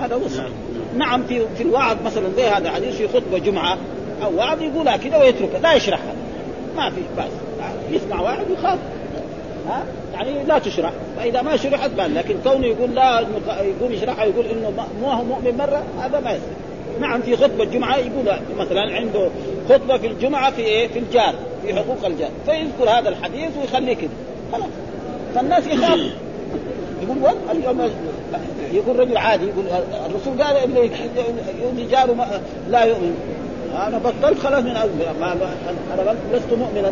هذا 0.01 0.15
هو 0.15 0.27
الصحيح 0.27 0.51
نعم. 0.97 1.23
في 1.23 1.43
في 1.57 1.63
الوعظ 1.63 1.97
مثلا 2.05 2.29
زي 2.37 2.49
هذا 2.49 2.71
حديث 2.71 2.97
في 2.97 3.09
خطبة 3.09 3.39
جمعة 3.39 3.79
أو 4.25 4.37
وعظ 4.37 4.63
يقولها 4.63 4.97
كذا 4.97 5.17
ويتركها 5.17 5.59
لا 5.59 5.75
يشرحها. 5.75 6.15
ما 6.77 6.91
في 6.91 7.01
بس 7.19 7.31
يسمع 7.91 8.21
واحد 8.21 8.45
يخاف. 8.51 8.79
ها؟ 9.69 9.85
يعني 10.15 10.45
لا 10.45 10.59
تشرح. 10.59 10.93
فإذا 11.17 11.43
ما 11.43 11.57
شرحت 11.57 11.91
بان 11.91 12.15
لكن 12.15 12.37
كونه 12.45 12.67
يقول 12.67 12.95
لا 12.95 13.21
يقول 13.49 13.95
يشرحها 13.95 14.25
يقول 14.25 14.47
إنه 14.47 14.87
مو 15.01 15.11
هو 15.11 15.25
مؤمن 15.25 15.57
مرة 15.57 15.83
هذا 16.01 16.21
ما 16.21 16.31
يصير. 16.31 16.49
نعم 17.01 17.23
في 17.23 17.37
خطبة 17.37 17.65
الجمعه 17.65 17.97
يقول 17.97 18.39
مثلا 18.59 18.81
عنده 18.81 19.31
خطبة 19.69 19.99
في 19.99 20.07
الجمعة 20.07 20.51
في 20.51 20.63
إيه؟ 20.63 20.89
في 20.89 20.99
الجار 20.99 21.35
في 21.63 21.75
حقوق 21.75 22.05
الجار. 22.05 22.31
فيذكر 22.47 22.91
هذا 22.91 23.09
الحديث 23.09 23.51
ويخليه 23.61 23.95
كذا 23.95 24.11
خلاص. 24.53 24.69
فالناس 25.35 25.67
يخافوا. 25.67 26.11
يقول 27.05 27.35
اليوم 27.51 27.91
يقول 28.73 28.99
رجل 28.99 29.17
عادي 29.17 29.45
يقول 29.45 29.65
الرسول 30.11 30.43
قال 30.43 30.57
اللي 30.57 31.87
جاره 31.91 32.41
لا 32.71 32.85
يؤمن. 32.85 33.15
أنا 33.75 33.99
بطلت 33.99 34.39
خلاص 34.39 34.65
من 34.65 34.71
أنا 34.71 36.17
لست 36.33 36.53
مؤمنا. 36.59 36.91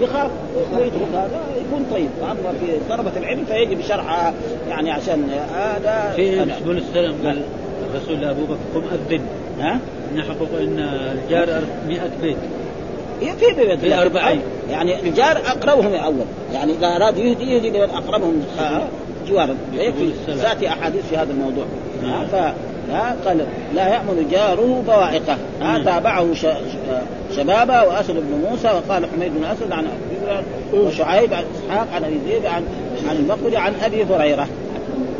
يخاف. 0.00 0.30
ويترك 0.72 1.08
هذا 1.14 1.40
يكون 1.56 1.86
طيب. 1.92 2.08
أما 2.22 2.52
في 2.60 2.66
طلبة 2.90 3.10
العلم 3.16 3.44
فيجب 3.44 3.80
شرحها 3.80 4.34
يعني 4.68 4.90
عشان 4.90 5.30
هذا. 5.54 6.12
في 6.16 6.44
بن 6.64 6.76
السلام 6.76 7.14
قال 7.24 7.42
الرسول 7.90 8.20
لابو 8.20 8.44
بكر 8.44 8.58
قم 8.74 8.82
أذن. 9.10 9.20
ها؟ 9.60 9.78
إن 10.14 10.22
حقوق 10.22 10.48
إن 10.60 10.78
الجار 10.78 11.62
100 11.88 12.00
بيت. 12.22 12.36
في 13.20 13.54
بيت 13.54 13.80
في 13.80 13.86
الأربعين 13.86 14.40
يعني 14.70 15.00
الجار 15.00 15.36
أقربهم 15.36 15.94
أول 15.94 16.24
يعني 16.54 16.72
إذا 16.72 16.86
أراد 16.86 17.18
يهدي 17.18 17.44
يهدي 17.44 17.70
لمن 17.70 17.90
أقربهم. 17.90 18.42
جوارا 19.30 19.56
ويكفي 19.72 20.10
تأتي 20.26 20.68
أحاديث 20.68 21.06
في 21.10 21.16
هذا 21.16 21.32
الموضوع. 21.32 21.64
نعم. 22.02 22.26
ف 22.26 22.34
قال 23.24 23.46
لا 23.74 23.88
يأمن 23.88 24.28
جاره 24.30 24.82
بوائقه 24.86 25.36
ها 25.60 25.84
تابعه 25.84 26.34
شبابه 27.36 27.82
وأسد 27.82 28.14
بن 28.14 28.48
موسى 28.50 28.68
وقال 28.68 29.06
حميد 29.06 29.32
بن 29.34 29.44
أسد 29.44 29.72
عن 29.72 29.86
وشعيب 30.74 31.34
عن 31.34 31.44
إسحاق 31.54 31.88
عن 31.94 32.04
ابي 32.04 32.18
زيد 32.28 32.46
عن 32.46 32.62
عن 33.08 33.16
المقبري 33.16 33.56
عن 33.56 33.72
أبي 33.82 34.04
هريرة. 34.04 34.46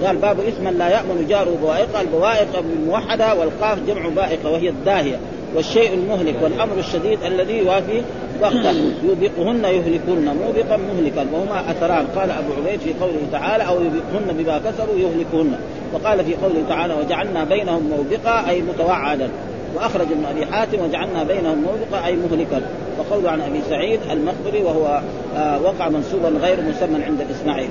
قال 0.05 0.17
باب 0.17 0.37
اسما 0.41 0.71
لا 0.71 0.89
يأمن 0.89 1.27
جاره 1.29 1.59
بوائقه 1.63 2.01
البوائق 2.01 2.61
بالموحده 2.61 3.35
والقاف 3.35 3.79
جمع 3.87 4.09
بائقة 4.09 4.51
وهي 4.51 4.69
الداهية. 4.69 5.17
والشيء 5.57 5.95
المهلك 5.95 6.35
والأمر 6.43 6.79
الشديد 6.79 7.19
الذي 7.23 7.59
يوافي 7.59 8.03
وقتا 8.43 8.93
يوبقهن 9.05 9.65
يهلكن 9.65 10.25
موبقا 10.25 10.77
مهلكا. 10.77 11.27
وهما 11.33 11.71
أثران. 11.71 12.07
قال 12.17 12.31
أبو 12.31 12.53
عبيد 12.59 12.81
في 12.81 12.95
قوله 13.01 13.21
تعالى 13.33 13.67
أو 13.69 13.75
يوبقهن 13.75 14.37
بما 14.39 14.59
كسبوا 14.59 14.99
يهلكهن 14.99 15.59
وقال 15.93 16.25
في 16.25 16.35
قوله 16.35 16.65
تعالى 16.69 16.95
وجعلنا 16.95 17.45
بينهم 17.45 17.83
موبقا 17.83 18.49
أي 18.49 18.63
متوعدا. 18.63 19.29
وأخرج 19.77 20.07
ابن 20.13 20.25
أبي 20.25 20.47
حاتم 20.47 20.85
وجعلنا 20.85 21.25
بينهم 21.25 21.59
موبقا 21.59 22.07
أي 22.07 22.17
مهلكا 22.17 22.63
وقول 22.99 23.27
عن 23.27 23.41
أبي 23.41 23.61
سعيد 23.69 24.01
المقبري 24.11 24.63
وهو 24.63 25.01
آه 25.37 25.63
وقع 25.63 25.89
منصوبا 25.89 26.29
غير 26.29 26.59
مسمى 26.61 27.05
عند 27.05 27.21
الاسماعيلي 27.21 27.71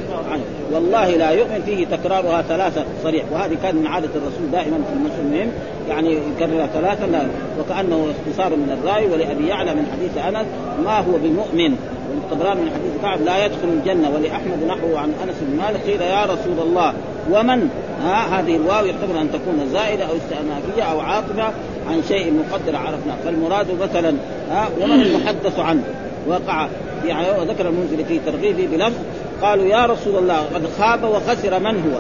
والله 0.72 1.10
لا 1.10 1.30
يؤمن 1.30 1.62
فيه 1.66 1.86
تكرارها 1.86 2.42
ثلاثة 2.42 2.84
صريح. 3.04 3.26
وهذه 3.32 3.58
كان 3.64 3.76
من 3.76 3.88
عادة 3.88 4.10
الرسول 4.16 4.52
دائما 4.52 4.78
في 4.78 4.94
المسلمين 4.94 5.52
يعني 5.90 6.14
يكررها 6.14 6.68
ثلاثة 6.68 7.06
لا. 7.06 7.22
وكأنه 7.60 8.08
اختصار 8.12 8.56
من 8.56 8.78
الرأي 8.82 9.06
ولأبي 9.06 9.48
يعلى 9.48 9.74
من 9.74 9.86
حديث 9.92 10.26
أنس 10.26 10.48
ما 10.86 11.00
هو 11.00 11.18
بمؤمن؟ 11.24 11.78
والطبراني 12.16 12.62
من 12.62 12.72
حديث 12.72 13.02
كعب 13.02 13.22
لا 13.22 13.46
يدخل 13.46 13.68
الجنة. 13.68 14.10
ولأحمد 14.10 14.64
نحوه 14.68 15.00
عن 15.00 15.14
أنس 15.24 15.36
بن 15.42 15.58
مالك 15.58 15.82
قيل 15.82 16.02
يا 16.02 16.24
رسول 16.26 16.68
الله 16.68 16.94
ومن؟ 17.32 17.70
ها 18.04 18.40
هذه 18.40 18.56
الواو 18.56 18.86
يحتمل 18.86 19.18
أن 19.18 19.32
تكون 19.32 19.70
زائدة 19.74 20.04
أو 20.04 20.18
استئنافيه 20.18 20.84
أو 20.84 21.00
عاطفة. 21.00 21.54
عن 21.90 22.02
شيء 22.08 22.34
مقدر 22.34 22.76
عرفناه 22.76 23.16
فالمراد 23.26 23.68
مثلا 23.82 24.14
ها 24.52 24.70
ومن 24.82 25.02
المحدث 25.02 25.60
عنه. 25.60 25.84
وقع 26.28 26.68
يعني 27.06 27.40
وذكر 27.40 27.70
المنزل 27.70 28.06
في 28.06 28.20
ترغيبه 28.26 28.68
بلفظ 28.72 28.98
قالوا 29.42 29.66
يا 29.66 29.86
رسول 29.86 30.16
الله 30.16 30.40
قد 30.54 30.64
خاب 30.80 31.04
وخسر 31.04 31.60
من 31.60 31.66
هو؟ 31.66 32.00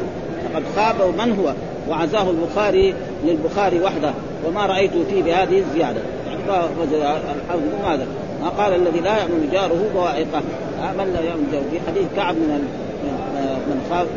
قد 0.55 0.63
خاب 0.75 0.95
من 1.17 1.39
هو؟ 1.39 1.53
وعزاه 1.89 2.29
البخاري 2.29 2.93
للبخاري 3.25 3.79
وحده. 3.79 4.11
وما 4.47 4.65
رأيت 4.65 4.91
فيه 5.09 5.23
بهذه 5.23 5.59
الزيادة. 5.59 6.01
الحافظ 6.47 7.61
ماذا 7.83 8.07
قال 8.57 8.73
الذي 8.73 8.99
لا 8.99 9.17
يأمن 9.17 9.49
جاره 9.51 9.89
بوائقه 9.95 10.41
من 10.97 11.13
لا 11.13 11.21
يأمن 11.21 11.47
جاره؟ 11.51 11.63
في 11.71 11.79
حديث 11.87 12.03
كعب 12.15 12.35
من 12.35 12.67
من 13.67 13.81
خاف 13.89 14.07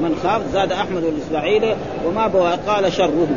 من 0.00 0.20
خاف 0.22 0.42
زاد 0.52 0.72
أحمد 0.72 1.04
والإسماعيلي 1.04 1.76
وما 2.06 2.26
قال 2.66 2.92
شره. 2.92 3.28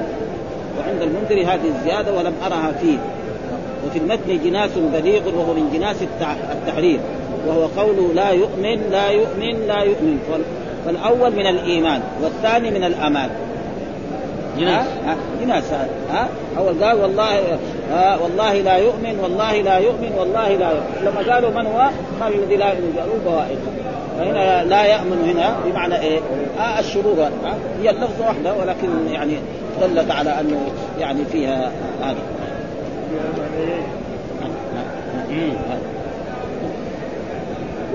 وعند 0.81 1.01
المنذر 1.01 1.53
هذه 1.53 1.67
الزيادة 1.77 2.13
ولم 2.13 2.33
أرها 2.45 2.71
فيه. 2.81 2.97
وفي 3.87 3.99
المتن 3.99 4.43
جناس 4.43 4.71
بليغ 4.93 5.21
وهو 5.37 5.53
من 5.53 5.69
جناس 5.73 5.95
التحريم 6.51 6.99
وهو 7.47 7.65
قوله 7.65 8.13
لا 8.13 8.29
يؤمن 8.29 8.81
لا 8.91 9.09
يؤمن 9.09 9.67
لا 9.67 9.83
يؤمن. 9.83 10.19
فالأول 10.85 11.31
من 11.31 11.47
الإيمان 11.47 12.01
والثاني 12.23 12.71
من 12.71 12.83
الامان 12.83 13.29
جناس. 14.59 14.85
ها؟ 15.05 15.15
جناس. 15.41 15.63
ها؟ 16.11 16.27
أول 16.57 16.83
قال 16.83 17.01
والله 17.01 17.57
ها؟ 17.91 18.17
والله 18.17 18.53
لا 18.53 18.77
يؤمن 18.77 19.19
والله 19.23 19.61
لا 19.61 19.77
يؤمن 19.77 20.11
والله 20.19 20.49
لا 20.49 20.69
يؤمن. 20.71 21.05
لما 21.05 21.33
قالوا 21.33 21.49
من 21.49 21.65
هو؟ 21.65 21.89
قال 22.21 22.33
الذي 22.33 22.55
لا 22.55 22.67
يؤمن 22.73 22.93
قالوا 22.99 23.15
بوائق 23.25 23.59
فهنا 24.21 24.63
لا 24.63 24.85
يأمن 24.85 25.29
هنا 25.29 25.55
بمعنى 25.65 25.99
إيه؟ 25.99 26.19
آه 26.59 26.79
الشروط 26.79 27.17
هي 27.81 27.89
اللفظة 27.89 28.25
واحدة 28.27 28.53
ولكن 28.53 28.87
يعني 29.11 29.37
دلت 29.81 30.11
على 30.11 30.39
أنه 30.39 30.71
يعني 30.99 31.25
فيها 31.25 31.71
هذا. 32.01 32.21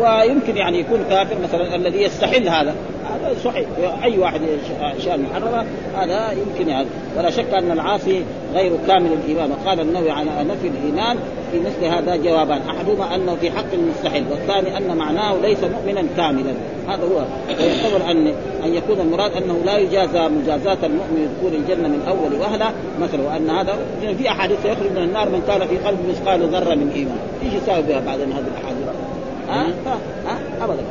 ويمكن 0.00 0.56
يعني 0.56 0.80
يكون 0.80 1.04
كافر 1.10 1.36
مثلا 1.42 1.74
الذي 1.74 2.02
يستحل 2.02 2.48
هذا. 2.48 2.74
هذا 3.10 3.34
صحيح. 3.44 3.66
أي 4.04 4.18
واحد 4.18 4.40
اشياء 4.80 5.18
محرمه 5.18 5.64
هذا 5.96 6.32
يمكن 6.32 6.70
هذا. 6.72 6.86
ولا 7.18 7.30
شك 7.30 7.54
أن 7.54 7.70
العاصي 7.70 8.22
غير 8.54 8.72
كامل 8.86 9.10
الإيمان. 9.12 9.50
وقال 9.50 9.80
النووي 9.80 10.10
على 10.10 10.30
نفي 10.30 10.68
الإيمان 10.68 11.16
في 11.52 11.60
مثل 11.60 11.84
هذا 11.84 12.16
جوابان. 12.16 12.60
أحدهما 12.68 13.14
أنه 13.14 13.36
في 13.40 13.50
حق 13.50 13.72
المستحيل 13.72 14.24
والثاني 14.30 14.76
أن 14.76 14.96
معناه 14.96 15.36
ليس 15.42 15.58
مؤمنا 15.64 16.04
كاملا. 16.16 16.54
هذا 16.88 17.02
هو. 17.02 17.24
ويعتبر 17.48 18.10
ان 18.10 18.32
أن 18.64 18.74
يكون 18.74 19.00
المراد 19.00 19.32
أنه 19.32 19.60
لا 19.64 19.78
يجازى 19.78 20.28
مجازاة 20.28 20.78
المؤمن 20.86 21.36
دخول 21.38 21.54
الجنة 21.54 21.88
من 21.88 22.02
أول 22.08 22.40
وهله 22.40 22.72
مثلا 23.00 23.22
وأن 23.22 23.50
هذا 23.50 23.76
في 24.18 24.30
أحاديث 24.30 24.58
يخرج 24.64 24.90
من 24.90 25.02
النار 25.02 25.28
من 25.28 25.42
كان 25.46 25.68
في 25.68 25.76
قلبه 25.76 26.02
مثقال 26.10 26.40
ذرة 26.40 26.74
من 26.74 26.92
إيمان. 26.94 27.18
إيش 27.44 27.62
يساوي 27.62 27.82
بها 27.82 28.00
بعد 28.00 28.20
هذه 28.20 28.44
الأحاديث؟ 28.56 28.85
ها؟ 29.48 29.66
ها؟ 30.26 30.38
ابدا. 30.64 30.82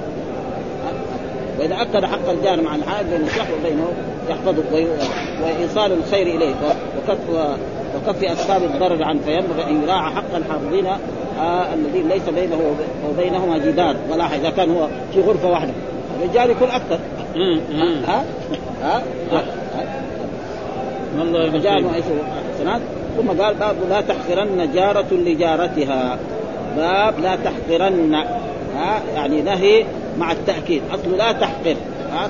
وإذا 1.60 1.82
أكد 1.82 2.06
حق 2.06 2.30
الجار 2.30 2.62
مع 2.62 2.76
العائد 2.76 3.08
بين 3.10 3.22
الصح 3.22 3.46
وبينه 3.60 3.88
يحفظه 4.30 4.64
وإيصال 5.44 5.92
الخير 5.92 6.28
اليه 6.28 6.56
وكف 6.98 7.20
وكف 7.96 8.24
اسباب 8.24 8.64
الضرر 8.64 9.04
عنه. 9.04 9.20
فينبغي 9.26 9.64
أن 9.64 9.84
يراعى 9.84 10.12
حق 10.16 10.36
الحافظين 10.36 10.86
آه 11.40 11.74
الذين 11.74 12.08
ليس 12.08 12.30
بينه 12.30 12.76
وبينهما 13.10 13.58
جدار 13.58 13.96
ولا 14.12 14.36
إذا 14.36 14.50
كان 14.50 14.76
هو 14.76 14.88
في 15.14 15.22
غرفة 15.22 15.50
واحدة. 15.50 15.72
الرجال 16.20 16.50
يكون 16.50 16.68
أكثر. 16.70 17.00
ها؟ 18.08 18.24
ها؟ 18.84 19.04
والله 21.20 21.50
حسنات 22.56 22.82
ثم 23.18 23.42
قال 23.42 23.56
باب 23.56 23.76
لا 23.90 24.02
تحقرن 24.02 24.72
جارة 24.74 25.14
لجارتها. 25.14 26.18
باب 26.78 27.20
لا 27.20 27.36
تحقرن. 27.36 28.24
ها 28.76 29.02
يعني 29.16 29.42
نهي 29.42 29.86
مع 30.20 30.32
التأكيد. 30.32 30.82
اصله 30.94 31.18
لا 31.18 31.32
تحقر 31.32 31.76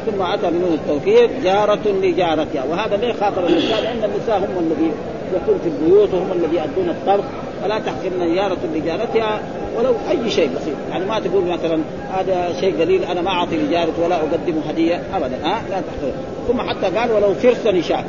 ثم 0.06 0.22
أتى 0.22 0.50
من 0.50 0.80
التوكيد 0.82 1.43
جارة 1.43 1.88
لجارتها. 1.88 2.64
وهذا 2.70 2.98
ليه 2.98 3.14
خاطر 3.14 3.48
النساء؟ 3.48 3.82
لأن 3.82 4.04
النساء 4.04 4.38
هم 4.38 4.60
الذي 4.60 4.91
يكون 5.36 5.60
في 5.64 5.70
البيوت 5.70 6.14
وهم 6.14 6.32
الذي 6.32 6.56
يؤدون 6.56 6.89
الطبخ. 6.89 7.24
فلا 7.64 7.80
تحقرن 7.80 8.36
جارة 8.36 8.58
لجارتها 8.76 9.39
ولو 9.78 9.93
أي 10.10 10.30
شيء 10.30 10.50
بسيط. 10.56 10.76
يعني 10.91 11.06
ما 11.06 11.20
تقول 11.20 11.43
مثلا 11.43 11.80
هذا 12.14 12.60
شيء 12.60 12.82
قليل 12.82 13.04
أنا 13.04 13.22
ما 13.22 13.30
أعطي 13.30 13.58
لجارتي 13.58 14.02
ولا 14.02 14.16
اقدم 14.16 14.56
هدية 14.70 15.02
ابدا. 15.14 15.36
ها 15.43 15.62
لا 15.70 15.82
تحقر 15.82 16.14
ثم 16.48 16.62
حتى 16.62 16.98
قال 16.98 17.12
ولو 17.12 17.34
فرس 17.34 17.68
نشاط. 17.68 18.04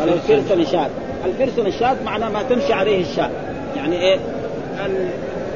ولو 0.00 0.12
فرس 0.28 0.52
نشاط. 0.52 0.90
الفرس 1.24 1.58
نشاط 1.58 1.96
معناه 2.04 2.28
ما 2.28 2.42
تمشي 2.42 2.72
عليه 2.72 3.00
الشاة. 3.00 3.30
يعني 3.76 4.00
إيه؟ 4.00 4.18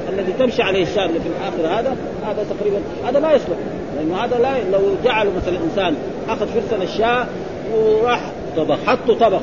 الذي 0.08 0.32
تمشي 0.38 0.62
عليه 0.62 0.82
الشاة 0.82 1.06
اللي 1.06 1.20
في 1.20 1.26
الآخر 1.28 1.80
هذا 1.80 1.96
هذا 2.26 2.44
تقريبا 2.58 2.80
هذا 3.08 3.20
لا 3.20 3.32
يصلح. 3.32 3.56
لأنه 3.96 4.24
هذا 4.24 4.38
لا 4.38 4.70
لو 4.72 4.80
جعل 5.04 5.26
مثلا 5.36 5.58
إنسان 5.64 5.94
أخذ 6.28 6.46
فرسه 6.46 6.82
الشاة 6.82 7.26
وراح 7.74 8.20
طبخ 8.56 8.78
حطه 8.86 9.14
طبخ. 9.14 9.40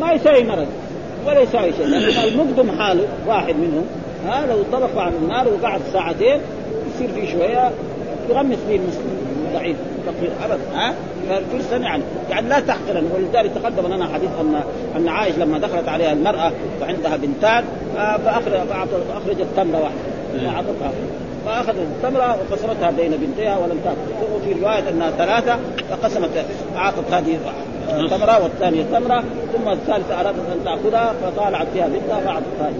ما 0.00 0.12
يساوي 0.12 0.44
مرض 0.44 0.66
ولا 1.26 1.40
يساوي 1.40 1.72
شيء. 1.72 1.86
لأن 1.86 2.28
المقدم 2.28 2.70
حاله 2.78 3.08
واحد 3.26 3.54
منهم 3.56 3.86
ها 4.26 4.46
لو 4.46 4.62
طبخ 4.72 4.96
عن 4.96 5.12
النار 5.22 5.48
وقعد 5.48 5.80
ساعتين 5.92 6.40
يصير 6.94 7.08
فيه 7.14 7.32
شوية 7.32 7.70
يغمس 8.30 8.58
به 8.68 8.76
المسلم 8.76 9.25
ضعيف 9.54 9.76
ابدا 10.44 10.60
ها؟ 10.74 10.94
فرسا 11.52 11.76
يعني 11.76 12.02
يعني 12.30 12.48
لا 12.48 12.60
تحقرا 12.60 13.02
ولذلك 13.14 13.50
تقدم 13.54 13.94
لنا 13.94 14.08
حديث 14.14 14.30
ان 14.40 14.62
أن 14.96 15.08
عائشة 15.08 15.38
لما 15.38 15.58
دخلت 15.58 15.88
عليها 15.88 16.12
المرأة 16.12 16.52
وعندها 16.80 17.16
بنتان 17.16 17.64
فأخرجت 17.96 19.46
تمرة 19.56 19.82
واحدة. 19.82 20.48
اعطتها 20.48 20.92
فاخذ 21.46 21.78
التمرة 21.78 22.38
وقسمتها 22.50 22.90
بين 22.90 23.10
بنتيها 23.10 23.58
ولم 23.58 23.80
تأكل. 23.84 24.34
وفي 24.34 24.60
رواية 24.62 24.88
أنها 24.88 25.10
ثلاثة 25.10 25.58
فقسمت 25.90 26.30
أعطت 26.76 27.12
هذه 27.12 27.38
تمره 28.10 28.42
والثانية 28.42 28.82
تمرة 28.82 29.24
ثم 29.52 29.68
الثالثة 29.68 30.20
أرادت 30.20 30.38
أن 30.38 30.64
تأخذها 30.64 31.14
فطالعت 31.22 31.66
فيها 31.74 31.88
بنتها 31.88 32.20
فأعطتها 32.20 32.72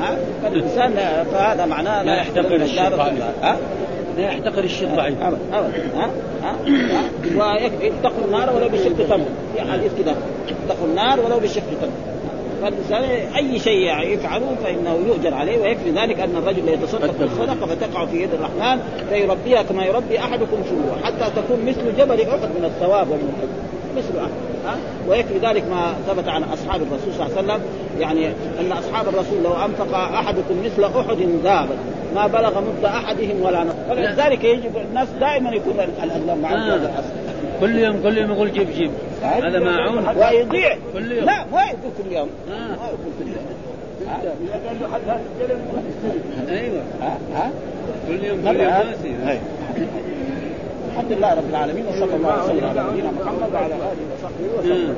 ها؟ 0.00 0.16
فالإنسان 0.42 1.24
فهذا 1.32 1.66
معناه 1.66 2.02
لا 2.02 2.16
يحتقر 2.16 2.54
الشيء 2.54 2.88
ها 4.18 4.22
لا 4.22 4.32
يحتقر 4.32 4.64
الشيء 4.64 4.88
الضعيف 4.88 5.22
ابدا 5.22 5.38
ابدا 5.52 5.82
ها؟ 5.96 6.10
ها؟ 6.42 6.54
ويكفي 7.36 7.88
اتقوا 7.88 8.24
النار 8.24 8.56
ولو 8.56 8.68
بشق 8.68 9.06
تمر 9.08 9.24
حديث 9.72 9.92
كذا 9.98 10.16
اتقوا 10.66 10.86
النار 10.86 11.20
ولو 11.20 11.38
بشق 11.38 11.62
تمر 11.80 12.18
فالإنسان 12.62 13.02
أي 13.36 13.58
شيء 13.58 13.98
يفعله 14.00 14.56
فإنه 14.64 14.98
يؤجر 15.06 15.34
عليه 15.34 15.58
ويكفي 15.58 15.90
ذلك 15.90 16.20
أن 16.20 16.36
الرجل 16.36 16.68
يتصدق 16.68 17.14
بالصدقة 17.20 17.66
فتقع 17.66 18.06
في 18.06 18.22
يد 18.22 18.30
الرحمن 18.34 18.82
فيربيها 19.08 19.62
كما 19.62 19.84
يربي 19.84 20.18
أحدكم 20.18 20.56
شروع 20.68 21.04
حتى 21.04 21.30
تكون 21.36 21.64
مثل 21.66 21.96
جبل 21.98 22.20
أحد 22.20 22.48
من 22.58 22.64
الثواب 22.64 23.10
ومن 23.10 23.32
الحب 23.36 23.68
مثل 23.96 24.18
أحد 24.18 24.30
ها؟ 24.66 24.76
ويكفي 25.08 25.38
ذلك 25.38 25.64
ما 25.70 25.94
ثبت 26.08 26.28
عن 26.28 26.42
أصحاب 26.42 26.82
الرسول 26.82 27.14
صلى 27.14 27.26
الله 27.26 27.36
عليه 27.36 27.46
وسلم 27.46 27.60
يعني 28.00 28.26
أن 28.60 28.72
أصحاب 28.72 29.08
الرسول 29.08 29.42
لو 29.44 29.52
أنفق 29.52 29.94
أحدكم 29.94 30.54
مثل 30.64 30.84
أحد 30.84 31.18
ذهبا 31.44 31.76
ما 32.14 32.26
بلغ 32.26 32.60
مد 32.60 32.84
أحدهم 32.84 33.42
ولا 33.42 33.64
نصف 33.64 33.76
فلذلك 33.88 34.44
يجب 34.44 34.76
الناس 34.76 35.08
دائما 35.20 35.50
يكون 35.50 35.80
الاذلام 36.04 36.38
مع 36.38 36.52
آه. 36.52 36.80
كل 37.60 37.78
يوم 37.78 38.02
كل 38.02 38.18
يوم 38.18 38.32
يقول 38.32 38.52
جيب 38.52 38.70
جيب. 38.70 38.90
هذا 39.22 39.58
معون 39.58 40.08
ويضيع 40.08 40.76
كل 40.92 41.12
يوم. 41.12 41.24
لا 41.24 41.44
ما 41.52 41.62
يقول 41.62 41.92
كل 42.04 42.12
يوم. 42.12 42.28
آه. 42.50 42.68
ما 42.68 42.86
يقول 42.86 43.12
كل 43.18 43.28
يوم. 43.28 43.46
أيوه. 46.48 46.82
ها؟ 47.34 47.50
كل 48.08 48.24
يوم 48.24 48.38
كل 48.42 48.60
يوم. 48.60 48.72
الحمد 50.88 51.12
لله 51.12 51.34
رب 51.34 51.50
العالمين 51.50 51.86
وصلى 51.86 52.14
الله 52.16 52.44
وسلم 52.44 52.64
على 52.64 52.82
نبينا 52.90 53.10
محمد 53.10 53.54
وعلى 53.54 53.74
آله 53.74 54.04
وصحبه 54.14 54.58
وسلم. 54.58 54.96